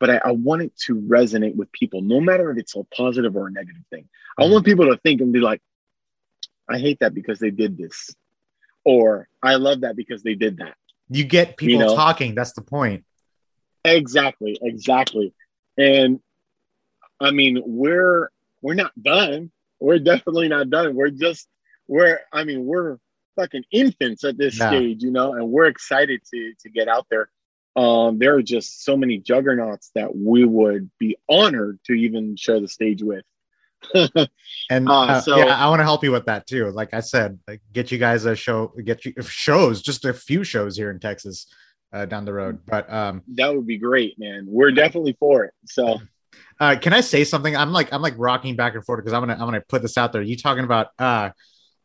But 0.00 0.10
I, 0.10 0.20
I 0.24 0.30
want 0.32 0.62
it 0.62 0.76
to 0.86 0.96
resonate 0.96 1.54
with 1.54 1.70
people, 1.72 2.02
no 2.02 2.20
matter 2.20 2.50
if 2.50 2.58
it's 2.58 2.74
a 2.76 2.84
positive 2.84 3.36
or 3.36 3.46
a 3.46 3.52
negative 3.52 3.82
thing. 3.90 4.08
I 4.36 4.42
mm-hmm. 4.42 4.52
want 4.52 4.64
people 4.64 4.86
to 4.86 4.96
think 4.98 5.20
and 5.20 5.32
be 5.32 5.40
like, 5.40 5.62
I 6.68 6.78
hate 6.78 7.00
that 7.00 7.14
because 7.14 7.38
they 7.38 7.50
did 7.50 7.76
this. 7.76 8.14
Or 8.84 9.28
I 9.42 9.54
love 9.56 9.82
that 9.82 9.96
because 9.96 10.22
they 10.22 10.34
did 10.34 10.58
that. 10.58 10.74
You 11.08 11.24
get 11.24 11.56
people 11.56 11.72
you 11.72 11.78
know? 11.78 11.94
talking. 11.94 12.34
That's 12.34 12.52
the 12.52 12.62
point. 12.62 13.04
Exactly, 13.84 14.58
exactly. 14.62 15.34
And 15.76 16.20
I 17.20 17.30
mean, 17.30 17.62
we're 17.64 18.30
we're 18.62 18.74
not 18.74 18.92
done. 19.00 19.50
We're 19.80 19.98
definitely 19.98 20.48
not 20.48 20.70
done. 20.70 20.94
We're 20.94 21.10
just 21.10 21.48
we're 21.86 22.20
I 22.32 22.44
mean, 22.44 22.64
we're 22.64 22.98
fucking 23.36 23.64
infants 23.70 24.24
at 24.24 24.38
this 24.38 24.56
stage, 24.56 25.02
you 25.02 25.10
know, 25.10 25.34
and 25.34 25.50
we're 25.50 25.66
excited 25.66 26.22
to 26.32 26.54
to 26.60 26.70
get 26.70 26.88
out 26.88 27.06
there. 27.10 27.28
Um, 27.76 28.18
there 28.18 28.36
are 28.36 28.42
just 28.42 28.84
so 28.84 28.96
many 28.96 29.18
juggernauts 29.18 29.90
that 29.94 30.14
we 30.14 30.44
would 30.44 30.90
be 30.98 31.16
honored 31.28 31.80
to 31.86 31.92
even 31.92 32.36
share 32.36 32.60
the 32.60 32.68
stage 32.68 33.02
with. 33.02 33.24
and 34.70 34.88
uh, 34.88 35.00
uh, 35.00 35.20
so, 35.20 35.36
yeah, 35.36 35.56
I 35.56 35.68
want 35.68 35.80
to 35.80 35.84
help 35.84 36.02
you 36.04 36.12
with 36.12 36.26
that 36.26 36.46
too. 36.46 36.70
Like 36.70 36.94
I 36.94 37.00
said, 37.00 37.38
like 37.46 37.60
get 37.72 37.92
you 37.92 37.98
guys 37.98 38.24
a 38.24 38.34
show, 38.34 38.72
get 38.84 39.04
you 39.04 39.12
shows, 39.22 39.82
just 39.82 40.04
a 40.04 40.14
few 40.14 40.44
shows 40.44 40.76
here 40.76 40.90
in 40.90 41.00
Texas 41.00 41.52
uh, 41.92 42.06
down 42.06 42.24
the 42.24 42.32
road. 42.32 42.60
But 42.66 42.90
um, 42.92 43.22
that 43.34 43.54
would 43.54 43.66
be 43.66 43.78
great, 43.78 44.18
man. 44.18 44.44
We're 44.46 44.72
definitely 44.72 45.16
for 45.18 45.44
it. 45.44 45.54
So, 45.66 46.00
uh, 46.60 46.76
can 46.80 46.92
I 46.92 47.00
say 47.00 47.24
something? 47.24 47.56
I'm 47.56 47.72
like 47.72 47.92
I'm 47.92 48.02
like 48.02 48.14
rocking 48.16 48.56
back 48.56 48.74
and 48.74 48.84
forth 48.84 48.98
because 48.98 49.12
I'm 49.12 49.22
gonna 49.22 49.34
I'm 49.34 49.46
gonna 49.46 49.62
put 49.68 49.82
this 49.82 49.98
out 49.98 50.12
there. 50.12 50.22
You 50.22 50.36
talking 50.36 50.64
about 50.64 50.88
uh, 50.98 51.30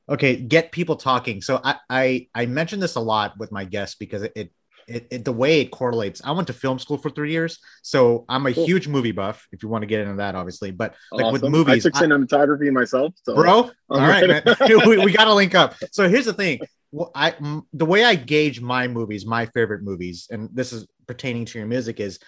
okay, 0.07 0.35
get 0.35 0.71
people 0.71 0.95
talking. 0.95 1.41
So 1.41 1.59
I 1.63 1.75
I 1.89 2.27
I 2.33 2.45
mentioned 2.45 2.81
this 2.81 2.95
a 2.95 3.01
lot 3.01 3.37
with 3.37 3.51
my 3.51 3.65
guests 3.65 3.95
because 3.95 4.23
it, 4.23 4.31
it 4.35 4.51
it, 4.89 5.07
it, 5.11 5.25
the 5.25 5.31
way 5.31 5.61
it 5.61 5.71
correlates. 5.71 6.21
I 6.23 6.31
went 6.31 6.47
to 6.47 6.53
film 6.53 6.79
school 6.79 6.97
for 6.97 7.09
three 7.09 7.31
years, 7.31 7.59
so 7.83 8.25
I'm 8.27 8.45
a 8.45 8.53
cool. 8.53 8.65
huge 8.65 8.87
movie 8.87 9.11
buff. 9.11 9.47
If 9.51 9.63
you 9.63 9.69
want 9.69 9.83
to 9.83 9.85
get 9.85 10.01
into 10.01 10.15
that, 10.15 10.35
obviously, 10.35 10.71
but 10.71 10.95
like 11.11 11.25
awesome. 11.25 11.41
with 11.41 11.51
movies, 11.51 11.85
I 11.85 11.89
took 11.89 12.01
cinematography 12.01 12.71
myself, 12.71 13.13
so. 13.23 13.35
bro. 13.35 13.71
All 13.89 13.99
right, 13.99 14.27
man. 14.27 14.43
we, 14.85 14.97
we 14.97 15.11
got 15.11 15.25
to 15.25 15.33
link 15.33 15.55
up. 15.55 15.75
So 15.91 16.09
here's 16.09 16.25
the 16.25 16.33
thing: 16.33 16.59
well, 16.91 17.11
I 17.13 17.35
the 17.73 17.85
way 17.85 18.03
I 18.03 18.15
gauge 18.15 18.61
my 18.61 18.87
movies, 18.87 19.25
my 19.25 19.45
favorite 19.47 19.83
movies, 19.83 20.27
and 20.31 20.49
this 20.51 20.73
is 20.73 20.87
pertaining 21.07 21.45
to 21.45 21.59
your 21.59 21.67
music, 21.67 21.99
is 21.99 22.19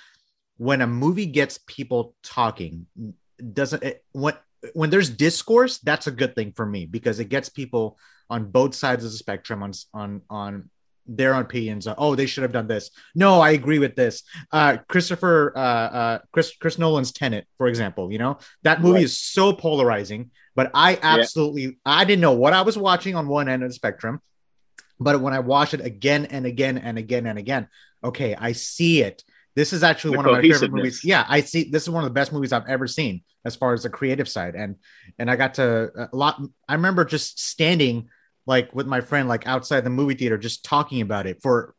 when 0.58 0.82
a 0.82 0.88
movie 0.88 1.26
gets 1.26 1.60
people 1.66 2.16
talking. 2.24 2.86
Doesn't 3.54 3.84
it 3.84 4.04
when 4.12 4.36
when 4.74 4.90
there's 4.90 5.10
discourse, 5.10 5.80
that's 5.80 6.08
a 6.08 6.12
good 6.12 6.36
thing 6.36 6.54
for 6.56 6.66
me 6.66 6.86
because 6.86 7.20
it 7.20 7.30
gets 7.30 7.50
people 7.50 7.98
on 8.30 8.52
both 8.52 8.76
sides 8.76 9.04
of 9.04 9.12
the 9.12 9.18
spectrum 9.18 9.64
on 9.64 9.74
on 9.94 10.22
on 10.30 10.70
their 11.16 11.34
opinions. 11.34 11.88
Oh, 11.98 12.16
they 12.16 12.26
should 12.26 12.44
have 12.44 12.52
done 12.52 12.68
this. 12.68 12.92
No, 13.16 13.40
I 13.40 13.52
agree 13.52 13.80
with 13.80 13.96
this. 13.96 14.24
Uh, 14.52 14.78
Christopher, 14.88 15.54
uh, 15.56 15.60
uh, 15.60 16.20
Chris, 16.32 16.56
Chris 16.56 16.78
Nolan's 16.78 17.12
Tenet, 17.12 17.48
for 17.58 17.68
example. 17.68 18.12
You 18.12 18.20
know 18.20 18.40
that 18.64 18.82
movie 18.82 18.96
right. 18.96 19.04
is 19.04 19.22
so 19.22 19.54
polarizing, 19.54 20.32
but 20.56 20.72
I 20.74 21.00
absolutely, 21.02 21.64
yeah. 21.64 21.72
I 21.86 22.06
didn't 22.06 22.22
know 22.22 22.34
what 22.34 22.54
I 22.54 22.62
was 22.62 22.78
watching 22.78 23.16
on 23.16 23.28
one 23.28 23.50
end 23.50 23.64
of 23.64 23.70
the 23.70 23.74
spectrum. 23.74 24.22
But 25.00 25.20
when 25.20 25.34
I 25.34 25.40
watch 25.40 25.74
it 25.74 25.82
again 25.82 26.26
and 26.26 26.46
again 26.46 26.78
and 26.78 26.98
again 26.98 27.26
and 27.26 27.40
again, 27.40 27.68
okay, 28.04 28.36
I 28.36 28.52
see 28.52 29.02
it. 29.02 29.24
This 29.56 29.74
is 29.74 29.84
actually 29.84 30.12
the 30.12 30.18
one 30.18 30.26
of 30.28 30.32
my 30.32 30.42
favorite 30.42 30.72
movies. 30.72 31.04
Yeah, 31.04 31.26
I 31.28 31.42
see. 31.42 31.70
This 31.70 31.84
is 31.84 31.90
one 31.90 32.04
of 32.04 32.10
the 32.10 32.14
best 32.14 32.32
movies 32.32 32.54
I've 32.54 32.68
ever 32.68 32.88
seen 32.88 33.24
as 33.44 33.56
far 33.56 33.74
as 33.74 33.84
the 33.84 33.90
creative 33.90 34.30
side, 34.30 34.56
and 34.56 34.76
and 35.20 35.30
I 35.30 35.36
got 35.36 35.56
to 35.56 36.08
a 36.14 36.16
lot. 36.16 36.42
I 36.70 36.76
remember 36.76 37.04
just 37.04 37.40
standing 37.40 38.10
like 38.46 38.74
with 38.74 38.88
my 38.88 39.02
friend, 39.02 39.30
like 39.30 39.48
outside 39.48 39.84
the 39.84 39.90
movie 39.90 40.16
theater, 40.16 40.38
just 40.38 40.66
talking 40.66 41.02
about 41.02 41.28
it 41.28 41.42
for 41.42 41.76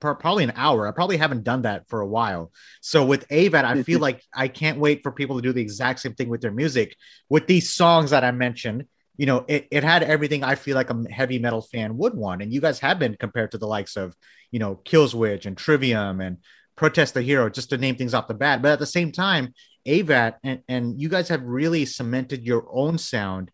probably 0.00 0.44
an 0.44 0.52
hour. 0.56 0.86
I 0.86 0.90
probably 0.90 1.16
haven't 1.16 1.44
done 1.44 1.62
that 1.62 1.88
for 1.88 2.00
a 2.00 2.06
while. 2.06 2.52
So 2.82 3.04
with 3.04 3.26
AVAT, 3.28 3.64
I 3.64 3.82
feel 3.84 4.00
like 4.00 4.22
I 4.34 4.48
can't 4.48 4.78
wait 4.78 5.02
for 5.02 5.12
people 5.12 5.36
to 5.36 5.42
do 5.42 5.52
the 5.52 5.62
exact 5.62 6.00
same 6.00 6.14
thing 6.14 6.28
with 6.28 6.42
their 6.42 6.52
music. 6.52 6.96
With 7.28 7.46
these 7.46 7.72
songs 7.72 8.10
that 8.10 8.24
I 8.24 8.30
mentioned, 8.30 8.86
you 9.16 9.26
know, 9.26 9.44
it, 9.48 9.68
it 9.70 9.84
had 9.84 10.02
everything 10.02 10.42
I 10.42 10.56
feel 10.56 10.74
like 10.74 10.90
a 10.90 11.04
heavy 11.10 11.38
metal 11.38 11.62
fan 11.62 11.96
would 11.98 12.14
want. 12.14 12.42
And 12.42 12.52
you 12.52 12.60
guys 12.60 12.80
have 12.80 12.98
been 12.98 13.16
compared 13.18 13.52
to 13.52 13.58
the 13.58 13.66
likes 13.66 13.96
of, 13.96 14.14
you 14.50 14.58
know, 14.58 14.80
Killswitch 14.84 15.46
and 15.46 15.56
Trivium 15.56 16.20
and 16.20 16.38
Protest 16.76 17.14
the 17.14 17.22
Hero, 17.22 17.48
just 17.48 17.70
to 17.70 17.78
name 17.78 17.96
things 17.96 18.14
off 18.14 18.28
the 18.28 18.34
bat. 18.34 18.60
But 18.60 18.72
at 18.72 18.78
the 18.80 18.86
same 18.86 19.12
time, 19.12 19.54
AVAT 19.86 20.34
and, 20.42 20.62
and 20.68 21.00
you 21.00 21.08
guys 21.08 21.28
have 21.28 21.42
really 21.42 21.86
cemented 21.86 22.44
your 22.44 22.66
own 22.72 22.98
sound 22.98 23.50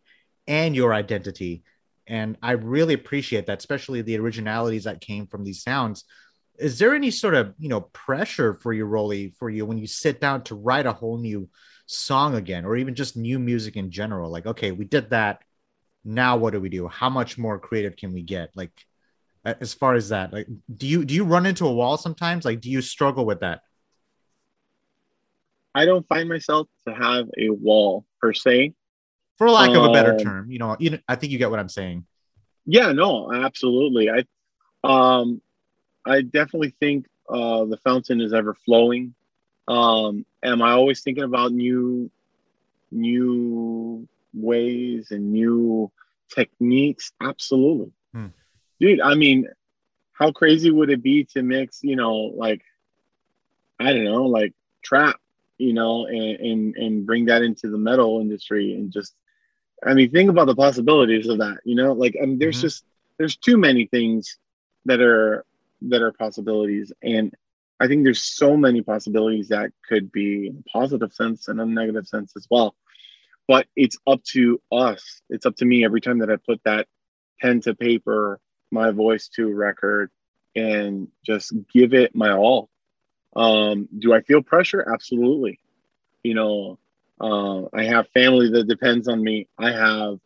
and 0.46 0.74
your 0.74 0.94
identity. 0.94 1.62
And 2.06 2.36
I 2.42 2.52
really 2.52 2.94
appreciate 2.94 3.46
that, 3.46 3.58
especially 3.58 4.02
the 4.02 4.18
originalities 4.18 4.84
that 4.84 5.00
came 5.00 5.26
from 5.26 5.44
these 5.44 5.62
sounds. 5.62 6.04
Is 6.58 6.78
there 6.78 6.94
any 6.94 7.10
sort 7.10 7.34
of, 7.34 7.54
you 7.58 7.68
know, 7.68 7.80
pressure 7.80 8.54
for 8.54 8.72
you, 8.72 8.84
Rolly, 8.84 9.34
for 9.38 9.48
you 9.48 9.64
when 9.64 9.78
you 9.78 9.86
sit 9.86 10.20
down 10.20 10.42
to 10.44 10.54
write 10.54 10.86
a 10.86 10.92
whole 10.92 11.18
new 11.18 11.48
song 11.86 12.34
again, 12.34 12.64
or 12.64 12.76
even 12.76 12.94
just 12.94 13.16
new 13.16 13.38
music 13.38 13.76
in 13.76 13.90
general? 13.90 14.30
Like, 14.30 14.46
okay, 14.46 14.72
we 14.72 14.84
did 14.84 15.10
that 15.10 15.42
now 16.04 16.36
what 16.36 16.52
do 16.52 16.60
we 16.60 16.68
do? 16.68 16.88
How 16.88 17.10
much 17.10 17.38
more 17.38 17.58
creative 17.58 17.96
can 17.96 18.12
we 18.12 18.22
get? 18.22 18.50
Like 18.54 18.72
as 19.44 19.74
far 19.74 19.94
as 19.94 20.10
that, 20.10 20.32
like 20.32 20.46
do 20.74 20.86
you 20.86 21.04
do 21.04 21.14
you 21.14 21.24
run 21.24 21.46
into 21.46 21.66
a 21.66 21.72
wall 21.72 21.96
sometimes? 21.96 22.44
Like 22.44 22.60
do 22.60 22.70
you 22.70 22.82
struggle 22.82 23.24
with 23.24 23.40
that? 23.40 23.60
I 25.74 25.84
don't 25.84 26.06
find 26.08 26.28
myself 26.28 26.68
to 26.86 26.94
have 26.94 27.26
a 27.38 27.50
wall 27.50 28.04
per 28.20 28.32
se. 28.32 28.74
For 29.40 29.48
lack 29.48 29.74
of 29.74 29.84
a 29.84 29.90
better 29.90 30.12
Um, 30.12 30.18
term, 30.18 30.50
you 30.50 30.58
know, 30.58 30.76
you 30.78 30.90
know, 30.90 30.98
I 31.08 31.16
think 31.16 31.32
you 31.32 31.38
get 31.38 31.50
what 31.50 31.58
I'm 31.58 31.70
saying. 31.70 32.04
Yeah, 32.66 32.92
no, 32.92 33.32
absolutely. 33.32 34.10
I 34.10 34.24
um 34.84 35.40
I 36.04 36.20
definitely 36.20 36.74
think 36.78 37.06
uh 37.26 37.64
the 37.64 37.78
fountain 37.78 38.20
is 38.20 38.34
ever 38.34 38.52
flowing. 38.52 39.14
Um 39.66 40.26
am 40.42 40.60
I 40.60 40.72
always 40.72 41.00
thinking 41.00 41.24
about 41.24 41.52
new 41.52 42.10
new 42.90 44.06
ways 44.34 45.10
and 45.10 45.32
new 45.32 45.90
techniques? 46.28 47.12
Absolutely. 47.22 47.92
Hmm. 48.12 48.26
Dude, 48.78 49.00
I 49.00 49.14
mean, 49.14 49.48
how 50.12 50.32
crazy 50.32 50.70
would 50.70 50.90
it 50.90 51.02
be 51.02 51.24
to 51.32 51.42
mix, 51.42 51.82
you 51.82 51.96
know, 51.96 52.14
like 52.14 52.60
I 53.78 53.94
don't 53.94 54.04
know, 54.04 54.24
like 54.24 54.52
trap, 54.82 55.18
you 55.56 55.72
know, 55.72 56.04
and 56.04 56.38
and, 56.40 56.76
and 56.76 57.06
bring 57.06 57.24
that 57.24 57.40
into 57.40 57.70
the 57.70 57.78
metal 57.78 58.20
industry 58.20 58.74
and 58.74 58.92
just 58.92 59.14
I 59.86 59.94
mean, 59.94 60.10
think 60.10 60.30
about 60.30 60.46
the 60.46 60.54
possibilities 60.54 61.28
of 61.28 61.38
that, 61.38 61.58
you 61.64 61.74
know, 61.74 61.92
like 61.92 62.16
I 62.22 62.26
mean, 62.26 62.38
there's 62.38 62.58
Mhm. 62.58 62.60
just 62.60 62.84
there's 63.18 63.36
too 63.36 63.58
many 63.58 63.86
things 63.86 64.38
that 64.86 65.00
are 65.00 65.44
that 65.82 66.02
are 66.02 66.12
possibilities. 66.12 66.92
And 67.02 67.34
i 67.82 67.88
think 67.88 68.04
there's 68.04 68.22
so 68.22 68.56
many 68.56 68.82
possibilities 68.82 69.48
that 69.48 69.72
could 69.88 70.12
be 70.12 70.48
in 70.48 70.58
a 70.64 70.70
positive 70.70 71.12
sense 71.14 71.48
and 71.48 71.60
a 71.60 71.66
negative 71.66 72.06
sense 72.06 72.32
as 72.36 72.46
well. 72.50 72.74
But 73.48 73.66
it's 73.76 73.98
up 74.06 74.22
to 74.34 74.60
us. 74.72 75.22
It's 75.30 75.46
up 75.46 75.56
to 75.56 75.66
me 75.66 75.84
every 75.84 76.00
time 76.02 76.18
that 76.20 76.30
i 76.30 76.36
put 76.36 76.60
that 76.64 76.88
pen 77.40 77.60
to 77.62 77.74
paper 77.74 78.40
my 78.72 78.90
voice 78.92 79.28
to 79.36 79.48
record 79.48 80.10
and 80.56 81.08
just 81.26 81.54
give 81.74 81.94
it 81.94 82.14
my 82.14 82.32
all. 82.32 82.70
Um 83.36 83.88
do 83.98 84.12
i 84.14 84.22
feel 84.22 84.42
pressure? 84.42 84.82
Absolutely. 84.92 85.60
You 86.24 86.34
know 86.34 86.79
uh, 87.20 87.62
i 87.72 87.84
have 87.84 88.08
family 88.08 88.50
that 88.50 88.68
depends 88.68 89.08
on 89.08 89.22
me 89.22 89.48
i 89.58 89.70
have 89.70 90.18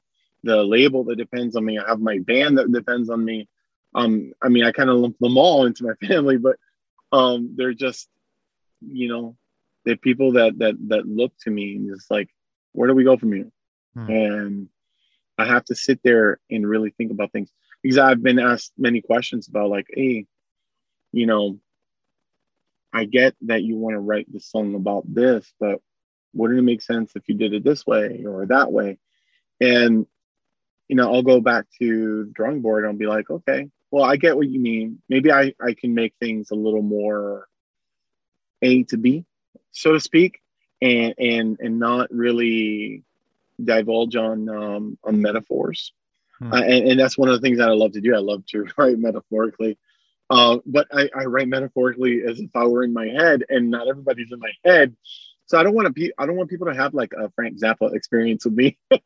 the 0.44 0.62
label 0.62 1.04
that 1.04 1.16
depends 1.16 1.56
on 1.56 1.64
me. 1.64 1.78
I 1.78 1.88
have 1.88 2.00
my 2.00 2.18
band 2.18 2.58
that 2.58 2.70
depends 2.70 3.08
on 3.08 3.24
me. 3.24 3.48
Um, 3.94 4.32
I 4.42 4.48
mean, 4.48 4.64
I 4.64 4.72
kind 4.72 4.90
of 4.90 4.96
lump 4.96 5.18
them 5.18 5.38
all 5.38 5.66
into 5.66 5.84
my 5.84 6.06
family, 6.06 6.36
but 6.36 6.56
um, 7.10 7.54
they're 7.56 7.74
just, 7.74 8.08
you 8.80 9.08
know, 9.08 9.36
they're 9.84 9.96
people 9.96 10.32
that 10.32 10.58
that 10.58 10.76
that 10.88 11.06
look 11.06 11.32
to 11.42 11.50
me 11.50 11.76
and 11.76 11.94
just 11.94 12.10
like, 12.10 12.28
where 12.72 12.88
do 12.88 12.94
we 12.94 13.04
go 13.04 13.16
from 13.16 13.32
here? 13.32 13.50
Hmm. 13.94 14.10
And 14.10 14.68
I 15.38 15.46
have 15.46 15.64
to 15.66 15.74
sit 15.74 16.00
there 16.04 16.38
and 16.50 16.68
really 16.68 16.90
think 16.90 17.10
about 17.10 17.32
things 17.32 17.50
because 17.82 17.98
I've 17.98 18.22
been 18.22 18.38
asked 18.38 18.72
many 18.78 19.00
questions 19.00 19.48
about 19.48 19.70
like, 19.70 19.86
hey, 19.92 20.26
you 21.12 21.26
know, 21.26 21.58
I 22.92 23.04
get 23.04 23.34
that 23.42 23.62
you 23.62 23.76
want 23.76 23.94
to 23.94 24.00
write 24.00 24.32
the 24.32 24.40
song 24.40 24.74
about 24.74 25.02
this, 25.12 25.52
but 25.58 25.80
wouldn't 26.34 26.58
it 26.58 26.62
make 26.62 26.82
sense 26.82 27.12
if 27.14 27.28
you 27.28 27.34
did 27.34 27.54
it 27.54 27.64
this 27.64 27.86
way 27.86 28.24
or 28.26 28.46
that 28.46 28.72
way? 28.72 28.98
And 29.60 30.06
you 30.88 30.96
know, 30.96 31.12
I'll 31.12 31.22
go 31.22 31.40
back 31.40 31.66
to 31.78 32.24
the 32.24 32.30
drawing 32.32 32.60
board 32.60 32.84
and 32.84 32.92
I'll 32.92 32.98
be 32.98 33.06
like, 33.06 33.30
okay, 33.30 33.70
well, 33.90 34.04
I 34.04 34.16
get 34.16 34.36
what 34.36 34.48
you 34.48 34.60
mean. 34.60 35.00
Maybe 35.08 35.32
I, 35.32 35.54
I 35.60 35.74
can 35.74 35.94
make 35.94 36.14
things 36.20 36.50
a 36.50 36.56
little 36.56 36.82
more 36.82 37.46
A 38.60 38.82
to 38.84 38.96
B, 38.96 39.24
so 39.72 39.92
to 39.92 40.00
speak, 40.00 40.40
and 40.82 41.14
and 41.18 41.56
and 41.60 41.78
not 41.78 42.10
really 42.10 43.02
divulge 43.62 44.16
on 44.16 44.48
um, 44.48 44.98
on 45.04 45.22
metaphors. 45.22 45.92
Hmm. 46.38 46.52
Uh, 46.52 46.62
and, 46.62 46.88
and 46.88 47.00
that's 47.00 47.16
one 47.16 47.28
of 47.28 47.34
the 47.34 47.40
things 47.40 47.58
that 47.58 47.68
I 47.68 47.72
love 47.72 47.92
to 47.92 48.00
do. 48.00 48.14
I 48.14 48.18
love 48.18 48.44
to 48.46 48.66
write 48.76 48.98
metaphorically. 48.98 49.78
Uh, 50.30 50.58
but 50.66 50.88
I, 50.92 51.08
I 51.14 51.24
write 51.26 51.48
metaphorically 51.48 52.22
as 52.26 52.40
if 52.40 52.50
I 52.54 52.64
were 52.64 52.82
in 52.82 52.92
my 52.92 53.06
head, 53.06 53.44
and 53.48 53.70
not 53.70 53.88
everybody's 53.88 54.32
in 54.32 54.40
my 54.40 54.52
head. 54.64 54.96
So 55.46 55.58
I 55.58 55.62
don't 55.62 55.74
want 55.74 55.86
to 55.86 55.92
be. 55.92 56.12
I 56.18 56.26
don't 56.26 56.36
want 56.36 56.50
people 56.50 56.66
to 56.68 56.74
have 56.74 56.94
like 56.94 57.12
a 57.12 57.30
Frank 57.30 57.58
Zappa 57.58 57.94
experience 57.94 58.44
with 58.44 58.54
me. 58.54 58.78
you 58.90 58.98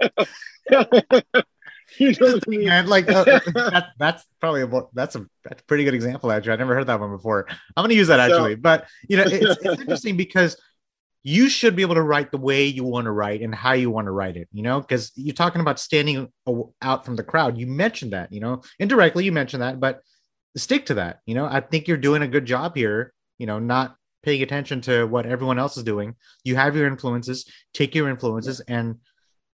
know 2.12 2.26
what 2.26 2.44
I 2.46 2.50
mean? 2.50 2.68
And 2.68 2.88
like 2.88 3.10
uh, 3.10 3.24
that, 3.54 3.88
that's 3.98 4.24
probably 4.40 4.62
a, 4.62 4.82
that's 4.92 5.16
a 5.16 5.26
that's 5.44 5.62
a 5.62 5.64
pretty 5.64 5.84
good 5.84 5.94
example. 5.94 6.30
Actually, 6.30 6.52
I 6.52 6.56
never 6.56 6.74
heard 6.74 6.86
that 6.86 7.00
one 7.00 7.10
before. 7.10 7.46
I'm 7.48 7.82
going 7.82 7.90
to 7.90 7.96
use 7.96 8.08
that 8.08 8.28
So- 8.28 8.34
actually, 8.34 8.54
but 8.56 8.86
you 9.08 9.16
know, 9.16 9.24
it's, 9.26 9.58
it's 9.62 9.80
interesting 9.80 10.16
because 10.16 10.60
you 11.24 11.48
should 11.48 11.74
be 11.74 11.82
able 11.82 11.96
to 11.96 12.02
write 12.02 12.30
the 12.30 12.38
way 12.38 12.66
you 12.66 12.84
want 12.84 13.06
to 13.06 13.10
write 13.10 13.42
and 13.42 13.54
how 13.54 13.72
you 13.72 13.90
want 13.90 14.06
to 14.06 14.12
write 14.12 14.36
it. 14.36 14.48
You 14.52 14.62
know, 14.62 14.80
because 14.80 15.10
you're 15.16 15.34
talking 15.34 15.60
about 15.60 15.80
standing 15.80 16.28
out 16.80 17.04
from 17.04 17.16
the 17.16 17.24
crowd. 17.24 17.58
You 17.58 17.66
mentioned 17.66 18.12
that. 18.12 18.32
You 18.32 18.40
know, 18.40 18.62
indirectly 18.78 19.24
you 19.24 19.32
mentioned 19.32 19.62
that, 19.62 19.80
but 19.80 20.02
stick 20.56 20.86
to 20.86 20.94
that. 20.94 21.20
You 21.26 21.34
know, 21.34 21.46
I 21.46 21.60
think 21.60 21.88
you're 21.88 21.96
doing 21.96 22.22
a 22.22 22.28
good 22.28 22.46
job 22.46 22.76
here. 22.76 23.12
You 23.38 23.46
know, 23.46 23.58
not 23.58 23.96
paying 24.22 24.42
attention 24.42 24.80
to 24.82 25.04
what 25.04 25.26
everyone 25.26 25.58
else 25.58 25.76
is 25.76 25.84
doing. 25.84 26.14
You 26.44 26.56
have 26.56 26.76
your 26.76 26.86
influences. 26.86 27.46
Take 27.72 27.94
your 27.94 28.08
influences 28.08 28.60
and 28.60 28.96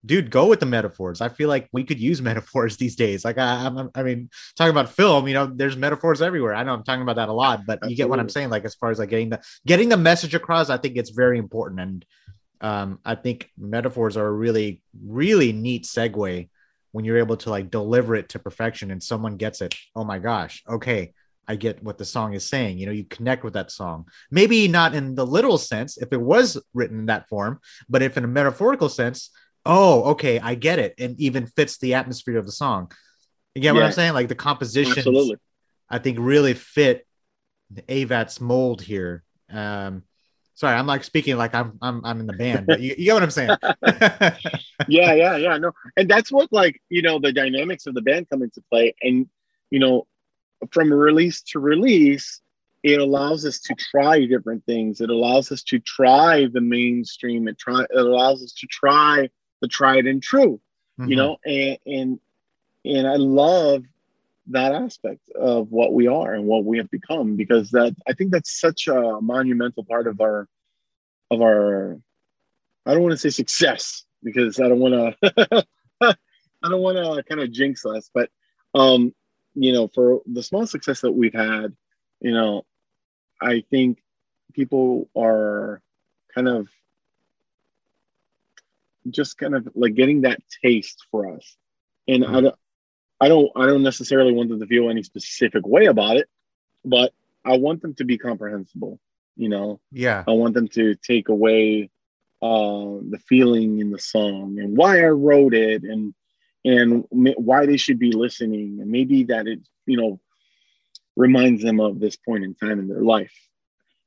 dude, 0.06 0.32
go 0.32 0.48
with 0.48 0.60
the 0.60 0.66
metaphors. 0.66 1.22
I 1.22 1.30
feel 1.30 1.50
like 1.50 1.68
we 1.74 1.84
could 1.84 2.00
use 2.00 2.22
metaphors 2.22 2.78
these 2.78 2.96
days. 2.96 3.26
Like 3.26 3.38
I, 3.38 3.66
I'm, 3.66 3.90
I 3.96 4.04
mean, 4.04 4.30
talking 4.56 4.72
about 4.72 4.90
film, 4.90 5.28
you 5.28 5.34
know, 5.34 5.46
there's 5.46 5.78
metaphors 5.78 6.22
everywhere. 6.22 6.56
I 6.56 6.64
know 6.64 6.74
I'm 6.74 6.84
talking 6.84 7.02
about 7.02 7.18
that 7.18 7.30
a 7.30 7.34
lot, 7.34 7.66
but 7.66 7.80
you 7.90 7.96
get 7.96 8.10
what 8.10 8.20
I'm 8.20 8.30
saying. 8.30 8.50
Like 8.50 8.66
as 8.66 8.76
far 8.76 8.92
as 8.92 9.00
like 9.00 9.10
getting 9.10 9.30
the 9.30 9.42
getting 9.66 9.90
the 9.90 9.98
message 9.98 10.36
across, 10.36 10.70
I 10.70 10.78
think 10.78 10.98
it's 10.98 11.12
very 11.12 11.38
important. 11.38 11.80
And 11.82 12.06
um, 12.62 13.00
I 13.06 13.16
think 13.16 13.50
metaphors 13.58 14.18
are 14.18 14.28
a 14.28 14.32
really, 14.32 14.82
really 15.06 15.52
neat 15.54 15.86
segue 15.86 16.50
when 16.92 17.06
you're 17.06 17.20
able 17.20 17.38
to 17.38 17.50
like 17.50 17.70
deliver 17.70 18.16
it 18.16 18.30
to 18.30 18.40
perfection 18.40 18.92
and 18.92 19.02
someone 19.02 19.38
gets 19.38 19.62
it. 19.62 19.76
Oh 19.96 20.04
my 20.04 20.20
gosh, 20.20 20.64
okay. 20.68 21.14
I 21.50 21.56
get 21.56 21.84
what 21.84 21.98
the 21.98 22.06
song 22.06 22.34
is 22.34 22.46
saying. 22.46 22.78
You 22.78 22.86
know, 22.86 22.92
you 22.92 23.04
connect 23.04 23.44
with 23.44 23.54
that 23.54 23.72
song. 23.72 24.06
Maybe 24.30 24.68
not 24.68 24.94
in 24.94 25.16
the 25.16 25.26
literal 25.26 25.58
sense, 25.58 25.98
if 25.98 26.14
it 26.14 26.22
was 26.22 26.62
written 26.76 27.00
in 27.00 27.06
that 27.08 27.28
form, 27.28 27.60
but 27.90 28.04
if 28.04 28.18
in 28.18 28.24
a 28.24 28.28
metaphorical 28.28 28.88
sense, 28.88 29.32
oh, 29.66 30.12
okay, 30.12 30.40
I 30.40 30.54
get 30.54 30.78
it, 30.78 30.94
and 31.00 31.20
even 31.20 31.48
fits 31.48 31.80
the 31.80 31.96
atmosphere 31.96 32.38
of 32.38 32.46
the 32.46 32.52
song. 32.52 32.92
You 33.56 33.64
get 33.64 33.74
what 33.74 33.84
I'm 33.84 33.92
saying? 33.92 34.14
Like 34.14 34.28
the 34.28 34.36
composition, 34.36 35.04
I 35.90 35.98
think 35.98 36.20
really 36.22 36.54
fit 36.54 37.06
AVAT's 37.88 38.40
mold 38.40 38.82
here. 38.82 39.24
Um, 39.52 40.04
sorry, 40.54 40.78
I'm 40.78 40.86
like 40.86 41.04
speaking 41.04 41.36
like 41.36 41.56
I'm 41.56 41.80
I'm 41.82 42.06
I'm 42.06 42.20
in 42.20 42.28
the 42.28 42.34
band, 42.34 42.68
but 42.68 42.80
you, 42.80 42.94
you 42.98 43.06
get 43.06 43.14
what 43.16 43.24
I'm 43.24 43.32
saying. 43.32 43.50
yeah, 44.88 45.14
yeah, 45.14 45.36
yeah. 45.36 45.58
No, 45.58 45.72
and 45.98 46.08
that's 46.08 46.32
what 46.32 46.54
like 46.54 46.80
you 46.90 47.02
know 47.02 47.18
the 47.20 47.34
dynamics 47.34 47.88
of 47.88 47.96
the 47.96 48.02
band 48.02 48.30
come 48.30 48.44
into 48.44 48.62
play, 48.70 48.94
and 49.02 49.28
you 49.72 49.80
know, 49.80 50.06
from 50.72 50.92
release 50.92 51.42
to 51.42 51.60
release, 51.60 52.42
it 52.84 53.00
allows 53.00 53.46
us 53.46 53.60
to 53.60 53.76
try 53.76 54.26
different 54.26 54.66
things. 54.66 55.02
It 55.02 55.10
allows 55.10 55.52
us 55.52 55.64
to 55.64 55.80
try 55.80 56.48
the 56.52 56.62
mainstream. 56.62 57.48
It 57.48 57.58
try 57.58 57.82
it 57.82 57.90
allows 57.96 58.44
us 58.44 58.54
to 58.54 58.68
try 58.68 59.30
the 59.62 59.68
tried 59.68 60.06
and 60.06 60.22
true. 60.24 60.62
Mhm. 61.00 61.10
You 61.10 61.16
know, 61.16 61.38
and 61.46 61.78
and 61.86 62.20
and 62.86 63.08
I 63.08 63.16
love 63.16 63.84
that 64.48 64.74
aspect 64.74 65.30
of 65.32 65.72
what 65.72 65.94
we 65.94 66.08
are 66.08 66.34
and 66.34 66.46
what 66.46 66.66
we 66.66 66.78
have 66.78 66.90
become 66.90 67.36
because 67.36 67.70
that 67.72 67.96
I 68.08 68.14
think 68.14 68.32
that's 68.32 68.60
such 68.60 68.88
a 68.88 69.20
monumental 69.22 69.84
part 69.84 70.08
of 70.08 70.22
our 70.22 70.48
of 71.30 71.42
our 71.42 72.00
I 72.86 72.94
don't 72.94 73.04
want 73.04 73.12
to 73.12 73.18
say 73.18 73.30
success 73.30 74.06
because 74.24 74.60
I 74.60 74.68
don't 74.68 74.80
want 74.80 75.16
to 75.22 75.66
I 76.62 76.70
don't 76.70 76.82
want 76.82 76.98
to 76.98 77.24
kind 77.24 77.42
of 77.42 77.52
jinx 77.52 77.86
us, 77.86 78.10
but 78.14 78.30
um, 78.74 79.14
you 79.60 79.74
know, 79.74 79.90
for 79.90 80.22
the 80.26 80.42
small 80.42 80.66
success 80.66 81.02
that 81.02 81.12
we've 81.12 81.34
had, 81.34 81.76
you 82.22 82.32
know, 82.32 82.66
I 83.42 83.64
think 83.70 84.02
people 84.54 85.10
are 85.18 85.82
kind 86.34 86.48
of 86.48 86.70
just 89.10 89.38
kind 89.38 89.56
of 89.56 89.68
like 89.76 89.96
getting 89.96 90.22
that 90.22 90.40
taste 90.64 91.06
for 91.12 91.36
us, 91.36 91.58
and 92.08 92.26
I 92.26 92.42
don't, 92.42 92.56
I 93.20 93.28
don't, 93.28 93.52
I 93.56 93.66
don't 93.66 93.84
necessarily 93.84 94.32
want 94.32 94.50
them 94.50 94.62
to 94.62 94.66
feel 94.66 94.90
any 94.90 95.04
specific 95.04 95.68
way 95.68 95.88
about 95.88 96.16
it, 96.16 96.30
but 96.86 97.12
I 97.44 97.58
want 97.58 97.82
them 97.82 97.96
to 97.96 98.06
be 98.06 98.18
comprehensible, 98.18 98.98
you 99.36 99.50
know. 99.50 99.82
yeah, 99.92 100.24
I 100.26 100.32
want 100.32 100.54
them 100.54 100.70
to 100.70 100.96
take 100.96 101.28
away 101.28 101.90
uh, 102.42 103.04
the 103.10 103.20
feeling 103.28 103.80
in 103.80 103.92
the 103.92 104.00
song 104.00 104.58
and 104.60 104.78
why 104.78 105.02
I 105.02 105.10
wrote 105.10 105.54
it 105.54 105.84
and 105.84 106.14
and 106.66 107.06
why 107.10 107.66
they 107.66 107.78
should 107.78 108.00
be 108.00 108.12
listening 108.12 108.80
and 108.82 108.92
maybe 108.92 109.24
that 109.24 109.48
it 109.48 109.60
you 109.86 109.98
know 109.98 110.20
reminds 111.16 111.62
them 111.64 111.80
of 111.80 112.00
this 112.00 112.16
point 112.16 112.44
in 112.44 112.56
time 112.56 112.80
in 112.80 112.88
their 112.88 113.02
life, 113.02 113.34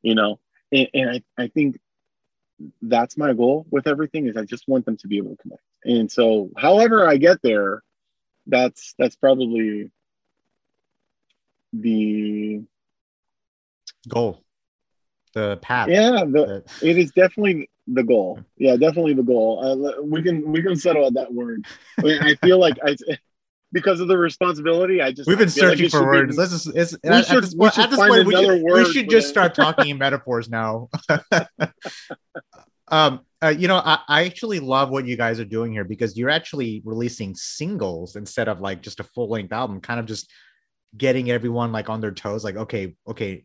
you 0.00 0.14
know. 0.14 0.38
And, 0.72 0.88
and 0.94 1.10
I, 1.10 1.22
I 1.42 1.48
think 1.48 1.78
that's 2.80 3.18
my 3.18 3.32
goal 3.34 3.66
with 3.70 3.86
everything 3.86 4.26
is 4.26 4.36
I 4.36 4.44
just 4.44 4.66
want 4.66 4.86
them 4.86 4.96
to 4.98 5.08
be 5.08 5.18
able 5.18 5.30
to 5.30 5.36
connect. 5.36 5.62
And 5.84 6.10
so 6.10 6.50
however 6.56 7.06
I 7.08 7.16
get 7.16 7.42
there, 7.42 7.82
that's 8.46 8.94
that's 8.98 9.16
probably 9.16 9.90
the 11.72 12.62
goal, 14.08 14.42
the 15.34 15.58
path. 15.62 15.88
yeah 15.88 16.24
the 16.24 16.64
the- 16.80 16.88
it 16.88 16.98
is 16.98 17.12
definitely 17.12 17.68
the 17.94 18.02
goal. 18.02 18.40
Yeah, 18.56 18.76
definitely 18.76 19.14
the 19.14 19.22
goal. 19.22 19.60
Uh, 19.62 20.02
we 20.02 20.22
can 20.22 20.50
we 20.50 20.62
can 20.62 20.76
settle 20.76 21.06
at 21.06 21.14
that 21.14 21.32
word. 21.32 21.64
I, 21.98 22.02
mean, 22.02 22.22
I 22.22 22.34
feel 22.36 22.58
like 22.58 22.78
I 22.84 22.96
because 23.72 24.00
of 24.00 24.08
the 24.08 24.18
responsibility. 24.18 25.00
I 25.02 25.12
just 25.12 25.28
we've 25.28 25.38
been 25.38 25.48
searching 25.48 25.84
like 25.84 25.90
for 25.90 26.04
words. 26.04 26.36
Be, 26.36 26.40
Let's 26.40 26.52
just 26.52 26.76
it's, 26.76 26.96
we 27.02 27.10
at, 27.10 27.26
should, 27.26 27.42
this 27.42 27.54
point, 27.54 27.78
at 27.78 27.90
this 27.90 27.98
point 27.98 28.26
we 28.26 28.34
should, 28.34 28.62
we 28.62 28.92
should 28.92 29.10
just 29.10 29.28
start 29.28 29.54
talking 29.54 29.88
in 29.88 29.98
metaphors 29.98 30.48
now. 30.48 30.88
um, 32.88 33.20
uh, 33.42 33.48
you 33.48 33.66
know, 33.66 33.78
I, 33.78 33.98
I 34.08 34.24
actually 34.24 34.60
love 34.60 34.90
what 34.90 35.06
you 35.06 35.16
guys 35.16 35.40
are 35.40 35.44
doing 35.44 35.72
here 35.72 35.84
because 35.84 36.16
you're 36.16 36.30
actually 36.30 36.82
releasing 36.84 37.34
singles 37.34 38.14
instead 38.14 38.48
of 38.48 38.60
like 38.60 38.82
just 38.82 39.00
a 39.00 39.04
full 39.04 39.28
length 39.28 39.52
album, 39.52 39.80
kind 39.80 39.98
of 39.98 40.06
just 40.06 40.30
getting 40.96 41.30
everyone 41.30 41.72
like 41.72 41.88
on 41.88 42.00
their 42.00 42.12
toes. 42.12 42.44
Like, 42.44 42.56
okay, 42.56 42.94
okay, 43.08 43.44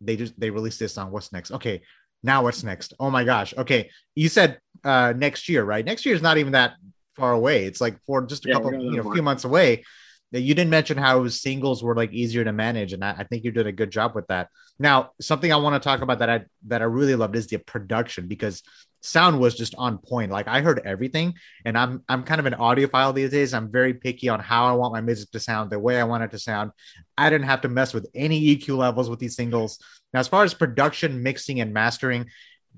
they 0.00 0.16
just 0.16 0.38
they 0.38 0.50
released 0.50 0.78
this 0.78 0.94
song. 0.94 1.10
What's 1.10 1.32
next? 1.32 1.50
Okay, 1.52 1.82
now 2.26 2.42
what's 2.42 2.62
next? 2.62 2.92
Oh 3.00 3.10
my 3.10 3.24
gosh. 3.24 3.54
Okay, 3.56 3.90
you 4.14 4.28
said 4.28 4.58
uh 4.84 5.14
next 5.16 5.48
year, 5.48 5.64
right? 5.64 5.84
Next 5.84 6.04
year 6.04 6.14
is 6.14 6.22
not 6.22 6.36
even 6.36 6.52
that 6.52 6.74
far 7.14 7.32
away. 7.32 7.64
It's 7.64 7.80
like 7.80 7.96
for 8.04 8.26
just 8.26 8.44
a 8.44 8.48
yeah, 8.48 8.54
couple, 8.54 8.74
you 8.74 9.00
know, 9.00 9.10
a 9.10 9.14
few 9.14 9.22
months 9.22 9.44
away. 9.44 9.84
You 10.32 10.54
didn't 10.54 10.70
mention 10.70 10.98
how 10.98 11.26
singles 11.28 11.82
were 11.82 11.94
like 11.94 12.12
easier 12.12 12.44
to 12.44 12.52
manage, 12.52 12.92
and 12.92 13.02
I, 13.04 13.12
I 13.20 13.24
think 13.24 13.44
you 13.44 13.52
did 13.52 13.66
a 13.66 13.72
good 13.72 13.90
job 13.90 14.14
with 14.14 14.26
that. 14.26 14.48
Now, 14.78 15.12
something 15.20 15.50
I 15.52 15.56
want 15.56 15.80
to 15.80 15.86
talk 15.88 16.02
about 16.02 16.18
that 16.18 16.28
I 16.28 16.44
that 16.66 16.82
I 16.82 16.84
really 16.84 17.14
loved 17.14 17.36
is 17.36 17.46
the 17.46 17.58
production 17.58 18.26
because 18.26 18.62
sound 19.06 19.38
was 19.38 19.54
just 19.54 19.74
on 19.76 19.98
point. 19.98 20.30
Like 20.30 20.48
I 20.48 20.60
heard 20.60 20.80
everything, 20.84 21.34
and 21.64 21.78
I'm 21.78 22.02
I'm 22.08 22.22
kind 22.22 22.40
of 22.40 22.46
an 22.46 22.54
audiophile 22.54 23.14
these 23.14 23.30
days. 23.30 23.54
I'm 23.54 23.70
very 23.70 23.94
picky 23.94 24.28
on 24.28 24.40
how 24.40 24.66
I 24.66 24.72
want 24.72 24.92
my 24.92 25.00
music 25.00 25.30
to 25.32 25.40
sound, 25.40 25.70
the 25.70 25.78
way 25.78 26.00
I 26.00 26.04
want 26.04 26.24
it 26.24 26.30
to 26.32 26.38
sound. 26.38 26.72
I 27.16 27.30
didn't 27.30 27.46
have 27.46 27.62
to 27.62 27.68
mess 27.68 27.94
with 27.94 28.08
any 28.14 28.56
EQ 28.56 28.76
levels 28.76 29.08
with 29.08 29.18
these 29.18 29.36
singles. 29.36 29.78
Now, 30.12 30.20
as 30.20 30.28
far 30.28 30.44
as 30.44 30.54
production, 30.54 31.22
mixing, 31.22 31.60
and 31.60 31.72
mastering, 31.72 32.26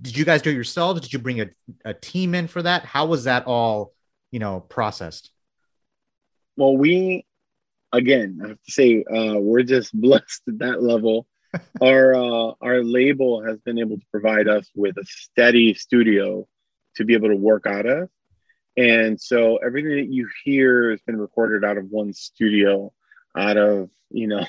did 0.01 0.17
you 0.17 0.25
guys 0.25 0.43
do 0.43 0.51
it 0.51 0.55
yourselves? 0.55 1.01
Did 1.01 1.13
you 1.13 1.19
bring 1.19 1.41
a, 1.41 1.47
a 1.85 1.95
team 1.95 2.35
in 2.35 2.47
for 2.47 2.63
that? 2.63 2.85
How 2.85 3.07
was 3.07 3.25
that 3.25 3.47
all, 3.47 3.93
you 4.31 4.39
know, 4.39 4.61
processed? 4.61 5.31
Well, 6.57 6.77
we 6.77 7.25
again, 7.93 8.41
I 8.45 8.49
have 8.49 8.63
to 8.63 8.73
say, 8.73 9.05
uh, 9.05 9.39
we're 9.39 9.63
just 9.63 9.93
blessed 10.01 10.43
at 10.49 10.59
that 10.59 10.83
level 10.83 11.27
our 11.81 12.15
uh, 12.15 12.53
our 12.61 12.83
label 12.83 13.43
has 13.43 13.59
been 13.61 13.79
able 13.79 13.99
to 13.99 14.07
provide 14.11 14.49
us 14.49 14.69
with 14.75 14.97
a 14.97 15.05
steady 15.05 15.75
studio 15.75 16.47
to 16.97 17.05
be 17.05 17.15
able 17.15 17.29
to 17.29 17.37
work 17.37 17.67
out 17.67 17.87
of, 17.87 18.09
and 18.77 19.21
so 19.21 19.57
everything 19.57 19.97
that 19.97 20.13
you 20.13 20.29
hear 20.45 20.91
has 20.91 21.01
been 21.03 21.19
recorded 21.19 21.65
out 21.65 21.79
of 21.79 21.91
one 21.91 22.13
studio, 22.13 22.93
out 23.37 23.57
of 23.57 23.91
you 24.11 24.27
know 24.27 24.45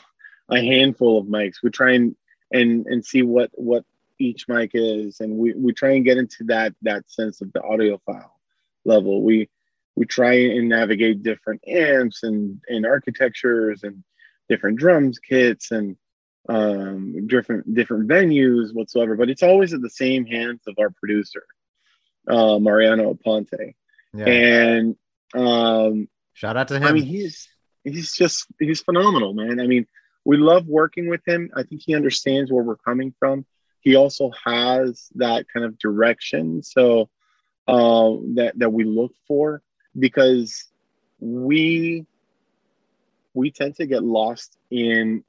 a 0.49 0.59
handful 0.59 1.19
of 1.19 1.27
mics. 1.27 1.63
We 1.63 1.69
try 1.69 1.93
and 1.93 2.15
and 2.51 2.85
and 2.87 3.05
see 3.05 3.21
what 3.21 3.51
what 3.53 3.85
each 4.19 4.47
mic 4.47 4.71
is, 4.73 5.19
and 5.19 5.37
we 5.37 5.53
we 5.53 5.73
try 5.73 5.91
and 5.91 6.05
get 6.05 6.17
into 6.17 6.43
that 6.45 6.73
that 6.81 7.09
sense 7.09 7.41
of 7.41 7.51
the 7.53 7.59
audiophile 7.59 8.31
level. 8.85 9.23
We 9.23 9.49
we 9.95 10.05
try 10.05 10.33
and 10.33 10.69
navigate 10.69 11.23
different 11.23 11.61
amps 11.67 12.23
and 12.23 12.61
and 12.67 12.85
architectures 12.85 13.83
and 13.83 14.03
different 14.47 14.79
drums 14.79 15.19
kits 15.19 15.71
and 15.71 15.95
um, 16.49 17.27
different 17.27 17.73
different 17.73 18.09
venues 18.09 18.73
whatsoever, 18.73 19.15
but 19.15 19.29
it's 19.29 19.43
always 19.43 19.73
at 19.73 19.81
the 19.81 19.89
same 19.89 20.25
hands 20.25 20.61
of 20.67 20.75
our 20.79 20.89
producer, 20.89 21.43
uh, 22.27 22.57
Mariano 22.57 23.13
Aponte. 23.13 23.75
Yeah. 24.13 24.25
And 24.25 24.95
um, 25.35 26.09
shout 26.33 26.57
out 26.57 26.67
to 26.69 26.77
him. 26.77 26.83
I 26.83 26.91
mean, 26.91 27.05
he's 27.05 27.47
he's 27.83 28.13
just 28.13 28.47
he's 28.59 28.81
phenomenal, 28.81 29.33
man. 29.33 29.59
I 29.59 29.67
mean, 29.67 29.85
we 30.25 30.37
love 30.37 30.65
working 30.65 31.07
with 31.07 31.21
him. 31.25 31.51
I 31.55 31.63
think 31.63 31.83
he 31.85 31.95
understands 31.95 32.51
where 32.51 32.63
we're 32.63 32.77
coming 32.77 33.13
from. 33.19 33.45
He 33.81 33.95
also 33.95 34.31
has 34.43 35.07
that 35.15 35.45
kind 35.53 35.65
of 35.65 35.77
direction, 35.77 36.63
so 36.63 37.09
uh, 37.67 38.09
that 38.35 38.53
that 38.57 38.73
we 38.73 38.85
look 38.85 39.13
for 39.27 39.61
because 39.97 40.65
we 41.19 42.07
we 43.35 43.51
tend 43.51 43.75
to 43.75 43.85
get 43.85 44.03
lost 44.03 44.57
in 44.71 45.23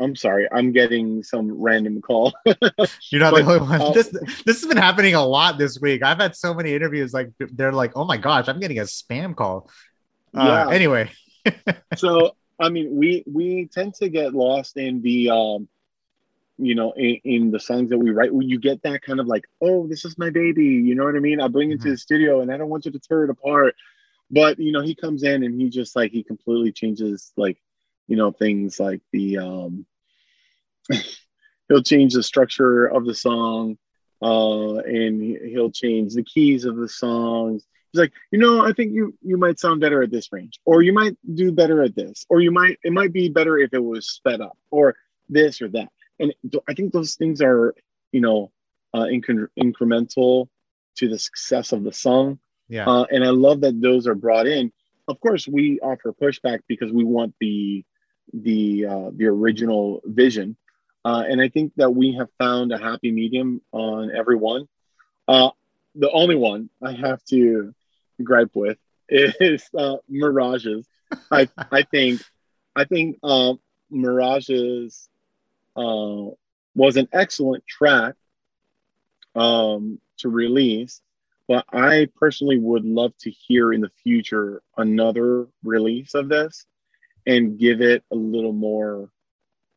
I'm 0.00 0.16
sorry, 0.16 0.48
I'm 0.50 0.72
getting 0.72 1.22
some 1.22 1.60
random 1.62 2.00
call. 2.00 2.32
You're 2.44 3.20
not 3.20 3.32
but, 3.32 3.44
the 3.44 3.52
only 3.52 3.58
one. 3.60 3.80
Uh, 3.80 3.90
this 3.90 4.08
this 4.08 4.60
has 4.60 4.66
been 4.66 4.76
happening 4.76 5.14
a 5.14 5.24
lot 5.24 5.58
this 5.58 5.80
week. 5.80 6.02
I've 6.02 6.18
had 6.18 6.34
so 6.34 6.54
many 6.54 6.74
interviews. 6.74 7.12
Like 7.12 7.30
they're 7.38 7.72
like, 7.72 7.92
"Oh 7.94 8.04
my 8.04 8.16
gosh, 8.16 8.48
I'm 8.48 8.58
getting 8.58 8.78
a 8.78 8.82
spam 8.82 9.36
call." 9.36 9.70
Uh, 10.34 10.66
yeah. 10.68 10.74
Anyway, 10.74 11.10
so 11.96 12.34
I 12.58 12.68
mean, 12.68 12.96
we 12.96 13.24
we 13.26 13.66
tend 13.66 13.94
to 13.94 14.08
get 14.08 14.34
lost 14.34 14.76
in 14.76 15.02
the, 15.02 15.30
um, 15.30 15.68
you 16.58 16.74
know, 16.74 16.92
in, 16.92 17.20
in, 17.24 17.50
the 17.50 17.60
songs 17.60 17.90
that 17.90 17.98
we 17.98 18.10
write. 18.10 18.32
When 18.32 18.48
you 18.48 18.58
get 18.58 18.82
that 18.82 19.02
kind 19.02 19.20
of 19.20 19.26
like, 19.26 19.44
"Oh, 19.60 19.86
this 19.86 20.04
is 20.04 20.18
my 20.18 20.30
baby," 20.30 20.64
you 20.64 20.94
know 20.94 21.04
what 21.04 21.16
I 21.16 21.20
mean? 21.20 21.40
I 21.40 21.48
bring 21.48 21.70
it 21.70 21.76
mm-hmm. 21.76 21.84
to 21.84 21.90
the 21.90 21.98
studio, 21.98 22.40
and 22.40 22.52
I 22.52 22.56
don't 22.56 22.68
want 22.68 22.86
you 22.86 22.92
to 22.92 22.98
tear 22.98 23.24
it 23.24 23.30
apart. 23.30 23.74
But 24.30 24.58
you 24.58 24.72
know, 24.72 24.80
he 24.80 24.94
comes 24.94 25.22
in 25.22 25.42
and 25.42 25.60
he 25.60 25.68
just 25.68 25.94
like 25.96 26.12
he 26.12 26.22
completely 26.22 26.72
changes 26.72 27.32
like 27.36 27.58
you 28.08 28.16
know 28.16 28.32
things 28.32 28.78
like 28.80 29.00
the 29.12 29.38
um 29.38 29.86
he'll 31.68 31.82
change 31.82 32.14
the 32.14 32.22
structure 32.22 32.86
of 32.86 33.04
the 33.04 33.14
song 33.14 33.78
uh, 34.22 34.76
and 34.76 35.20
he'll 35.20 35.70
change 35.70 36.14
the 36.14 36.22
keys 36.22 36.64
of 36.64 36.76
the 36.76 36.88
songs. 36.88 37.66
He's 37.90 37.98
like 37.98 38.12
you 38.30 38.38
know 38.38 38.64
i 38.64 38.72
think 38.72 38.92
you 38.92 39.14
you 39.20 39.36
might 39.36 39.60
sound 39.60 39.82
better 39.82 40.02
at 40.02 40.10
this 40.10 40.32
range 40.32 40.58
or 40.64 40.80
you 40.80 40.94
might 40.94 41.14
do 41.34 41.52
better 41.52 41.82
at 41.82 41.94
this 41.94 42.24
or 42.30 42.40
you 42.40 42.50
might 42.50 42.78
it 42.82 42.92
might 42.92 43.12
be 43.12 43.28
better 43.28 43.58
if 43.58 43.74
it 43.74 43.84
was 43.84 44.08
sped 44.08 44.40
up 44.40 44.56
or 44.70 44.96
this 45.28 45.60
or 45.60 45.68
that. 45.68 45.90
And 46.18 46.32
i 46.68 46.72
think 46.72 46.92
those 46.92 47.16
things 47.16 47.42
are 47.42 47.74
you 48.10 48.22
know 48.22 48.50
uh, 48.94 49.04
incre- 49.04 49.48
incremental 49.60 50.48
to 50.96 51.08
the 51.08 51.18
success 51.18 51.72
of 51.72 51.84
the 51.84 51.92
song. 51.92 52.38
Yeah. 52.68 52.88
Uh, 52.88 53.04
and 53.10 53.24
i 53.24 53.30
love 53.30 53.60
that 53.60 53.80
those 53.80 54.06
are 54.06 54.14
brought 54.14 54.46
in. 54.46 54.72
Of 55.06 55.20
course 55.20 55.46
we 55.46 55.78
offer 55.80 56.14
pushback 56.14 56.60
because 56.68 56.92
we 56.92 57.04
want 57.04 57.34
the 57.40 57.84
the 58.32 58.86
uh, 58.86 59.10
the 59.14 59.26
original 59.26 60.00
vision 60.04 60.56
uh, 61.04 61.24
and 61.28 61.40
I 61.40 61.48
think 61.48 61.72
that 61.76 61.94
we 61.94 62.14
have 62.14 62.28
found 62.38 62.72
a 62.72 62.78
happy 62.78 63.10
medium 63.10 63.60
on 63.72 64.10
every 64.14 64.36
one. 64.36 64.68
Uh, 65.26 65.50
the 65.94 66.10
only 66.10 66.36
one 66.36 66.70
I 66.80 66.92
have 66.92 67.24
to 67.26 67.74
gripe 68.22 68.54
with 68.54 68.78
is 69.08 69.68
uh, 69.76 69.96
Mirages. 70.08 70.86
I 71.30 71.48
I 71.70 71.82
think 71.82 72.22
I 72.76 72.84
think 72.84 73.18
uh, 73.22 73.54
Mirages 73.90 75.08
uh, 75.76 76.30
was 76.74 76.96
an 76.96 77.08
excellent 77.12 77.66
track 77.66 78.14
um, 79.34 79.98
to 80.18 80.28
release, 80.28 81.02
but 81.48 81.64
I 81.72 82.08
personally 82.16 82.58
would 82.58 82.84
love 82.84 83.12
to 83.18 83.30
hear 83.30 83.72
in 83.72 83.80
the 83.80 83.90
future 84.02 84.62
another 84.76 85.48
release 85.64 86.14
of 86.14 86.28
this 86.28 86.64
and 87.26 87.58
give 87.58 87.80
it 87.80 88.04
a 88.10 88.16
little 88.16 88.52
more 88.52 89.10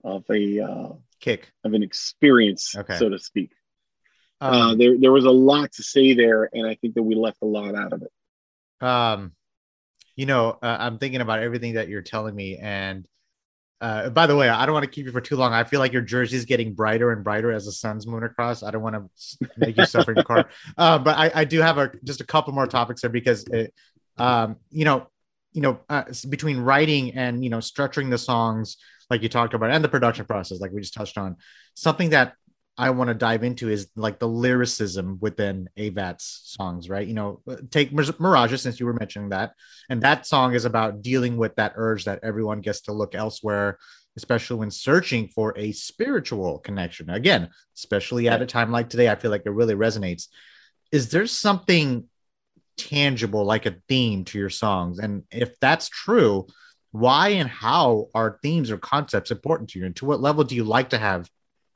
of 0.04 0.24
a 0.30 0.60
uh, 0.60 0.90
kick 1.20 1.52
of 1.64 1.74
an 1.74 1.84
experience, 1.84 2.76
okay. 2.76 2.98
so 2.98 3.10
to 3.10 3.20
speak. 3.20 3.52
Um, 4.42 4.54
uh, 4.54 4.76
there, 4.76 4.98
there 5.00 5.12
was 5.12 5.26
a 5.26 5.32
lot 5.32 5.72
to 5.74 5.84
say 5.84 6.14
there, 6.14 6.50
and 6.54 6.68
I 6.68 6.76
think 6.76 6.96
that 6.96 7.04
we 7.04 7.16
left 7.16 7.38
a 7.42 7.46
lot 7.46 7.76
out 7.76 7.94
of 7.94 8.04
it. 8.04 8.86
Um, 8.86 9.32
you 10.16 10.26
know, 10.26 10.58
uh, 10.62 10.78
I'm 10.80 10.98
thinking 10.98 11.22
about 11.22 11.42
everything 11.42 11.76
that 11.76 11.88
you're 11.88 12.02
telling 12.02 12.36
me, 12.36 12.58
and 12.58 13.08
uh, 13.82 14.10
by 14.10 14.28
the 14.28 14.36
way, 14.36 14.50
I 14.50 14.66
don't 14.66 14.74
want 14.74 14.86
to 14.86 14.90
keep 14.90 15.06
you 15.06 15.12
for 15.12 15.22
too 15.22 15.36
long. 15.36 15.54
I 15.54 15.64
feel 15.64 15.80
like 15.80 15.94
your 15.94 16.02
jersey 16.02 16.38
is 16.38 16.46
getting 16.46 16.74
brighter 16.74 17.12
and 17.12 17.24
brighter 17.24 17.52
as 17.52 17.66
the 17.66 17.72
sun's 17.72 18.08
moving 18.08 18.24
across. 18.24 18.64
I 18.64 18.72
don't 18.72 18.82
want 18.82 18.96
to 18.96 19.50
make 19.58 19.78
you 19.78 19.86
suffer 19.86 20.12
in 20.12 20.18
the 20.18 20.24
car, 20.24 20.50
uh, 20.78 21.00
but 21.00 21.18
I, 21.18 21.32
I, 21.42 21.46
do 21.46 21.60
have 21.62 21.78
a 21.78 21.92
just 22.04 22.22
a 22.22 22.26
couple 22.26 22.54
more 22.54 22.68
topics 22.68 23.02
there 23.02 23.10
because, 23.10 23.44
it, 23.52 23.74
um, 24.18 24.58
you 24.70 24.86
know, 24.86 25.08
you 25.56 25.62
know, 25.62 25.80
uh, 25.90 26.04
between 26.28 26.60
writing 26.60 27.14
and 27.14 27.42
you 27.42 27.50
know 27.50 27.60
structuring 27.60 28.10
the 28.10 28.18
songs, 28.18 28.76
like 29.10 29.24
you 29.24 29.30
talked 29.30 29.54
about, 29.54 29.72
and 29.72 29.84
the 29.84 29.90
production 29.90 30.26
process, 30.26 30.60
like 30.60 30.72
we 30.72 30.82
just 30.82 30.94
touched 30.94 31.18
on. 31.18 31.38
Something 31.76 32.10
that 32.10 32.34
I 32.78 32.90
want 32.90 33.08
to 33.08 33.14
dive 33.14 33.42
into 33.42 33.70
is 33.70 33.88
like 33.96 34.20
the 34.20 34.28
lyricism 34.28 35.18
within 35.22 35.70
AVAT's 35.78 36.42
songs, 36.44 36.90
right? 36.90 37.08
You 37.08 37.14
know, 37.14 37.42
take 37.72 37.94
Mirage 37.94 38.60
since 38.60 38.82
you 38.82 38.86
were 38.86 38.94
mentioning 38.94 39.30
that, 39.30 39.54
and 39.90 40.02
that 40.02 40.28
song 40.28 40.54
is 40.56 40.66
about 40.66 41.02
dealing 41.02 41.38
with 41.38 41.56
that 41.56 41.72
urge 41.78 42.04
that 42.04 42.20
everyone 42.22 42.60
gets 42.60 42.82
to 42.82 42.92
look 42.92 43.16
elsewhere, 43.16 43.78
especially 44.18 44.58
when 44.58 44.72
searching 44.72 45.30
for 45.30 45.58
a 45.58 45.72
spiritual 45.72 46.60
connection. 46.60 47.10
Again, 47.10 47.50
especially 47.78 48.28
at 48.28 48.42
a 48.42 48.46
time 48.46 48.72
like 48.72 48.90
today, 48.90 49.10
I 49.10 49.16
feel 49.16 49.32
like 49.32 49.46
it 49.46 49.52
really 49.52 49.76
resonates. 49.76 50.28
Is 50.92 51.12
there 51.12 51.28
something 51.28 52.10
tangible, 52.78 53.46
like 53.46 53.66
a 53.66 53.76
theme 53.88 54.26
to 54.26 54.38
your 54.38 54.50
songs? 54.50 55.00
And 55.00 55.24
if 55.32 55.60
that's 55.60 55.90
true, 55.90 56.48
why 56.92 57.30
and 57.30 57.50
how 57.50 58.08
are 58.14 58.40
themes 58.42 58.72
or 58.72 58.78
concepts 58.78 59.32
important 59.32 59.72
to 59.72 59.80
you? 59.80 59.86
And 59.86 59.96
to 59.98 60.06
what 60.06 60.22
level 60.22 60.44
do 60.44 60.56
you 60.56 60.64
like 60.64 60.92
to 60.92 60.98
have 60.98 61.30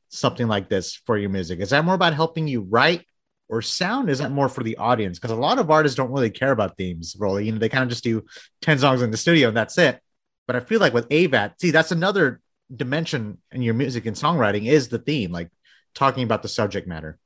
something 0.10 0.48
like 0.48 0.70
this 0.70 0.96
for 1.06 1.18
your 1.18 1.30
music? 1.30 1.60
Is 1.60 1.72
that 1.72 1.86
more 1.86 1.96
about 1.96 2.14
helping 2.14 2.48
you 2.48 2.62
write 2.62 3.06
or 3.50 3.62
sound 3.62 4.10
is 4.10 4.20
that 4.20 4.32
more 4.32 4.48
for 4.48 4.64
the 4.64 4.78
audience? 4.78 5.18
Because 5.18 5.36
a 5.36 5.40
lot 5.40 5.60
of 5.60 5.72
artists 5.72 5.96
don't 5.96 6.12
really 6.12 6.30
care 6.30 6.52
about 6.52 6.78
themes 6.78 7.16
really. 7.20 7.46
You 7.46 7.52
know 7.52 7.58
they 7.58 7.70
kind 7.70 7.84
of 7.84 7.90
just 7.90 8.04
do 8.04 8.24
10 8.62 8.80
songs 8.80 9.02
in 9.02 9.12
the 9.12 9.18
studio 9.18 9.50
and 9.50 9.58
that's 9.58 9.78
it. 9.78 10.00
But 10.48 10.56
i 10.56 10.60
feel 10.60 10.80
like 10.80 10.94
with 10.94 11.10
avat 11.10 11.54
see 11.60 11.72
that's 11.72 11.92
another 11.92 12.42
dimension 12.74 13.40
in 13.52 13.62
your 13.62 13.74
music 13.74 14.06
and 14.06 14.16
songwriting 14.16 14.68
is 14.68 14.90
the 14.90 15.00
theme 15.00 15.32
like 15.32 15.50
talking 15.96 16.24
about 16.24 16.44
the 16.44 16.48
subject 16.48 16.88
matter. 16.88 17.18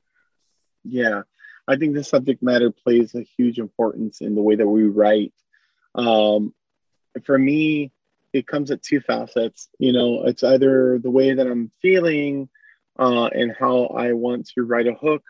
Yeah 0.83 1.23
I 1.67 1.77
think 1.77 1.93
the 1.93 2.03
subject 2.03 2.43
matter 2.43 2.71
plays 2.71 3.15
a 3.15 3.21
huge 3.21 3.59
importance 3.59 4.21
in 4.21 4.35
the 4.35 4.41
way 4.41 4.55
that 4.55 4.67
we 4.67 4.83
write. 4.83 5.33
Um, 5.95 6.53
for 7.23 7.37
me, 7.37 7.91
it 8.33 8.47
comes 8.47 8.71
at 8.71 8.81
two 8.81 8.99
facets. 8.99 9.69
You 9.79 9.93
know, 9.93 10.23
it's 10.25 10.43
either 10.43 10.99
the 10.99 11.11
way 11.11 11.33
that 11.33 11.47
I'm 11.47 11.71
feeling 11.81 12.49
uh, 12.99 13.27
and 13.27 13.55
how 13.57 13.85
I 13.85 14.13
want 14.13 14.49
to 14.55 14.63
write 14.63 14.87
a 14.87 14.93
hook 14.93 15.23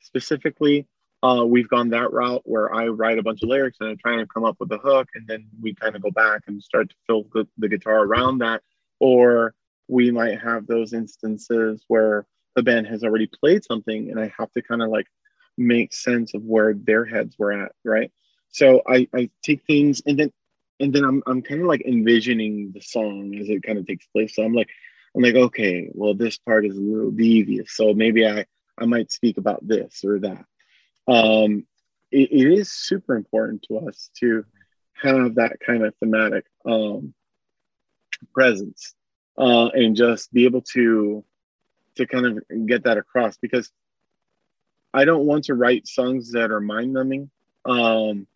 specifically. 0.00 0.86
Uh, 1.22 1.44
we've 1.46 1.68
gone 1.68 1.90
that 1.90 2.12
route 2.12 2.42
where 2.44 2.72
I 2.74 2.88
write 2.88 3.18
a 3.18 3.22
bunch 3.22 3.42
of 3.42 3.48
lyrics 3.48 3.78
and 3.80 3.90
I'm 3.90 3.96
trying 3.96 4.18
to 4.18 4.26
come 4.26 4.44
up 4.44 4.56
with 4.60 4.70
a 4.72 4.78
hook, 4.78 5.08
and 5.14 5.26
then 5.26 5.46
we 5.60 5.74
kind 5.74 5.96
of 5.96 6.02
go 6.02 6.10
back 6.10 6.42
and 6.46 6.62
start 6.62 6.90
to 6.90 6.96
fill 7.06 7.26
the, 7.32 7.48
the 7.58 7.68
guitar 7.68 8.02
around 8.02 8.38
that. 8.38 8.62
Or 8.98 9.54
we 9.88 10.10
might 10.10 10.40
have 10.40 10.66
those 10.66 10.92
instances 10.92 11.84
where 11.88 12.26
the 12.54 12.62
band 12.62 12.86
has 12.86 13.04
already 13.04 13.28
played 13.28 13.62
something 13.64 14.10
and 14.10 14.18
I 14.18 14.32
have 14.38 14.50
to 14.52 14.62
kind 14.62 14.82
of 14.82 14.88
like 14.88 15.06
make 15.56 15.92
sense 15.92 16.34
of 16.34 16.42
where 16.42 16.74
their 16.74 17.04
heads 17.04 17.36
were 17.38 17.52
at, 17.52 17.72
right? 17.84 18.10
So 18.48 18.82
I, 18.86 19.08
I 19.14 19.30
take 19.42 19.64
things 19.66 20.02
and 20.06 20.18
then 20.18 20.32
and 20.80 20.92
then 20.92 21.04
I'm 21.04 21.22
I'm 21.26 21.42
kind 21.42 21.60
of 21.60 21.66
like 21.66 21.82
envisioning 21.86 22.72
the 22.72 22.80
song 22.80 23.34
as 23.40 23.48
it 23.48 23.62
kind 23.62 23.78
of 23.78 23.86
takes 23.86 24.06
place. 24.06 24.34
So 24.34 24.42
I'm 24.42 24.52
like, 24.52 24.68
I'm 25.14 25.22
like, 25.22 25.34
okay, 25.34 25.90
well, 25.92 26.14
this 26.14 26.38
part 26.38 26.66
is 26.66 26.76
a 26.76 26.80
little 26.80 27.10
devious. 27.10 27.72
So 27.72 27.94
maybe 27.94 28.26
I 28.26 28.44
I 28.78 28.86
might 28.86 29.10
speak 29.10 29.38
about 29.38 29.66
this 29.66 30.04
or 30.04 30.18
that. 30.20 30.44
Um, 31.08 31.66
it, 32.10 32.30
it 32.32 32.52
is 32.52 32.72
super 32.72 33.16
important 33.16 33.64
to 33.68 33.78
us 33.88 34.10
to 34.20 34.44
have 34.94 35.36
that 35.36 35.58
kind 35.64 35.84
of 35.84 35.94
thematic 35.96 36.46
um, 36.64 37.14
presence 38.32 38.94
uh, 39.38 39.66
and 39.68 39.96
just 39.96 40.32
be 40.32 40.44
able 40.44 40.62
to 40.62 41.24
to 41.96 42.06
kind 42.06 42.26
of 42.26 42.66
get 42.66 42.84
that 42.84 42.98
across 42.98 43.36
because 43.38 43.70
I 44.92 45.04
don't 45.04 45.26
want 45.26 45.44
to 45.44 45.54
write 45.54 45.86
songs 45.86 46.32
that 46.32 46.50
are 46.50 46.60
mind 46.60 46.92
numbing. 46.92 47.30
Um, 47.64 48.26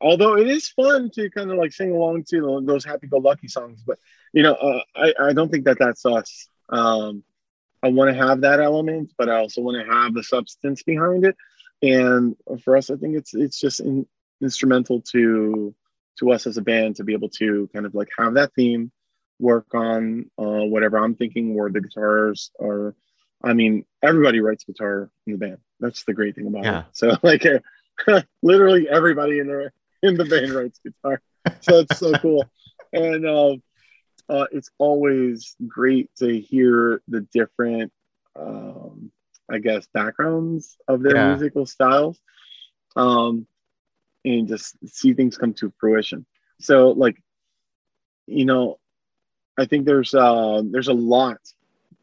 although 0.00 0.36
it 0.36 0.48
is 0.48 0.68
fun 0.68 1.10
to 1.10 1.30
kind 1.30 1.50
of 1.50 1.58
like 1.58 1.72
sing 1.72 1.92
along 1.92 2.24
to 2.24 2.62
those 2.64 2.84
happy-go-lucky 2.84 3.48
songs 3.48 3.82
but 3.86 3.98
you 4.32 4.42
know 4.42 4.54
uh, 4.54 4.80
I, 4.96 5.14
I 5.20 5.32
don't 5.32 5.50
think 5.50 5.64
that 5.66 5.78
that's 5.78 6.06
us 6.06 6.48
um, 6.70 7.22
i 7.82 7.88
want 7.88 8.10
to 8.10 8.26
have 8.26 8.40
that 8.42 8.60
element 8.60 9.12
but 9.18 9.28
i 9.28 9.36
also 9.36 9.60
want 9.60 9.76
to 9.84 9.92
have 9.92 10.14
the 10.14 10.22
substance 10.22 10.82
behind 10.82 11.24
it 11.24 11.36
and 11.82 12.36
for 12.64 12.76
us 12.76 12.90
i 12.90 12.96
think 12.96 13.16
it's 13.16 13.34
it's 13.34 13.60
just 13.60 13.80
in, 13.80 14.06
instrumental 14.40 15.02
to 15.12 15.74
to 16.18 16.32
us 16.32 16.46
as 16.46 16.56
a 16.56 16.62
band 16.62 16.96
to 16.96 17.04
be 17.04 17.12
able 17.12 17.28
to 17.28 17.68
kind 17.72 17.86
of 17.86 17.94
like 17.94 18.08
have 18.18 18.34
that 18.34 18.52
theme 18.54 18.90
work 19.38 19.74
on 19.74 20.30
uh, 20.38 20.64
whatever 20.64 20.98
i'm 20.98 21.14
thinking 21.14 21.54
where 21.54 21.70
the 21.70 21.80
guitars 21.80 22.50
are 22.60 22.94
i 23.42 23.52
mean 23.52 23.84
everybody 24.02 24.40
writes 24.40 24.64
guitar 24.64 25.10
in 25.26 25.32
the 25.32 25.38
band 25.38 25.58
that's 25.78 26.04
the 26.04 26.14
great 26.14 26.34
thing 26.34 26.46
about 26.46 26.64
yeah. 26.64 26.80
it 26.80 26.86
so 26.92 27.16
like 27.22 27.44
literally 28.42 28.88
everybody 28.88 29.38
in 29.38 29.46
there 29.46 29.72
in 30.02 30.16
the 30.16 30.24
band 30.24 30.52
writes 30.52 30.80
guitar. 30.84 31.20
So 31.60 31.80
it's 31.80 31.98
so 31.98 32.12
cool. 32.14 32.44
And 32.92 33.24
uh, 33.24 33.52
uh, 34.28 34.46
it's 34.50 34.68
always 34.76 35.54
great 35.64 36.10
to 36.16 36.40
hear 36.40 37.00
the 37.06 37.20
different, 37.32 37.92
um, 38.34 39.12
I 39.48 39.58
guess, 39.58 39.86
backgrounds 39.94 40.76
of 40.88 41.04
their 41.04 41.14
yeah. 41.14 41.28
musical 41.28 41.66
styles 41.66 42.18
um, 42.96 43.46
and 44.24 44.48
just 44.48 44.74
see 44.88 45.14
things 45.14 45.38
come 45.38 45.54
to 45.54 45.72
fruition. 45.78 46.26
So, 46.58 46.88
like, 46.88 47.22
you 48.26 48.44
know, 48.44 48.80
I 49.56 49.66
think 49.66 49.86
there's 49.86 50.12
uh, 50.12 50.62
there's 50.64 50.88
a 50.88 50.92
lot 50.92 51.38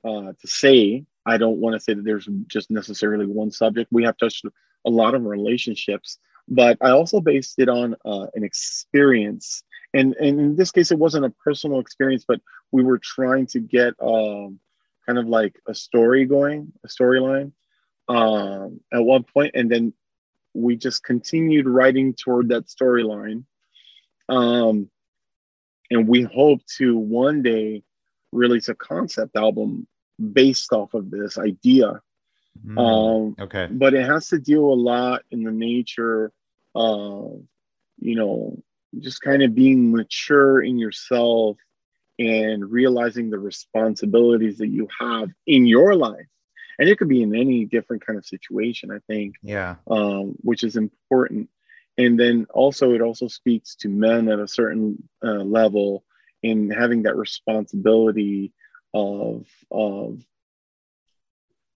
uh, 0.06 0.32
to 0.40 0.48
say. 0.48 1.04
I 1.28 1.38
don't 1.38 1.58
want 1.58 1.74
to 1.76 1.80
say 1.80 1.94
that 1.94 2.06
there's 2.06 2.28
just 2.48 2.72
necessarily 2.72 3.26
one 3.26 3.52
subject. 3.52 3.92
We 3.92 4.04
have 4.06 4.18
touched 4.18 4.46
a 4.86 4.90
lot 4.90 5.14
of 5.14 5.26
relationships, 5.26 6.20
but 6.48 6.78
I 6.82 6.92
also 6.92 7.20
based 7.20 7.56
it 7.60 7.68
on 7.68 7.96
uh, 8.06 8.28
an 8.34 8.44
experience. 8.44 9.64
And, 9.94 10.16
and 10.16 10.40
in 10.40 10.56
this 10.56 10.72
case, 10.72 10.92
it 10.92 10.98
wasn't 10.98 11.26
a 11.26 11.30
personal 11.30 11.80
experience, 11.80 12.24
but 12.26 12.40
we 12.72 12.84
were 12.84 12.98
trying 12.98 13.46
to 13.48 13.60
get 13.60 13.94
um, 14.02 14.60
kind 15.06 15.20
of 15.20 15.28
like 15.28 15.60
a 15.68 15.76
story 15.76 16.26
going, 16.26 16.72
a 16.86 16.88
storyline 16.88 17.52
um, 18.08 18.80
at 18.94 19.04
one 19.04 19.24
point, 19.24 19.52
and 19.54 19.70
then 19.70 19.94
we 20.54 20.78
just 20.78 21.04
continued 21.04 21.68
writing 21.68 22.14
toward 22.14 22.50
that 22.50 22.68
storyline. 22.68 23.44
Um, 24.30 24.90
and 25.92 26.08
we 26.08 26.24
hope 26.24 26.62
to 26.78 26.98
one 26.98 27.42
day 27.42 27.84
release 28.32 28.70
a 28.70 28.76
concept 28.76 29.36
album 29.36 29.88
based 30.34 30.74
off 30.74 30.93
of 30.93 31.11
this 31.11 31.38
idea. 31.38 32.01
Mm, 32.65 32.78
um, 32.78 33.36
okay. 33.39 33.68
But 33.70 33.93
it 33.93 34.05
has 34.05 34.28
to 34.30 34.39
deal 34.39 34.65
a 34.65 34.74
lot 34.74 35.22
in 35.32 35.43
the 35.43 35.51
nature 35.51 36.32
uh, 36.78 37.30
you 37.99 38.15
know, 38.15 38.57
just 38.99 39.22
kind 39.22 39.41
of 39.41 39.55
being 39.55 39.91
mature 39.91 40.61
in 40.61 40.78
yourself 40.78 41.57
and 42.20 42.70
realizing 42.72 43.30
the 43.30 43.39
responsibilities 43.39 44.57
that 44.59 44.70
you 44.70 44.88
have 44.99 45.30
in 45.45 45.65
your 45.65 45.95
life. 45.95 46.26
And 46.80 46.88
it 46.88 46.97
could 46.99 47.09
be 47.09 47.24
in 47.24 47.36
any 47.36 47.65
different 47.65 48.05
kind 48.05 48.18
of 48.18 48.26
situation, 48.26 48.91
I 48.91 48.99
think. 49.07 49.36
Yeah. 49.41 49.76
Um, 49.89 50.36
which 50.41 50.63
is 50.63 50.76
important. 50.76 51.49
And 51.97 52.20
then 52.20 52.45
also, 52.53 52.93
it 52.93 53.01
also 53.01 53.28
speaks 53.28 53.76
to 53.78 53.89
men 53.89 54.30
at 54.30 54.39
a 54.39 54.47
certain 54.47 55.01
uh, 55.24 55.43
level 55.43 56.03
in 56.43 56.70
having 56.70 57.03
that 57.03 57.15
responsibility 57.15 58.53
of, 58.98 59.45
of, 59.72 60.24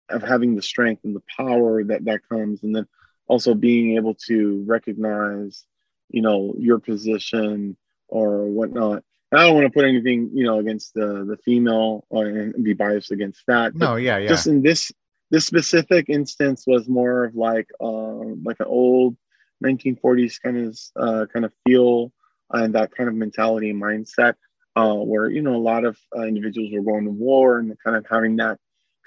of 0.10 0.24
having 0.24 0.56
the 0.56 0.62
strength 0.62 1.04
and 1.04 1.16
the 1.16 1.24
power 1.38 1.84
that 1.84 2.06
that 2.06 2.22
comes. 2.30 2.64
And 2.64 2.76
then 2.76 2.88
also 3.28 3.54
being 3.54 3.96
able 3.96 4.16
to 4.28 4.64
recognize, 4.68 5.66
you 6.10 6.22
know, 6.22 6.54
your 6.58 6.80
position 6.80 7.78
or 8.08 8.46
whatnot. 8.46 9.04
And 9.32 9.40
I 9.40 9.46
don't 9.46 9.56
want 9.56 9.68
to 9.68 9.72
put 9.72 9.86
anything, 9.86 10.32
you 10.34 10.44
know, 10.44 10.60
against 10.60 10.94
the 10.94 11.26
the 11.26 11.38
female 11.46 12.06
or 12.10 12.26
and 12.26 12.64
be 12.64 12.74
biased 12.74 13.12
against 13.12 13.44
that. 13.48 13.76
No, 13.76 13.96
yeah, 13.96 14.18
yeah. 14.18 14.28
Just 14.28 14.48
in 14.48 14.62
this 14.62 14.92
this 15.30 15.46
specific 15.46 16.10
instance 16.10 16.66
was 16.68 16.90
more 16.90 17.26
of 17.26 17.36
like 17.36 17.70
uh, 17.80 18.36
like 18.44 18.60
an 18.60 18.66
old 18.68 19.16
1940s 19.64 20.42
kind 20.42 20.58
of 20.58 20.80
uh, 20.98 21.26
kind 21.32 21.46
of 21.46 21.54
feel 21.66 22.12
and 22.52 22.76
that 22.76 22.94
kind 22.94 23.08
of 23.08 23.16
mentality 23.16 23.70
and 23.70 23.82
mindset 23.82 24.36
uh, 24.76 24.94
where 24.96 25.30
you 25.30 25.42
know 25.42 25.56
a 25.56 25.58
lot 25.58 25.86
of 25.86 25.98
uh, 26.16 26.24
individuals 26.24 26.72
were 26.74 26.82
going 26.82 27.06
to 27.06 27.12
war 27.12 27.60
and 27.60 27.78
kind 27.84 27.98
of 27.98 28.06
having 28.10 28.38
that 28.38 28.60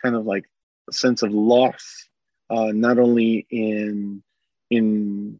kind 0.03 0.15
of 0.15 0.27
like 0.27 0.45
sense 0.91 1.23
of 1.23 1.33
loss 1.33 2.09
uh, 2.51 2.73
not 2.73 2.99
only 2.99 3.47
in 3.51 4.23
in 4.71 5.39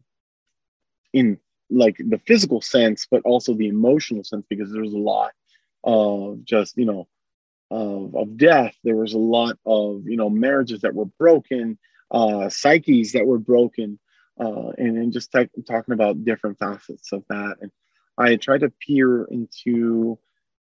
in 1.13 1.37
like 1.69 1.97
the 1.97 2.19
physical 2.27 2.61
sense, 2.61 3.07
but 3.09 3.21
also 3.25 3.53
the 3.53 3.67
emotional 3.67 4.23
sense, 4.23 4.45
because 4.49 4.71
there's 4.71 4.93
a 4.93 4.97
lot 4.97 5.31
of 5.83 6.43
just 6.43 6.77
you 6.77 6.85
know 6.85 7.07
of, 7.71 8.15
of 8.15 8.37
death. 8.37 8.75
There 8.83 8.95
was 8.95 9.13
a 9.13 9.19
lot 9.19 9.57
of 9.65 10.03
you 10.07 10.17
know 10.17 10.29
marriages 10.29 10.81
that 10.81 10.95
were 10.95 11.05
broken, 11.05 11.77
uh, 12.11 12.49
psyches 12.49 13.13
that 13.13 13.25
were 13.25 13.39
broken, 13.39 13.99
uh, 14.39 14.69
and, 14.77 14.97
and 14.97 15.13
just 15.13 15.31
t- 15.31 15.49
talking 15.67 15.93
about 15.93 16.25
different 16.25 16.59
facets 16.59 17.11
of 17.11 17.23
that. 17.29 17.57
And 17.61 17.71
I 18.17 18.35
tried 18.37 18.61
to 18.61 18.71
peer 18.85 19.25
into 19.25 20.17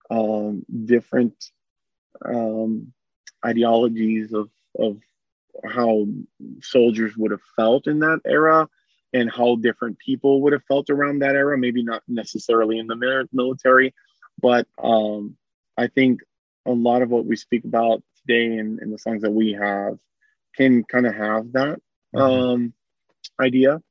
um, 0.09 0.65
different 0.85 1.51
um, 2.23 2.93
ideologies 3.45 4.33
of 4.33 4.49
of 4.79 4.97
how 5.65 6.07
soldiers 6.61 7.15
would 7.15 7.31
have 7.31 7.41
felt 7.55 7.87
in 7.87 7.99
that 7.99 8.19
era 8.25 8.67
and 9.13 9.31
how 9.31 9.55
different 9.57 9.99
people 9.99 10.41
would 10.41 10.53
have 10.53 10.63
felt 10.63 10.89
around 10.89 11.19
that 11.19 11.35
era 11.35 11.57
maybe 11.57 11.83
not 11.83 12.01
necessarily 12.07 12.79
in 12.79 12.87
the 12.87 13.27
military 13.31 13.93
but 14.41 14.67
um, 14.83 15.35
i 15.77 15.85
think 15.87 16.21
a 16.65 16.71
lot 16.71 17.03
of 17.03 17.09
what 17.09 17.25
we 17.25 17.35
speak 17.35 17.65
about 17.65 18.01
today 18.25 18.57
and, 18.57 18.81
in 18.81 18.89
the 18.89 18.97
songs 18.97 19.21
that 19.21 19.31
we 19.31 19.51
have 19.53 19.99
can 20.55 20.83
kind 20.85 21.05
of 21.05 21.13
have 21.13 21.51
that 21.51 21.79
mm-hmm. 22.15 22.19
um, 22.19 22.73
idea 23.39 23.81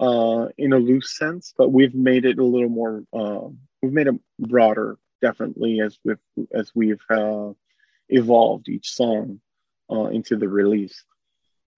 uh, 0.00 0.48
in 0.58 0.72
a 0.72 0.78
loose 0.78 1.16
sense 1.16 1.54
but 1.56 1.72
we've 1.72 1.94
made 1.94 2.24
it 2.24 2.38
a 2.38 2.44
little 2.44 2.68
more 2.68 3.04
uh, 3.12 3.48
we've 3.82 3.92
made 3.92 4.06
it 4.06 4.14
broader 4.38 4.98
definitely 5.24 5.80
as 5.80 5.98
we've 6.04 6.18
as 6.52 6.70
we've 6.74 7.02
uh, 7.10 7.50
evolved 8.08 8.68
each 8.68 8.90
song 8.90 9.40
uh, 9.90 10.06
into 10.06 10.36
the 10.36 10.48
release. 10.48 11.04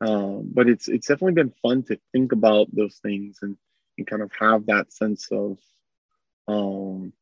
Um, 0.00 0.50
but 0.52 0.68
it's 0.68 0.88
it's 0.88 1.06
definitely 1.06 1.42
been 1.42 1.54
fun 1.62 1.82
to 1.84 1.98
think 2.12 2.32
about 2.32 2.68
those 2.72 2.96
things 2.96 3.38
and, 3.42 3.56
and 3.96 4.06
kind 4.06 4.22
of 4.22 4.30
have 4.38 4.66
that 4.66 4.92
sense 4.92 5.28
of 5.32 5.58
um, 6.48 7.12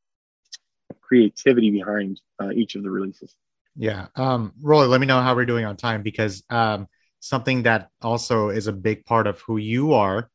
creativity 1.00 1.70
behind 1.70 2.20
uh, 2.42 2.50
each 2.50 2.74
of 2.74 2.82
the 2.82 2.90
releases. 2.90 3.34
Yeah. 3.76 4.06
Um, 4.16 4.52
Rolly, 4.60 4.88
let 4.88 5.00
me 5.00 5.06
know 5.06 5.20
how 5.20 5.34
we're 5.34 5.46
doing 5.46 5.64
on 5.64 5.76
time 5.76 6.02
because 6.02 6.42
um, 6.50 6.88
something 7.20 7.62
that 7.64 7.90
also 8.02 8.48
is 8.48 8.66
a 8.66 8.72
big 8.72 9.04
part 9.04 9.26
of 9.26 9.40
who 9.42 9.56
you 9.56 9.92
are. 9.92 10.30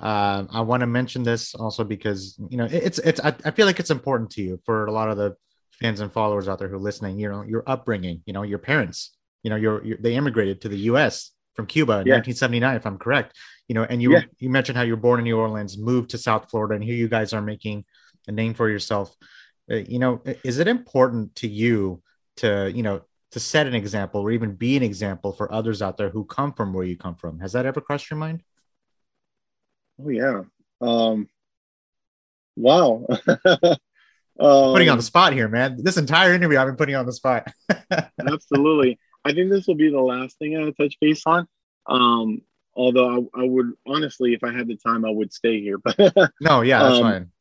Uh, 0.00 0.44
I 0.50 0.60
want 0.60 0.80
to 0.80 0.86
mention 0.86 1.22
this 1.22 1.54
also 1.54 1.84
because 1.84 2.38
you 2.50 2.56
know 2.56 2.68
it's 2.70 2.98
it's 3.00 3.20
I, 3.20 3.34
I 3.44 3.50
feel 3.50 3.66
like 3.66 3.80
it's 3.80 3.90
important 3.90 4.30
to 4.32 4.42
you 4.42 4.60
for 4.64 4.86
a 4.86 4.92
lot 4.92 5.08
of 5.10 5.16
the 5.16 5.36
fans 5.80 6.00
and 6.00 6.12
followers 6.12 6.48
out 6.48 6.58
there 6.58 6.68
who 6.68 6.76
are 6.76 6.80
listening. 6.80 7.18
You 7.18 7.28
know 7.30 7.42
your 7.42 7.64
upbringing, 7.66 8.22
you 8.26 8.32
know 8.32 8.42
your 8.42 8.58
parents, 8.58 9.16
you 9.42 9.50
know, 9.50 9.56
you're, 9.56 9.84
you're 9.84 9.98
they 9.98 10.14
immigrated 10.14 10.60
to 10.62 10.68
the 10.68 10.78
U.S. 10.90 11.32
from 11.54 11.66
Cuba 11.66 12.00
in 12.00 12.06
Yeah. 12.06 12.14
1979, 12.14 12.76
if 12.76 12.86
I'm 12.86 12.98
correct. 12.98 13.36
You 13.68 13.74
know, 13.74 13.84
and 13.84 14.00
you 14.02 14.12
Yeah. 14.12 14.22
you 14.38 14.50
mentioned 14.50 14.76
how 14.78 14.84
you 14.84 14.92
were 14.92 15.00
born 15.00 15.20
in 15.20 15.24
New 15.24 15.38
Orleans, 15.38 15.76
moved 15.78 16.10
to 16.10 16.18
South 16.18 16.50
Florida, 16.50 16.74
and 16.74 16.84
here 16.84 16.94
you 16.94 17.08
guys 17.08 17.32
are 17.32 17.42
making 17.42 17.84
a 18.26 18.32
name 18.32 18.54
for 18.54 18.68
yourself. 18.68 19.14
Uh, 19.70 19.76
you 19.76 19.98
know, 19.98 20.22
is 20.44 20.58
it 20.58 20.68
important 20.68 21.34
to 21.36 21.48
you 21.48 22.02
to 22.36 22.70
you 22.74 22.82
know 22.82 23.02
to 23.32 23.40
set 23.40 23.66
an 23.66 23.74
example 23.74 24.22
or 24.22 24.30
even 24.30 24.54
be 24.54 24.76
an 24.76 24.82
example 24.82 25.32
for 25.32 25.52
others 25.52 25.82
out 25.82 25.96
there 25.98 26.08
who 26.08 26.24
come 26.24 26.52
from 26.54 26.72
where 26.72 26.84
you 26.84 26.96
come 26.96 27.14
from? 27.14 27.40
Has 27.40 27.52
that 27.52 27.66
ever 27.66 27.80
crossed 27.80 28.08
your 28.10 28.18
mind? 28.18 28.42
Oh 30.04 30.08
yeah. 30.08 30.42
Um, 30.80 31.28
wow. 32.56 33.04
putting 34.38 34.88
on 34.88 34.92
Um, 34.92 34.96
the 34.98 35.02
spot 35.02 35.32
here, 35.32 35.48
man. 35.48 35.82
This 35.82 35.96
entire 35.96 36.32
interview, 36.32 36.58
I've 36.58 36.68
been 36.68 36.76
putting 36.76 36.94
on 36.94 37.06
the 37.06 37.12
spot. 37.12 37.48
Absolutely. 38.20 38.98
I 39.24 39.32
think 39.32 39.50
this 39.50 39.66
will 39.66 39.74
be 39.74 39.90
the 39.90 40.00
last 40.00 40.38
thing 40.38 40.56
I 40.56 40.70
touch 40.80 40.96
base 41.00 41.22
on. 41.26 41.46
Um, 41.86 42.42
although 42.74 43.28
I, 43.34 43.42
I 43.42 43.44
would 43.44 43.72
honestly, 43.86 44.34
if 44.34 44.44
I 44.44 44.52
had 44.52 44.68
the 44.68 44.76
time, 44.76 45.04
I 45.04 45.10
would 45.10 45.32
stay 45.32 45.60
here. 45.60 45.78
But 45.84 46.32
no, 46.40 46.60
yeah, 46.62 46.82
that's 46.82 46.96
Um, 46.98 47.02
fine. 47.02 47.32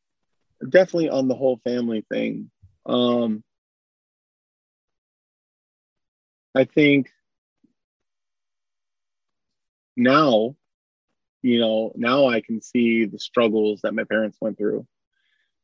definitely 0.70 1.10
on 1.10 1.28
the 1.28 1.36
whole 1.36 1.60
family 1.64 2.06
thing. 2.10 2.50
Um, 2.86 3.44
I 6.56 6.64
think 6.66 7.12
now, 9.96 10.56
you 11.48 11.60
know, 11.60 11.94
now 11.96 12.28
I 12.28 12.42
can 12.42 12.62
see 12.62 13.06
the 13.06 13.20
struggles 13.20 13.82
that 13.82 13.94
my 13.94 14.04
parents 14.04 14.38
went 14.42 14.58
through, 14.58 14.86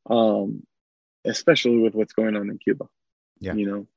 um, 0.09 0.63
especially 1.25 1.77
with 1.77 1.93
what's 1.93 2.13
going 2.13 2.38
on 2.38 2.49
in 2.49 2.57
Cuba. 2.57 2.86
Yeah. 3.39 3.53
You 3.53 3.69
know, 3.69 3.88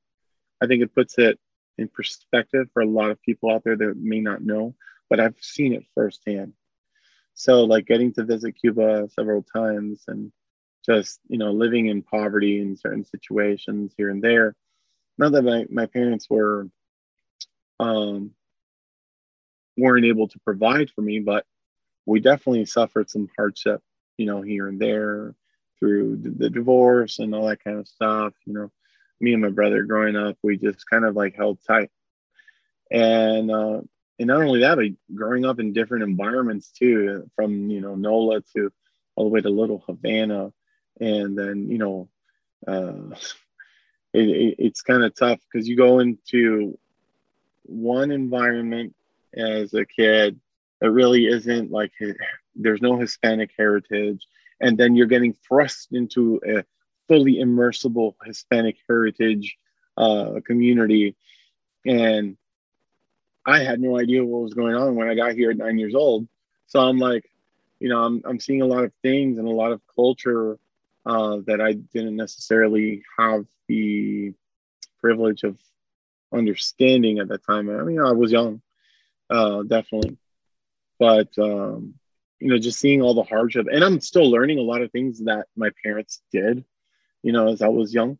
I 0.61 0.67
think 0.67 0.83
it 0.83 0.93
puts 0.93 1.17
it 1.17 1.39
in 1.77 1.87
perspective 1.87 2.67
for 2.73 2.81
a 2.81 2.87
lot 2.87 3.11
of 3.11 3.21
people 3.21 3.51
out 3.51 3.63
there 3.63 3.77
that 3.77 3.95
may 3.97 4.19
not 4.19 4.43
know, 4.43 4.75
but 5.09 5.21
I've 5.21 5.35
seen 5.39 5.73
it 5.73 5.85
firsthand. 5.95 6.53
So, 7.35 7.63
like 7.63 7.85
getting 7.85 8.11
to 8.13 8.25
visit 8.25 8.59
Cuba 8.59 9.07
several 9.15 9.43
times 9.43 10.03
and 10.09 10.33
just 10.85 11.19
you 11.27 11.37
know 11.37 11.51
living 11.51 11.87
in 11.87 12.01
poverty 12.01 12.61
in 12.61 12.77
certain 12.77 13.05
situations 13.05 13.93
here 13.97 14.09
and 14.09 14.23
there 14.23 14.55
not 15.17 15.33
that 15.33 15.41
my, 15.41 15.65
my 15.69 15.85
parents 15.85 16.29
were 16.29 16.69
um 17.79 18.31
weren't 19.75 20.05
able 20.05 20.27
to 20.29 20.39
provide 20.39 20.89
for 20.89 21.01
me 21.01 21.19
but 21.19 21.45
we 22.07 22.19
definitely 22.19 22.65
suffered 22.65 23.09
some 23.09 23.29
hardship 23.37 23.83
you 24.17 24.25
know 24.25 24.41
here 24.41 24.67
and 24.67 24.79
there 24.79 25.35
through 25.77 26.15
the, 26.17 26.29
the 26.29 26.49
divorce 26.49 27.19
and 27.19 27.35
all 27.35 27.47
that 27.47 27.63
kind 27.63 27.77
of 27.77 27.87
stuff 27.87 28.33
you 28.45 28.53
know. 28.53 28.71
Me 29.19 29.33
and 29.33 29.41
my 29.41 29.49
brother 29.49 29.83
growing 29.83 30.15
up 30.15 30.37
we 30.41 30.57
just 30.57 30.89
kind 30.89 31.05
of 31.05 31.15
like 31.15 31.35
held 31.35 31.59
tight. 31.67 31.91
And 32.89 33.51
uh 33.51 33.81
and 34.19 34.27
not 34.27 34.41
only 34.41 34.61
that 34.61 34.77
but 34.77 35.15
growing 35.15 35.45
up 35.45 35.59
in 35.59 35.73
different 35.73 36.03
environments 36.03 36.69
too 36.71 37.29
from 37.35 37.69
you 37.69 37.81
know 37.81 37.95
nola 37.95 38.41
to 38.55 38.71
all 39.15 39.25
the 39.25 39.29
way 39.29 39.41
to 39.41 39.49
little 39.49 39.83
havana. 39.85 40.51
And 40.99 41.37
then 41.37 41.69
you 41.69 41.77
know 41.77 42.09
uh, 42.67 43.15
it, 44.13 44.29
it, 44.29 44.55
it's 44.57 44.81
kind 44.81 45.03
of 45.03 45.15
tough 45.15 45.39
because 45.51 45.67
you 45.67 45.75
go 45.75 45.99
into 45.99 46.77
one 47.63 48.11
environment 48.11 48.95
as 49.35 49.73
a 49.73 49.85
kid 49.85 50.39
that 50.81 50.91
really 50.91 51.25
isn't 51.25 51.71
like 51.71 51.91
there's 52.55 52.81
no 52.81 52.97
hispanic 52.97 53.51
heritage. 53.57 54.27
And 54.59 54.77
then 54.77 54.95
you're 54.95 55.07
getting 55.07 55.33
thrust 55.47 55.89
into 55.91 56.39
a 56.47 56.63
fully 57.07 57.39
immersible 57.39 58.15
hispanic 58.25 58.77
heritage 58.87 59.57
uh, 59.97 60.39
community. 60.45 61.15
And 61.85 62.37
i 63.45 63.59
had 63.59 63.79
no 63.79 63.97
idea 63.97 64.25
what 64.25 64.41
was 64.41 64.53
going 64.53 64.75
on 64.75 64.95
when 64.95 65.07
i 65.07 65.15
got 65.15 65.31
here 65.31 65.51
at 65.51 65.57
nine 65.57 65.77
years 65.77 65.95
old. 65.95 66.27
So 66.65 66.81
i'm 66.81 66.97
like 66.97 67.31
you 67.79 67.87
know 67.87 68.03
i'm, 68.03 68.21
I'm 68.25 68.41
seeing 68.41 68.61
a 68.61 68.65
lot 68.65 68.83
of 68.83 68.91
things 69.01 69.37
and 69.37 69.47
a 69.47 69.51
lot 69.51 69.71
of 69.71 69.79
culture 69.95 70.59
uh, 71.07 71.37
that 71.47 71.61
I 71.61 71.71
didn't 71.71 72.17
necessarily 72.17 73.01
have 73.17 73.45
the 73.67 74.33
privilege 74.99 75.43
of 75.43 75.57
understanding 76.33 77.19
at 77.19 77.29
that 77.29 77.45
time. 77.45 77.69
I 77.69 77.83
mean, 77.83 78.01
I 78.01 78.11
was 78.11 78.31
young, 78.31 78.61
uh, 79.29 79.63
definitely, 79.63 80.17
but 80.99 81.29
um, 81.37 81.95
you 82.39 82.49
know, 82.49 82.57
just 82.57 82.79
seeing 82.79 83.01
all 83.01 83.13
the 83.13 83.23
hardship, 83.23 83.67
and 83.71 83.83
I'm 83.83 83.99
still 83.99 84.29
learning 84.29 84.59
a 84.59 84.63
lot 84.63 84.81
of 84.81 84.91
things 84.91 85.23
that 85.25 85.47
my 85.55 85.69
parents 85.83 86.21
did, 86.31 86.63
you 87.23 87.31
know, 87.31 87.47
as 87.49 87.61
I 87.61 87.67
was 87.67 87.93
young, 87.93 88.19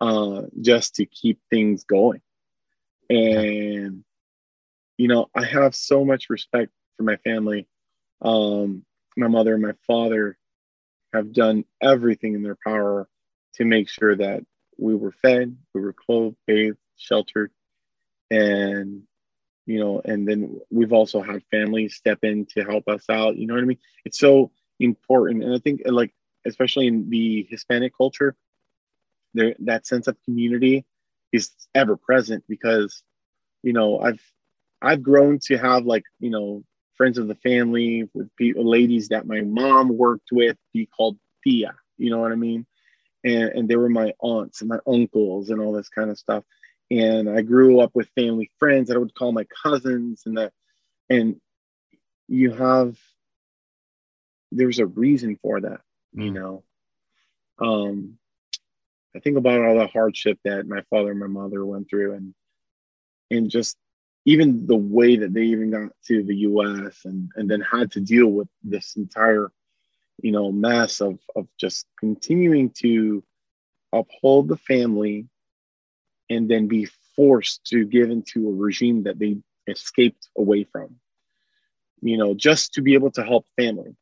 uh, 0.00 0.42
just 0.60 0.96
to 0.96 1.06
keep 1.06 1.40
things 1.50 1.84
going. 1.84 2.22
And 3.10 4.04
you 4.96 5.08
know, 5.08 5.28
I 5.34 5.44
have 5.44 5.74
so 5.74 6.04
much 6.04 6.30
respect 6.30 6.70
for 6.96 7.02
my 7.02 7.16
family, 7.16 7.66
um, 8.20 8.84
my 9.16 9.28
mother 9.28 9.54
and 9.54 9.62
my 9.62 9.74
father 9.86 10.36
have 11.12 11.32
done 11.32 11.64
everything 11.80 12.34
in 12.34 12.42
their 12.42 12.56
power 12.64 13.08
to 13.54 13.64
make 13.64 13.88
sure 13.88 14.16
that 14.16 14.44
we 14.78 14.94
were 14.94 15.12
fed, 15.12 15.56
we 15.74 15.80
were 15.80 15.92
clothed, 15.92 16.36
bathed, 16.46 16.78
sheltered, 16.96 17.50
and 18.30 19.02
you 19.66 19.78
know, 19.78 20.00
and 20.04 20.26
then 20.26 20.60
we've 20.70 20.92
also 20.92 21.22
had 21.22 21.42
families 21.50 21.94
step 21.94 22.18
in 22.22 22.46
to 22.46 22.64
help 22.64 22.88
us 22.88 23.04
out. 23.08 23.36
You 23.36 23.46
know 23.46 23.54
what 23.54 23.62
I 23.62 23.66
mean? 23.66 23.78
It's 24.04 24.18
so 24.18 24.50
important, 24.80 25.44
and 25.44 25.54
I 25.54 25.58
think 25.58 25.82
like 25.86 26.12
especially 26.44 26.88
in 26.88 27.08
the 27.08 27.46
Hispanic 27.48 27.96
culture, 27.96 28.34
there 29.34 29.54
that 29.60 29.86
sense 29.86 30.06
of 30.08 30.16
community 30.24 30.84
is 31.32 31.50
ever 31.74 31.96
present 31.96 32.44
because 32.48 33.02
you 33.62 33.72
know 33.72 34.00
I've 34.00 34.22
I've 34.80 35.02
grown 35.02 35.38
to 35.44 35.56
have 35.56 35.84
like 35.84 36.04
you 36.20 36.30
know 36.30 36.64
friends 36.96 37.18
of 37.18 37.28
the 37.28 37.34
family 37.36 38.08
with 38.14 38.34
people, 38.36 38.68
ladies 38.68 39.08
that 39.08 39.26
my 39.26 39.40
mom 39.40 39.96
worked 39.96 40.28
with 40.30 40.56
be 40.72 40.86
called 40.86 41.18
tia 41.42 41.74
you 41.98 42.10
know 42.10 42.18
what 42.18 42.32
i 42.32 42.36
mean 42.36 42.66
and 43.24 43.50
and 43.50 43.68
they 43.68 43.76
were 43.76 43.88
my 43.88 44.12
aunts 44.20 44.60
and 44.60 44.68
my 44.68 44.78
uncles 44.86 45.50
and 45.50 45.60
all 45.60 45.72
this 45.72 45.88
kind 45.88 46.10
of 46.10 46.18
stuff 46.18 46.44
and 47.00 47.28
i 47.30 47.40
grew 47.42 47.80
up 47.80 47.90
with 47.94 48.08
family 48.14 48.50
friends 48.58 48.88
that 48.88 48.96
i 48.96 48.98
would 48.98 49.14
call 49.14 49.32
my 49.32 49.46
cousins 49.62 50.22
and 50.26 50.36
that 50.38 50.52
and 51.08 51.40
you 52.28 52.52
have 52.52 52.96
there's 54.50 54.78
a 54.78 54.86
reason 54.86 55.38
for 55.42 55.60
that 55.60 55.80
you 56.12 56.30
Mm. 56.30 56.34
know 56.34 56.64
um 57.58 58.18
i 59.16 59.18
think 59.18 59.36
about 59.36 59.62
all 59.62 59.78
the 59.78 59.86
hardship 59.86 60.38
that 60.44 60.66
my 60.66 60.82
father 60.90 61.10
and 61.10 61.20
my 61.20 61.26
mother 61.26 61.64
went 61.64 61.88
through 61.88 62.14
and 62.14 62.34
and 63.30 63.50
just 63.50 63.76
even 64.24 64.66
the 64.66 64.76
way 64.76 65.16
that 65.16 65.32
they 65.32 65.42
even 65.42 65.70
got 65.70 65.90
to 66.06 66.22
the 66.22 66.36
US 66.36 67.04
and, 67.04 67.30
and 67.34 67.50
then 67.50 67.60
had 67.60 67.90
to 67.92 68.00
deal 68.00 68.28
with 68.28 68.48
this 68.62 68.94
entire, 68.96 69.50
you 70.22 70.30
know, 70.30 70.52
mess 70.52 71.00
of, 71.00 71.18
of 71.34 71.48
just 71.58 71.86
continuing 71.98 72.70
to 72.70 73.24
uphold 73.92 74.48
the 74.48 74.56
family 74.56 75.26
and 76.30 76.48
then 76.48 76.66
be 76.66 76.88
forced 77.16 77.64
to 77.66 77.84
give 77.84 78.10
into 78.10 78.48
a 78.48 78.52
regime 78.52 79.04
that 79.04 79.18
they 79.18 79.36
escaped 79.66 80.28
away 80.36 80.64
from. 80.64 80.96
You 82.00 82.16
know, 82.16 82.34
just 82.34 82.74
to 82.74 82.82
be 82.82 82.94
able 82.94 83.12
to 83.12 83.22
help 83.22 83.46
family. 83.56 83.94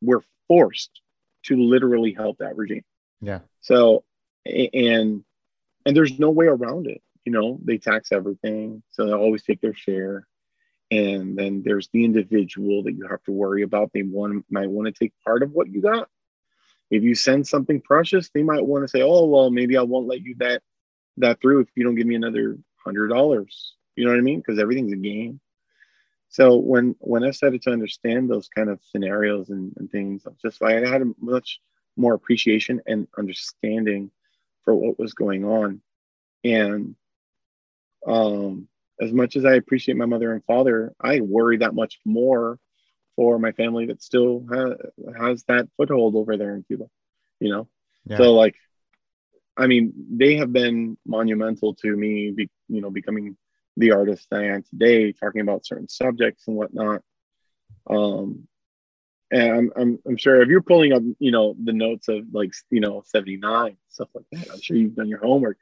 We're 0.00 0.22
forced 0.48 1.00
to 1.44 1.56
literally 1.56 2.12
help 2.12 2.38
that 2.38 2.56
regime. 2.56 2.84
Yeah. 3.20 3.40
So 3.60 4.04
and 4.46 5.24
and 5.86 5.96
there's 5.96 6.18
no 6.18 6.30
way 6.30 6.46
around 6.46 6.86
it 6.86 7.02
you 7.24 7.32
know 7.32 7.58
they 7.64 7.78
tax 7.78 8.12
everything 8.12 8.82
so 8.90 9.06
they 9.06 9.12
always 9.12 9.42
take 9.42 9.60
their 9.60 9.74
share 9.74 10.26
and 10.90 11.36
then 11.36 11.62
there's 11.64 11.88
the 11.92 12.04
individual 12.04 12.82
that 12.82 12.92
you 12.92 13.06
have 13.08 13.22
to 13.24 13.32
worry 13.32 13.62
about 13.62 13.90
they 13.92 14.02
want 14.02 14.44
might 14.50 14.68
want 14.68 14.86
to 14.86 14.92
take 14.92 15.12
part 15.24 15.42
of 15.42 15.52
what 15.52 15.68
you 15.68 15.80
got 15.80 16.08
if 16.90 17.02
you 17.02 17.14
send 17.14 17.46
something 17.46 17.80
precious 17.80 18.30
they 18.34 18.42
might 18.42 18.64
want 18.64 18.84
to 18.84 18.88
say 18.88 19.02
oh 19.02 19.24
well 19.24 19.50
maybe 19.50 19.76
i 19.76 19.82
won't 19.82 20.06
let 20.06 20.20
you 20.20 20.34
that 20.38 20.62
that 21.16 21.40
through 21.40 21.60
if 21.60 21.68
you 21.74 21.84
don't 21.84 21.94
give 21.94 22.06
me 22.06 22.14
another 22.14 22.58
hundred 22.84 23.08
dollars 23.08 23.74
you 23.96 24.04
know 24.04 24.10
what 24.10 24.18
i 24.18 24.22
mean 24.22 24.40
because 24.40 24.58
everything's 24.58 24.92
a 24.92 24.96
game 24.96 25.40
so 26.28 26.56
when 26.56 26.94
when 26.98 27.24
i 27.24 27.30
started 27.30 27.62
to 27.62 27.70
understand 27.70 28.28
those 28.28 28.48
kind 28.48 28.68
of 28.68 28.80
scenarios 28.90 29.50
and, 29.50 29.72
and 29.78 29.90
things 29.90 30.26
just 30.42 30.60
like 30.60 30.76
i 30.84 30.88
had 30.88 31.02
a 31.02 31.12
much 31.20 31.60
more 31.96 32.14
appreciation 32.14 32.80
and 32.86 33.06
understanding 33.16 34.10
for 34.64 34.74
what 34.74 34.98
was 34.98 35.14
going 35.14 35.44
on 35.44 35.80
and 36.42 36.94
um, 38.06 38.68
as 39.00 39.12
much 39.12 39.36
as 39.36 39.44
I 39.44 39.54
appreciate 39.54 39.96
my 39.96 40.06
mother 40.06 40.32
and 40.32 40.44
father, 40.44 40.94
I 41.00 41.20
worry 41.20 41.58
that 41.58 41.74
much 41.74 41.98
more 42.04 42.58
for 43.16 43.38
my 43.38 43.52
family 43.52 43.86
that 43.86 44.02
still 44.02 44.44
ha- 44.48 44.74
has 45.18 45.44
that 45.44 45.68
foothold 45.76 46.16
over 46.16 46.36
there 46.36 46.54
in 46.54 46.64
Cuba, 46.64 46.86
you 47.40 47.50
know? 47.50 47.68
Yeah. 48.04 48.18
So, 48.18 48.34
like, 48.34 48.56
I 49.56 49.66
mean, 49.66 49.92
they 50.10 50.36
have 50.36 50.52
been 50.52 50.96
monumental 51.06 51.74
to 51.74 51.96
me, 51.96 52.30
be, 52.30 52.50
you 52.68 52.80
know, 52.80 52.90
becoming 52.90 53.36
the 53.76 53.92
artist 53.92 54.28
I 54.32 54.44
am 54.46 54.62
today, 54.62 55.12
talking 55.12 55.40
about 55.40 55.66
certain 55.66 55.88
subjects 55.88 56.44
and 56.48 56.56
whatnot. 56.56 57.02
Um, 57.88 58.48
and 59.30 59.52
I'm, 59.52 59.72
I'm, 59.76 59.98
I'm 60.06 60.16
sure 60.16 60.42
if 60.42 60.48
you're 60.48 60.62
pulling 60.62 60.92
up, 60.92 61.02
you 61.18 61.30
know, 61.30 61.56
the 61.62 61.72
notes 61.72 62.08
of 62.08 62.24
like, 62.32 62.52
you 62.70 62.80
know, 62.80 63.02
79, 63.06 63.76
stuff 63.88 64.08
like 64.14 64.26
that, 64.32 64.52
I'm 64.52 64.60
sure 64.60 64.76
you've 64.76 64.94
done 64.94 65.08
your 65.08 65.20
homework. 65.20 65.58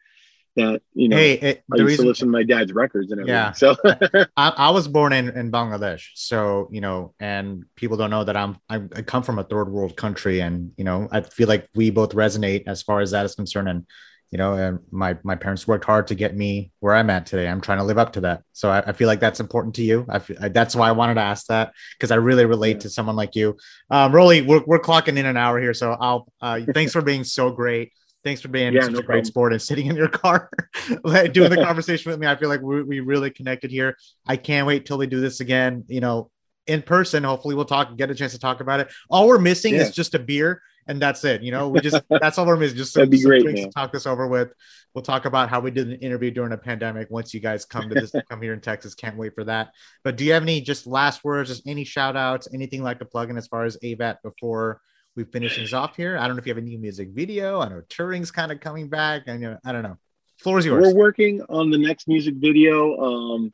That 0.56 0.82
you 0.94 1.08
know 1.08 1.16
Hey, 1.16 1.32
it, 1.34 1.64
I 1.72 1.76
used 1.76 1.86
reason 1.86 2.04
to 2.04 2.08
listen 2.08 2.28
to 2.28 2.32
my 2.32 2.42
dad's 2.42 2.72
records 2.72 3.10
and 3.12 3.20
everything. 3.20 3.34
Yeah. 3.34 3.52
So 3.52 3.74
I, 4.36 4.48
I 4.48 4.70
was 4.70 4.88
born 4.88 5.12
in, 5.12 5.28
in 5.30 5.50
Bangladesh, 5.50 6.08
so 6.14 6.68
you 6.70 6.80
know, 6.80 7.14
and 7.20 7.64
people 7.76 7.96
don't 7.96 8.10
know 8.10 8.24
that 8.24 8.36
I'm 8.36 8.58
I, 8.68 8.76
I 8.94 9.02
come 9.02 9.22
from 9.22 9.38
a 9.38 9.44
third 9.44 9.70
world 9.70 9.96
country, 9.96 10.40
and 10.40 10.72
you 10.76 10.84
know, 10.84 11.08
I 11.10 11.22
feel 11.22 11.48
like 11.48 11.68
we 11.74 11.90
both 11.90 12.14
resonate 12.14 12.64
as 12.66 12.82
far 12.82 13.00
as 13.00 13.12
that 13.12 13.24
is 13.24 13.34
concerned. 13.34 13.68
And 13.68 13.86
you 14.30 14.38
know, 14.38 14.54
and 14.54 14.78
my 14.90 15.16
my 15.22 15.36
parents 15.36 15.68
worked 15.68 15.84
hard 15.84 16.06
to 16.06 16.14
get 16.14 16.34
me 16.34 16.72
where 16.80 16.94
I'm 16.94 17.10
at 17.10 17.26
today. 17.26 17.48
I'm 17.48 17.60
trying 17.60 17.78
to 17.78 17.84
live 17.84 17.98
up 17.98 18.12
to 18.14 18.20
that, 18.22 18.42
so 18.52 18.70
I, 18.70 18.78
I 18.86 18.92
feel 18.92 19.06
like 19.06 19.20
that's 19.20 19.40
important 19.40 19.74
to 19.76 19.82
you. 19.82 20.06
I, 20.08 20.18
feel, 20.20 20.36
I 20.40 20.48
that's 20.48 20.74
why 20.74 20.88
I 20.88 20.92
wanted 20.92 21.14
to 21.14 21.20
ask 21.22 21.46
that 21.46 21.72
because 21.98 22.10
I 22.10 22.16
really 22.16 22.46
relate 22.46 22.76
Yeah. 22.76 22.80
to 22.80 22.90
someone 22.90 23.16
like 23.16 23.34
you. 23.36 23.56
Um, 23.90 24.12
Rolly, 24.14 24.42
we're 24.42 24.62
we're 24.66 24.80
clocking 24.80 25.18
in 25.18 25.26
an 25.26 25.36
hour 25.36 25.60
here, 25.60 25.74
so 25.74 25.96
I'll 25.98 26.32
uh, 26.40 26.60
thanks 26.72 26.92
for 26.92 27.02
being 27.02 27.24
so 27.24 27.50
great. 27.50 27.92
Thanks 28.24 28.40
for 28.40 28.48
being 28.48 28.72
Yeah, 28.72 28.82
such 28.82 28.92
no 28.92 28.98
a 28.98 29.02
great 29.02 29.06
problem. 29.06 29.24
sport 29.24 29.52
and 29.52 29.60
sitting 29.62 29.86
in 29.86 29.96
your 29.96 30.08
car, 30.08 30.48
doing 31.32 31.50
the 31.50 31.60
conversation 31.64 32.10
with 32.10 32.20
me. 32.20 32.26
I 32.26 32.36
feel 32.36 32.48
like 32.48 32.60
we, 32.62 32.82
we 32.82 33.00
really 33.00 33.30
connected 33.30 33.70
here. 33.70 33.96
I 34.26 34.36
can't 34.36 34.66
wait 34.66 34.86
till 34.86 34.98
we 34.98 35.06
do 35.06 35.20
this 35.20 35.40
again. 35.40 35.84
You 35.88 36.00
know, 36.00 36.30
in 36.66 36.82
person. 36.82 37.24
Hopefully, 37.24 37.54
we'll 37.54 37.64
talk, 37.64 37.96
get 37.96 38.10
a 38.10 38.14
chance 38.14 38.32
to 38.32 38.38
talk 38.38 38.60
about 38.60 38.80
it. 38.80 38.92
All 39.10 39.26
we're 39.26 39.38
missing 39.38 39.74
Yeah. 39.74 39.82
is 39.82 39.90
just 39.90 40.14
a 40.14 40.20
beer, 40.20 40.62
and 40.86 41.02
that's 41.02 41.24
it. 41.24 41.42
You 41.42 41.50
know, 41.50 41.68
we 41.68 41.80
just 41.80 42.00
that's 42.10 42.38
all 42.38 42.46
we're 42.46 42.56
missing. 42.56 42.76
Just 42.78 42.92
some, 42.92 43.10
be 43.10 43.18
some 43.18 43.28
great, 43.28 43.44
to 43.44 43.68
talk 43.70 43.92
this 43.92 44.06
over 44.06 44.28
with. 44.28 44.52
We'll 44.94 45.02
talk 45.02 45.24
about 45.24 45.48
how 45.48 45.58
we 45.58 45.70
did 45.72 45.88
an 45.88 45.96
interview 45.96 46.30
during 46.30 46.52
a 46.52 46.58
pandemic. 46.58 47.10
Once 47.10 47.34
you 47.34 47.40
guys 47.40 47.64
come 47.64 47.88
to 47.88 47.94
this, 47.94 48.12
come 48.28 48.40
here 48.42 48.52
in 48.52 48.60
Texas, 48.60 48.94
can't 48.94 49.16
wait 49.16 49.34
for 49.34 49.42
that. 49.44 49.70
But 50.04 50.16
do 50.16 50.24
you 50.24 50.34
have 50.34 50.42
any 50.42 50.60
just 50.60 50.86
last 50.86 51.24
words, 51.24 51.48
just 51.50 51.66
any 51.66 51.82
shout 51.84 52.14
outs, 52.14 52.46
anything 52.54 52.82
like 52.84 52.98
to 53.00 53.04
plug 53.04 53.30
in 53.30 53.36
as 53.36 53.48
far 53.48 53.64
as 53.64 53.76
AVAT 53.82 54.18
before? 54.22 54.80
We 55.14 55.24
finish 55.24 55.56
things 55.56 55.74
off 55.74 55.96
here. 55.96 56.16
I 56.16 56.26
don't 56.26 56.36
know 56.36 56.40
if 56.40 56.46
you 56.46 56.54
have 56.54 56.62
a 56.62 56.66
new 56.66 56.78
music 56.78 57.10
video. 57.10 57.60
I 57.60 57.68
know 57.68 57.82
touring's 57.88 58.30
kind 58.30 58.50
of 58.50 58.60
coming 58.60 58.88
back. 58.88 59.28
I 59.28 59.36
know. 59.36 59.58
I 59.64 59.72
don't 59.72 59.82
know. 59.82 59.98
Floor 60.38 60.58
is 60.58 60.66
yours. 60.66 60.86
we're 60.86 60.94
working 60.94 61.42
on 61.48 61.70
the 61.70 61.78
next 61.78 62.08
music 62.08 62.34
video, 62.36 62.98
um, 62.98 63.52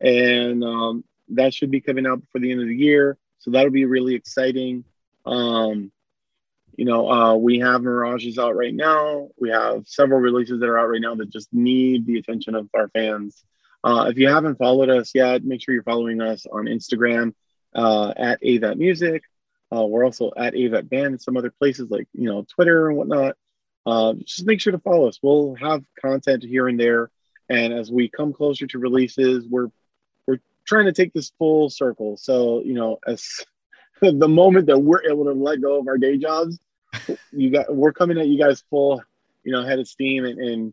and 0.00 0.64
um, 0.64 1.04
that 1.28 1.54
should 1.54 1.70
be 1.70 1.80
coming 1.80 2.06
out 2.06 2.20
before 2.20 2.40
the 2.40 2.50
end 2.50 2.60
of 2.60 2.66
the 2.66 2.76
year. 2.76 3.16
So 3.38 3.52
that'll 3.52 3.70
be 3.70 3.84
really 3.84 4.14
exciting. 4.14 4.84
Um, 5.24 5.92
you 6.76 6.84
know, 6.84 7.10
uh, 7.10 7.34
we 7.36 7.58
have 7.60 7.82
Mirages 7.82 8.38
out 8.38 8.54
right 8.54 8.74
now. 8.74 9.28
We 9.38 9.50
have 9.50 9.86
several 9.86 10.20
releases 10.20 10.60
that 10.60 10.68
are 10.68 10.78
out 10.78 10.90
right 10.90 11.00
now 11.00 11.14
that 11.14 11.30
just 11.30 11.48
need 11.52 12.06
the 12.06 12.18
attention 12.18 12.54
of 12.54 12.68
our 12.74 12.88
fans. 12.88 13.44
Uh, 13.82 14.08
if 14.10 14.18
you 14.18 14.28
haven't 14.28 14.58
followed 14.58 14.90
us 14.90 15.12
yet, 15.14 15.44
make 15.44 15.62
sure 15.62 15.72
you're 15.72 15.84
following 15.84 16.20
us 16.20 16.44
on 16.52 16.66
Instagram 16.66 17.32
uh, 17.74 18.12
at 18.16 18.42
AVAT 18.42 18.76
Music. 18.76 19.22
Uh, 19.74 19.84
we're 19.84 20.04
also 20.04 20.30
at 20.36 20.54
AVAT 20.54 20.88
Band 20.88 21.06
and 21.06 21.20
some 21.20 21.36
other 21.36 21.50
places 21.50 21.90
like 21.90 22.06
you 22.12 22.28
know 22.28 22.46
Twitter 22.54 22.88
and 22.88 22.96
whatnot. 22.96 23.36
Uh, 23.84 24.14
just 24.14 24.46
make 24.46 24.60
sure 24.60 24.72
to 24.72 24.78
follow 24.78 25.08
us. 25.08 25.18
We'll 25.22 25.54
have 25.56 25.84
content 26.00 26.42
here 26.42 26.68
and 26.68 26.78
there, 26.78 27.10
and 27.48 27.72
as 27.72 27.90
we 27.90 28.08
come 28.08 28.32
closer 28.32 28.66
to 28.66 28.78
releases, 28.78 29.46
we're 29.46 29.70
we're 30.26 30.40
trying 30.64 30.86
to 30.86 30.92
take 30.92 31.12
this 31.12 31.32
full 31.38 31.70
circle. 31.70 32.16
So 32.16 32.62
you 32.62 32.74
know, 32.74 32.98
as 33.06 33.44
the 34.00 34.28
moment 34.28 34.66
that 34.66 34.78
we're 34.78 35.08
able 35.10 35.24
to 35.24 35.32
let 35.32 35.60
go 35.60 35.80
of 35.80 35.88
our 35.88 35.98
day 35.98 36.16
jobs, 36.16 36.58
you 37.32 37.50
got 37.50 37.74
we're 37.74 37.92
coming 37.92 38.18
at 38.18 38.28
you 38.28 38.38
guys 38.38 38.62
full, 38.70 39.02
you 39.44 39.52
know, 39.52 39.64
head 39.64 39.78
of 39.78 39.88
steam, 39.88 40.24
and 40.24 40.38
and, 40.38 40.72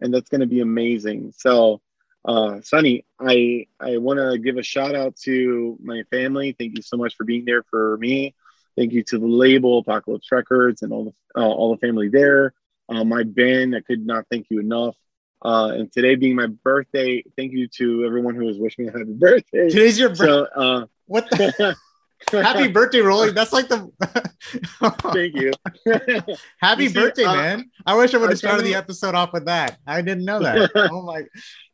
and 0.00 0.14
that's 0.14 0.28
going 0.28 0.40
to 0.40 0.46
be 0.46 0.60
amazing. 0.60 1.32
So, 1.36 1.80
uh, 2.24 2.60
Sonny, 2.62 3.04
I 3.18 3.66
I 3.80 3.96
want 3.98 4.18
to 4.18 4.38
give 4.38 4.56
a 4.56 4.62
shout 4.62 4.94
out 4.94 5.16
to 5.24 5.78
my 5.82 6.02
family. 6.10 6.54
Thank 6.58 6.76
you 6.76 6.82
so 6.82 6.96
much 6.96 7.16
for 7.16 7.24
being 7.24 7.44
there 7.44 7.62
for 7.64 7.96
me. 7.98 8.34
Thank 8.76 8.92
you 8.92 9.02
to 9.04 9.18
the 9.18 9.26
label 9.26 9.78
Apocalypse 9.78 10.30
Records 10.30 10.82
and 10.82 10.92
all 10.92 11.04
the 11.04 11.40
uh, 11.40 11.46
all 11.46 11.74
the 11.74 11.78
family 11.78 12.08
there. 12.08 12.54
Uh, 12.88 13.04
my 13.04 13.22
band, 13.22 13.74
I 13.74 13.80
could 13.80 14.06
not 14.06 14.26
thank 14.30 14.46
you 14.50 14.60
enough. 14.60 14.96
Uh, 15.44 15.72
and 15.74 15.92
today 15.92 16.14
being 16.14 16.36
my 16.36 16.46
birthday, 16.46 17.22
thank 17.36 17.52
you 17.52 17.66
to 17.66 18.04
everyone 18.04 18.36
who 18.36 18.46
has 18.46 18.58
wished 18.58 18.78
me 18.78 18.86
a 18.86 18.92
happy 18.92 19.12
birthday. 19.12 19.68
Today's 19.68 19.98
your 19.98 20.10
birthday. 20.10 20.26
So, 20.26 20.46
uh, 20.54 20.86
what 21.06 21.28
the 21.30 21.76
happy 22.30 22.68
birthday, 22.72 23.00
Rolly? 23.00 23.32
That's 23.32 23.52
like 23.52 23.68
the 23.68 23.90
thank 25.12 25.34
you. 25.34 25.52
happy 26.60 26.84
You 26.84 26.88
see, 26.88 26.94
birthday, 26.94 27.24
uh, 27.24 27.34
man. 27.34 27.70
I 27.84 27.96
wish 27.96 28.14
I 28.14 28.18
would 28.18 28.30
have 28.30 28.38
started 28.38 28.64
the 28.64 28.74
episode 28.74 29.14
off 29.14 29.32
with 29.32 29.46
that. 29.46 29.78
I 29.86 30.02
didn't 30.02 30.24
know 30.24 30.40
that. 30.40 30.70
oh 30.74 31.02
my! 31.02 31.24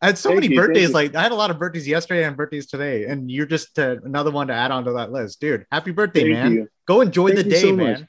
I 0.01 0.07
had 0.07 0.19
so 0.19 0.31
Thank 0.31 0.43
many 0.43 0.55
you, 0.55 0.61
birthdays. 0.61 0.93
Like 0.93 1.15
I 1.15 1.23
had 1.23 1.33
a 1.33 1.37
lot 1.37 1.51
of 1.51 1.59
birthdays 1.59 1.87
yesterday 1.87 2.25
and 2.25 2.37
birthdays 2.37 2.67
today, 2.67 3.05
and 3.05 3.31
you're 3.31 3.47
just 3.47 3.79
uh, 3.79 3.97
another 4.05 4.31
one 4.31 4.49
to 4.49 4.55
add 4.55 4.71
onto 4.71 4.95
that 4.95 5.13
list, 5.13 5.41
dude. 5.41 5.67
Happy 5.71 5.91
birthday, 5.91 6.23
Thank 6.23 6.33
man! 6.35 6.53
you. 6.53 6.69
Go 6.87 7.01
enjoy 7.01 7.29
Thank 7.33 7.45
the 7.45 7.51
day, 7.51 7.61
so 7.61 7.73
man. 7.75 7.93
much. 7.93 8.03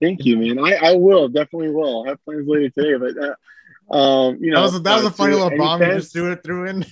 Thank 0.00 0.24
you, 0.24 0.36
man. 0.36 0.58
I, 0.58 0.90
I 0.90 0.94
will 0.94 1.28
definitely 1.28 1.70
will. 1.70 2.04
I 2.04 2.10
have 2.10 2.24
plans 2.24 2.46
later 2.46 2.68
today, 2.70 2.98
but 2.98 3.24
uh, 3.24 3.34
um, 3.90 4.38
you 4.40 4.50
know, 4.50 4.56
That 4.56 4.62
was 4.62 4.74
a, 4.74 4.78
that 4.80 4.94
was 4.96 5.04
uh, 5.04 5.08
a 5.08 5.10
funny 5.12 5.34
little 5.34 5.56
bomb 5.56 5.80
you 5.80 5.92
just 5.92 6.12
threw 6.12 6.32
it 6.32 6.42
threw 6.44 6.66
in. 6.66 6.84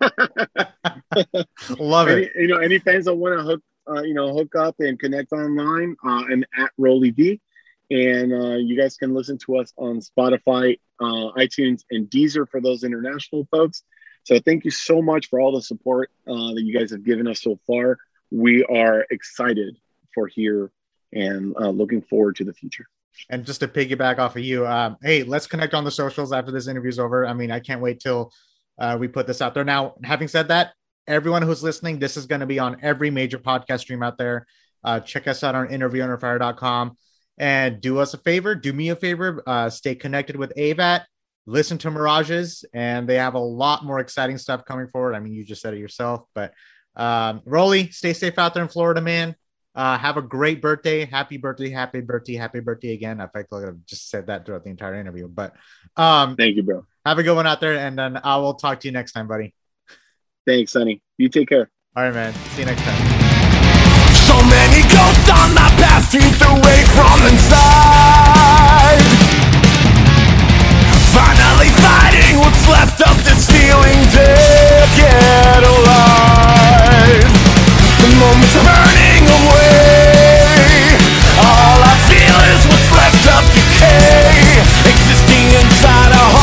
Love 1.78 2.08
any, 2.08 2.22
it. 2.22 2.32
you 2.36 2.48
know, 2.48 2.58
any 2.58 2.78
fans 2.78 3.04
that 3.04 3.14
want 3.14 3.38
to 3.38 3.44
hook, 3.44 3.62
uh, 3.88 4.02
you 4.02 4.14
know, 4.14 4.34
hook 4.34 4.54
up 4.56 4.76
and 4.78 4.98
connect 4.98 5.32
online, 5.32 5.96
uh, 6.04 6.22
I'm 6.30 6.44
at 6.56 6.70
Rolly 6.78 7.10
D, 7.10 7.40
and 7.90 8.32
uh, 8.32 8.56
you 8.56 8.80
guys 8.80 8.96
can 8.96 9.14
listen 9.14 9.38
to 9.46 9.58
us 9.58 9.72
on 9.76 10.00
Spotify, 10.00 10.78
uh, 11.00 11.32
iTunes, 11.36 11.82
and 11.90 12.08
Deezer 12.08 12.48
for 12.48 12.60
those 12.60 12.84
international 12.84 13.46
folks. 13.50 13.82
So 14.24 14.38
thank 14.38 14.64
you 14.64 14.70
so 14.70 15.02
much 15.02 15.28
for 15.28 15.40
all 15.40 15.52
the 15.52 15.62
support 15.62 16.10
uh, 16.28 16.54
that 16.54 16.62
you 16.62 16.78
guys 16.78 16.90
have 16.90 17.04
given 17.04 17.26
us 17.26 17.42
so 17.42 17.58
far. 17.66 17.98
We 18.30 18.64
are 18.64 19.06
excited 19.10 19.78
for 20.14 20.26
here 20.26 20.70
and 21.12 21.54
uh, 21.56 21.70
looking 21.70 22.02
forward 22.02 22.36
to 22.36 22.44
the 22.44 22.52
future. 22.52 22.86
And 23.28 23.44
just 23.44 23.60
to 23.60 23.68
piggyback 23.68 24.18
off 24.18 24.36
of 24.36 24.42
you, 24.42 24.66
um, 24.66 24.96
hey, 25.02 25.24
let's 25.24 25.46
connect 25.46 25.74
on 25.74 25.84
the 25.84 25.90
socials 25.90 26.32
after 26.32 26.52
this 26.52 26.68
interview's 26.68 26.98
over. 26.98 27.26
I 27.26 27.32
mean, 27.32 27.50
I 27.50 27.60
can't 27.60 27.80
wait 27.80 28.00
till 28.00 28.32
uh, 28.80 28.96
we 28.98 29.06
put 29.06 29.26
this 29.26 29.42
out 29.42 29.54
there. 29.54 29.64
Now, 29.64 29.94
having 30.02 30.26
said 30.26 30.48
that, 30.48 30.72
everyone 31.06 31.42
who's 31.42 31.62
listening, 31.62 31.98
this 31.98 32.16
is 32.16 32.26
going 32.26 32.40
to 32.40 32.46
be 32.46 32.58
on 32.58 32.78
every 32.82 33.10
major 33.10 33.38
podcast 33.38 33.80
stream 33.80 34.02
out 34.02 34.18
there. 34.18 34.46
Uh, 34.82 34.98
check 34.98 35.28
us 35.28 35.44
out 35.44 35.54
on 35.54 35.68
interviewunderfire.com 35.68 36.96
and 37.38 37.80
do 37.80 37.98
us 37.98 38.14
a 38.14 38.18
favor, 38.18 38.54
do 38.54 38.72
me 38.72 38.88
a 38.88 38.96
favor, 38.96 39.42
uh, 39.46 39.68
stay 39.68 39.94
connected 39.94 40.36
with 40.36 40.52
AVAT, 40.56 41.04
listen 41.46 41.78
to 41.78 41.90
Mirages, 41.90 42.64
and 42.72 43.08
they 43.08 43.16
have 43.16 43.34
a 43.34 43.38
lot 43.38 43.84
more 43.84 43.98
exciting 43.98 44.38
stuff 44.38 44.64
coming 44.64 44.88
forward. 44.88 45.14
I 45.14 45.20
mean, 45.20 45.34
you 45.34 45.44
just 45.44 45.60
said 45.60 45.74
it 45.74 45.78
yourself, 45.78 46.24
but 46.34 46.52
um, 46.96 47.42
Rolly, 47.44 47.90
stay 47.90 48.12
safe 48.14 48.38
out 48.38 48.54
there 48.54 48.62
in 48.62 48.68
Florida, 48.68 49.00
man. 49.00 49.36
Uh, 49.74 49.96
have 49.96 50.16
a 50.16 50.22
great 50.22 50.60
birthday. 50.60 51.04
Happy 51.04 51.36
birthday, 51.36 51.70
happy 51.70 52.00
birthday, 52.00 52.34
happy 52.34 52.60
birthday 52.60 52.92
again. 52.92 53.20
I 53.20 53.26
feel 53.26 53.44
like 53.50 53.68
I've 53.68 53.86
just 53.86 54.10
said 54.10 54.26
that 54.26 54.44
throughout 54.44 54.64
the 54.64 54.70
entire 54.70 54.94
interview, 54.94 55.28
but 55.28 55.54
um, 55.96 56.36
Thank 56.36 56.56
you, 56.56 56.62
bro. 56.62 56.86
Have 57.04 57.18
a 57.18 57.22
good 57.22 57.34
one 57.34 57.46
out 57.46 57.60
there, 57.60 57.78
and 57.78 57.98
then 57.98 58.20
I 58.22 58.36
will 58.36 58.54
talk 58.54 58.80
to 58.80 58.88
you 58.88 58.92
next 58.92 59.12
time, 59.12 59.26
buddy. 59.26 59.54
Thanks, 60.46 60.72
Sonny. 60.72 61.02
You 61.18 61.28
take 61.28 61.48
care. 61.48 61.70
All 61.96 62.04
right, 62.04 62.14
man. 62.14 62.34
See 62.54 62.60
you 62.60 62.66
next 62.66 62.82
time. 62.82 62.96
So 64.26 64.36
many 64.46 64.82
ghosts 64.88 65.28
on 65.30 65.54
my 65.54 65.68
path, 65.80 66.10
teeth 66.12 66.42
away 66.42 66.84
from 66.94 67.18
inside. 67.26 69.02
Finally 71.10 71.70
fighting 71.82 72.38
what's 72.38 72.68
left 72.68 73.00
of 73.02 73.16
this 73.24 73.46
feeling 73.50 74.00
dead 74.14 74.88
yet 74.96 75.62
alive. 75.64 77.26
The 78.00 78.08
moment's 78.16 78.54
burning 78.54 79.24
away. 79.24 80.94
All 81.42 81.80
I 81.80 81.94
feel 82.06 82.38
is 82.54 82.62
what's 82.68 82.90
left 82.92 83.24
of 83.34 83.44
decay. 83.54 84.79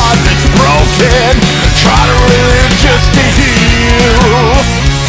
Heart 0.08 0.24
that's 0.24 0.48
broken. 0.56 1.36
Try 1.84 2.00
to 2.00 2.18
live 2.32 2.72
just 2.80 3.12
to 3.12 3.24
heal. 3.36 4.56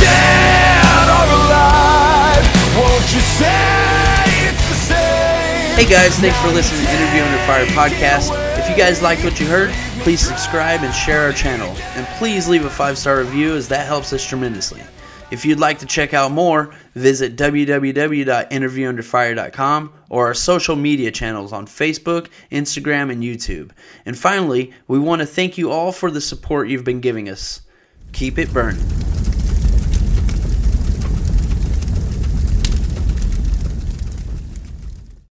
Dead 0.02 1.06
or 1.06 1.26
alive, 1.38 2.42
won't 2.74 3.06
you 3.14 3.22
say 3.22 4.50
it's 4.50 4.64
the 4.66 4.74
same? 4.74 5.76
Hey 5.78 5.86
guys, 5.86 6.18
thanks 6.18 6.36
for 6.40 6.48
listening 6.48 6.84
to 6.84 6.90
Interview 6.90 7.22
Under 7.22 7.38
Fire 7.46 7.66
podcast. 7.66 8.34
If 8.58 8.68
you 8.68 8.74
guys 8.74 9.00
liked 9.00 9.22
what 9.22 9.38
you 9.38 9.46
heard, 9.46 9.70
please 10.02 10.18
subscribe 10.18 10.82
and 10.82 10.92
share 10.92 11.22
our 11.22 11.32
channel. 11.32 11.76
And 11.94 12.04
please 12.18 12.48
leave 12.48 12.64
a 12.64 12.70
five 12.70 12.98
star 12.98 13.18
review 13.18 13.54
as 13.54 13.68
that 13.68 13.86
helps 13.86 14.12
us 14.12 14.24
tremendously. 14.24 14.82
If 15.30 15.44
you'd 15.44 15.60
like 15.60 15.80
to 15.80 15.86
check 15.86 16.14
out 16.14 16.32
more, 16.32 16.72
visit 16.94 17.36
www.interviewunderfire.com 17.36 19.92
or 20.08 20.26
our 20.26 20.32
social 20.34 20.74
media 20.74 21.10
channels 21.10 21.52
on 21.52 21.66
Facebook, 21.66 22.28
Instagram, 22.50 23.12
and 23.12 23.22
YouTube. 23.22 23.72
And 24.06 24.18
finally, 24.18 24.72
we 24.86 24.98
want 24.98 25.20
to 25.20 25.26
thank 25.26 25.58
you 25.58 25.70
all 25.70 25.92
for 25.92 26.10
the 26.10 26.22
support 26.22 26.68
you've 26.68 26.84
been 26.84 27.00
giving 27.00 27.28
us. 27.28 27.60
Keep 28.12 28.38
it 28.38 28.50
burning. 28.52 28.86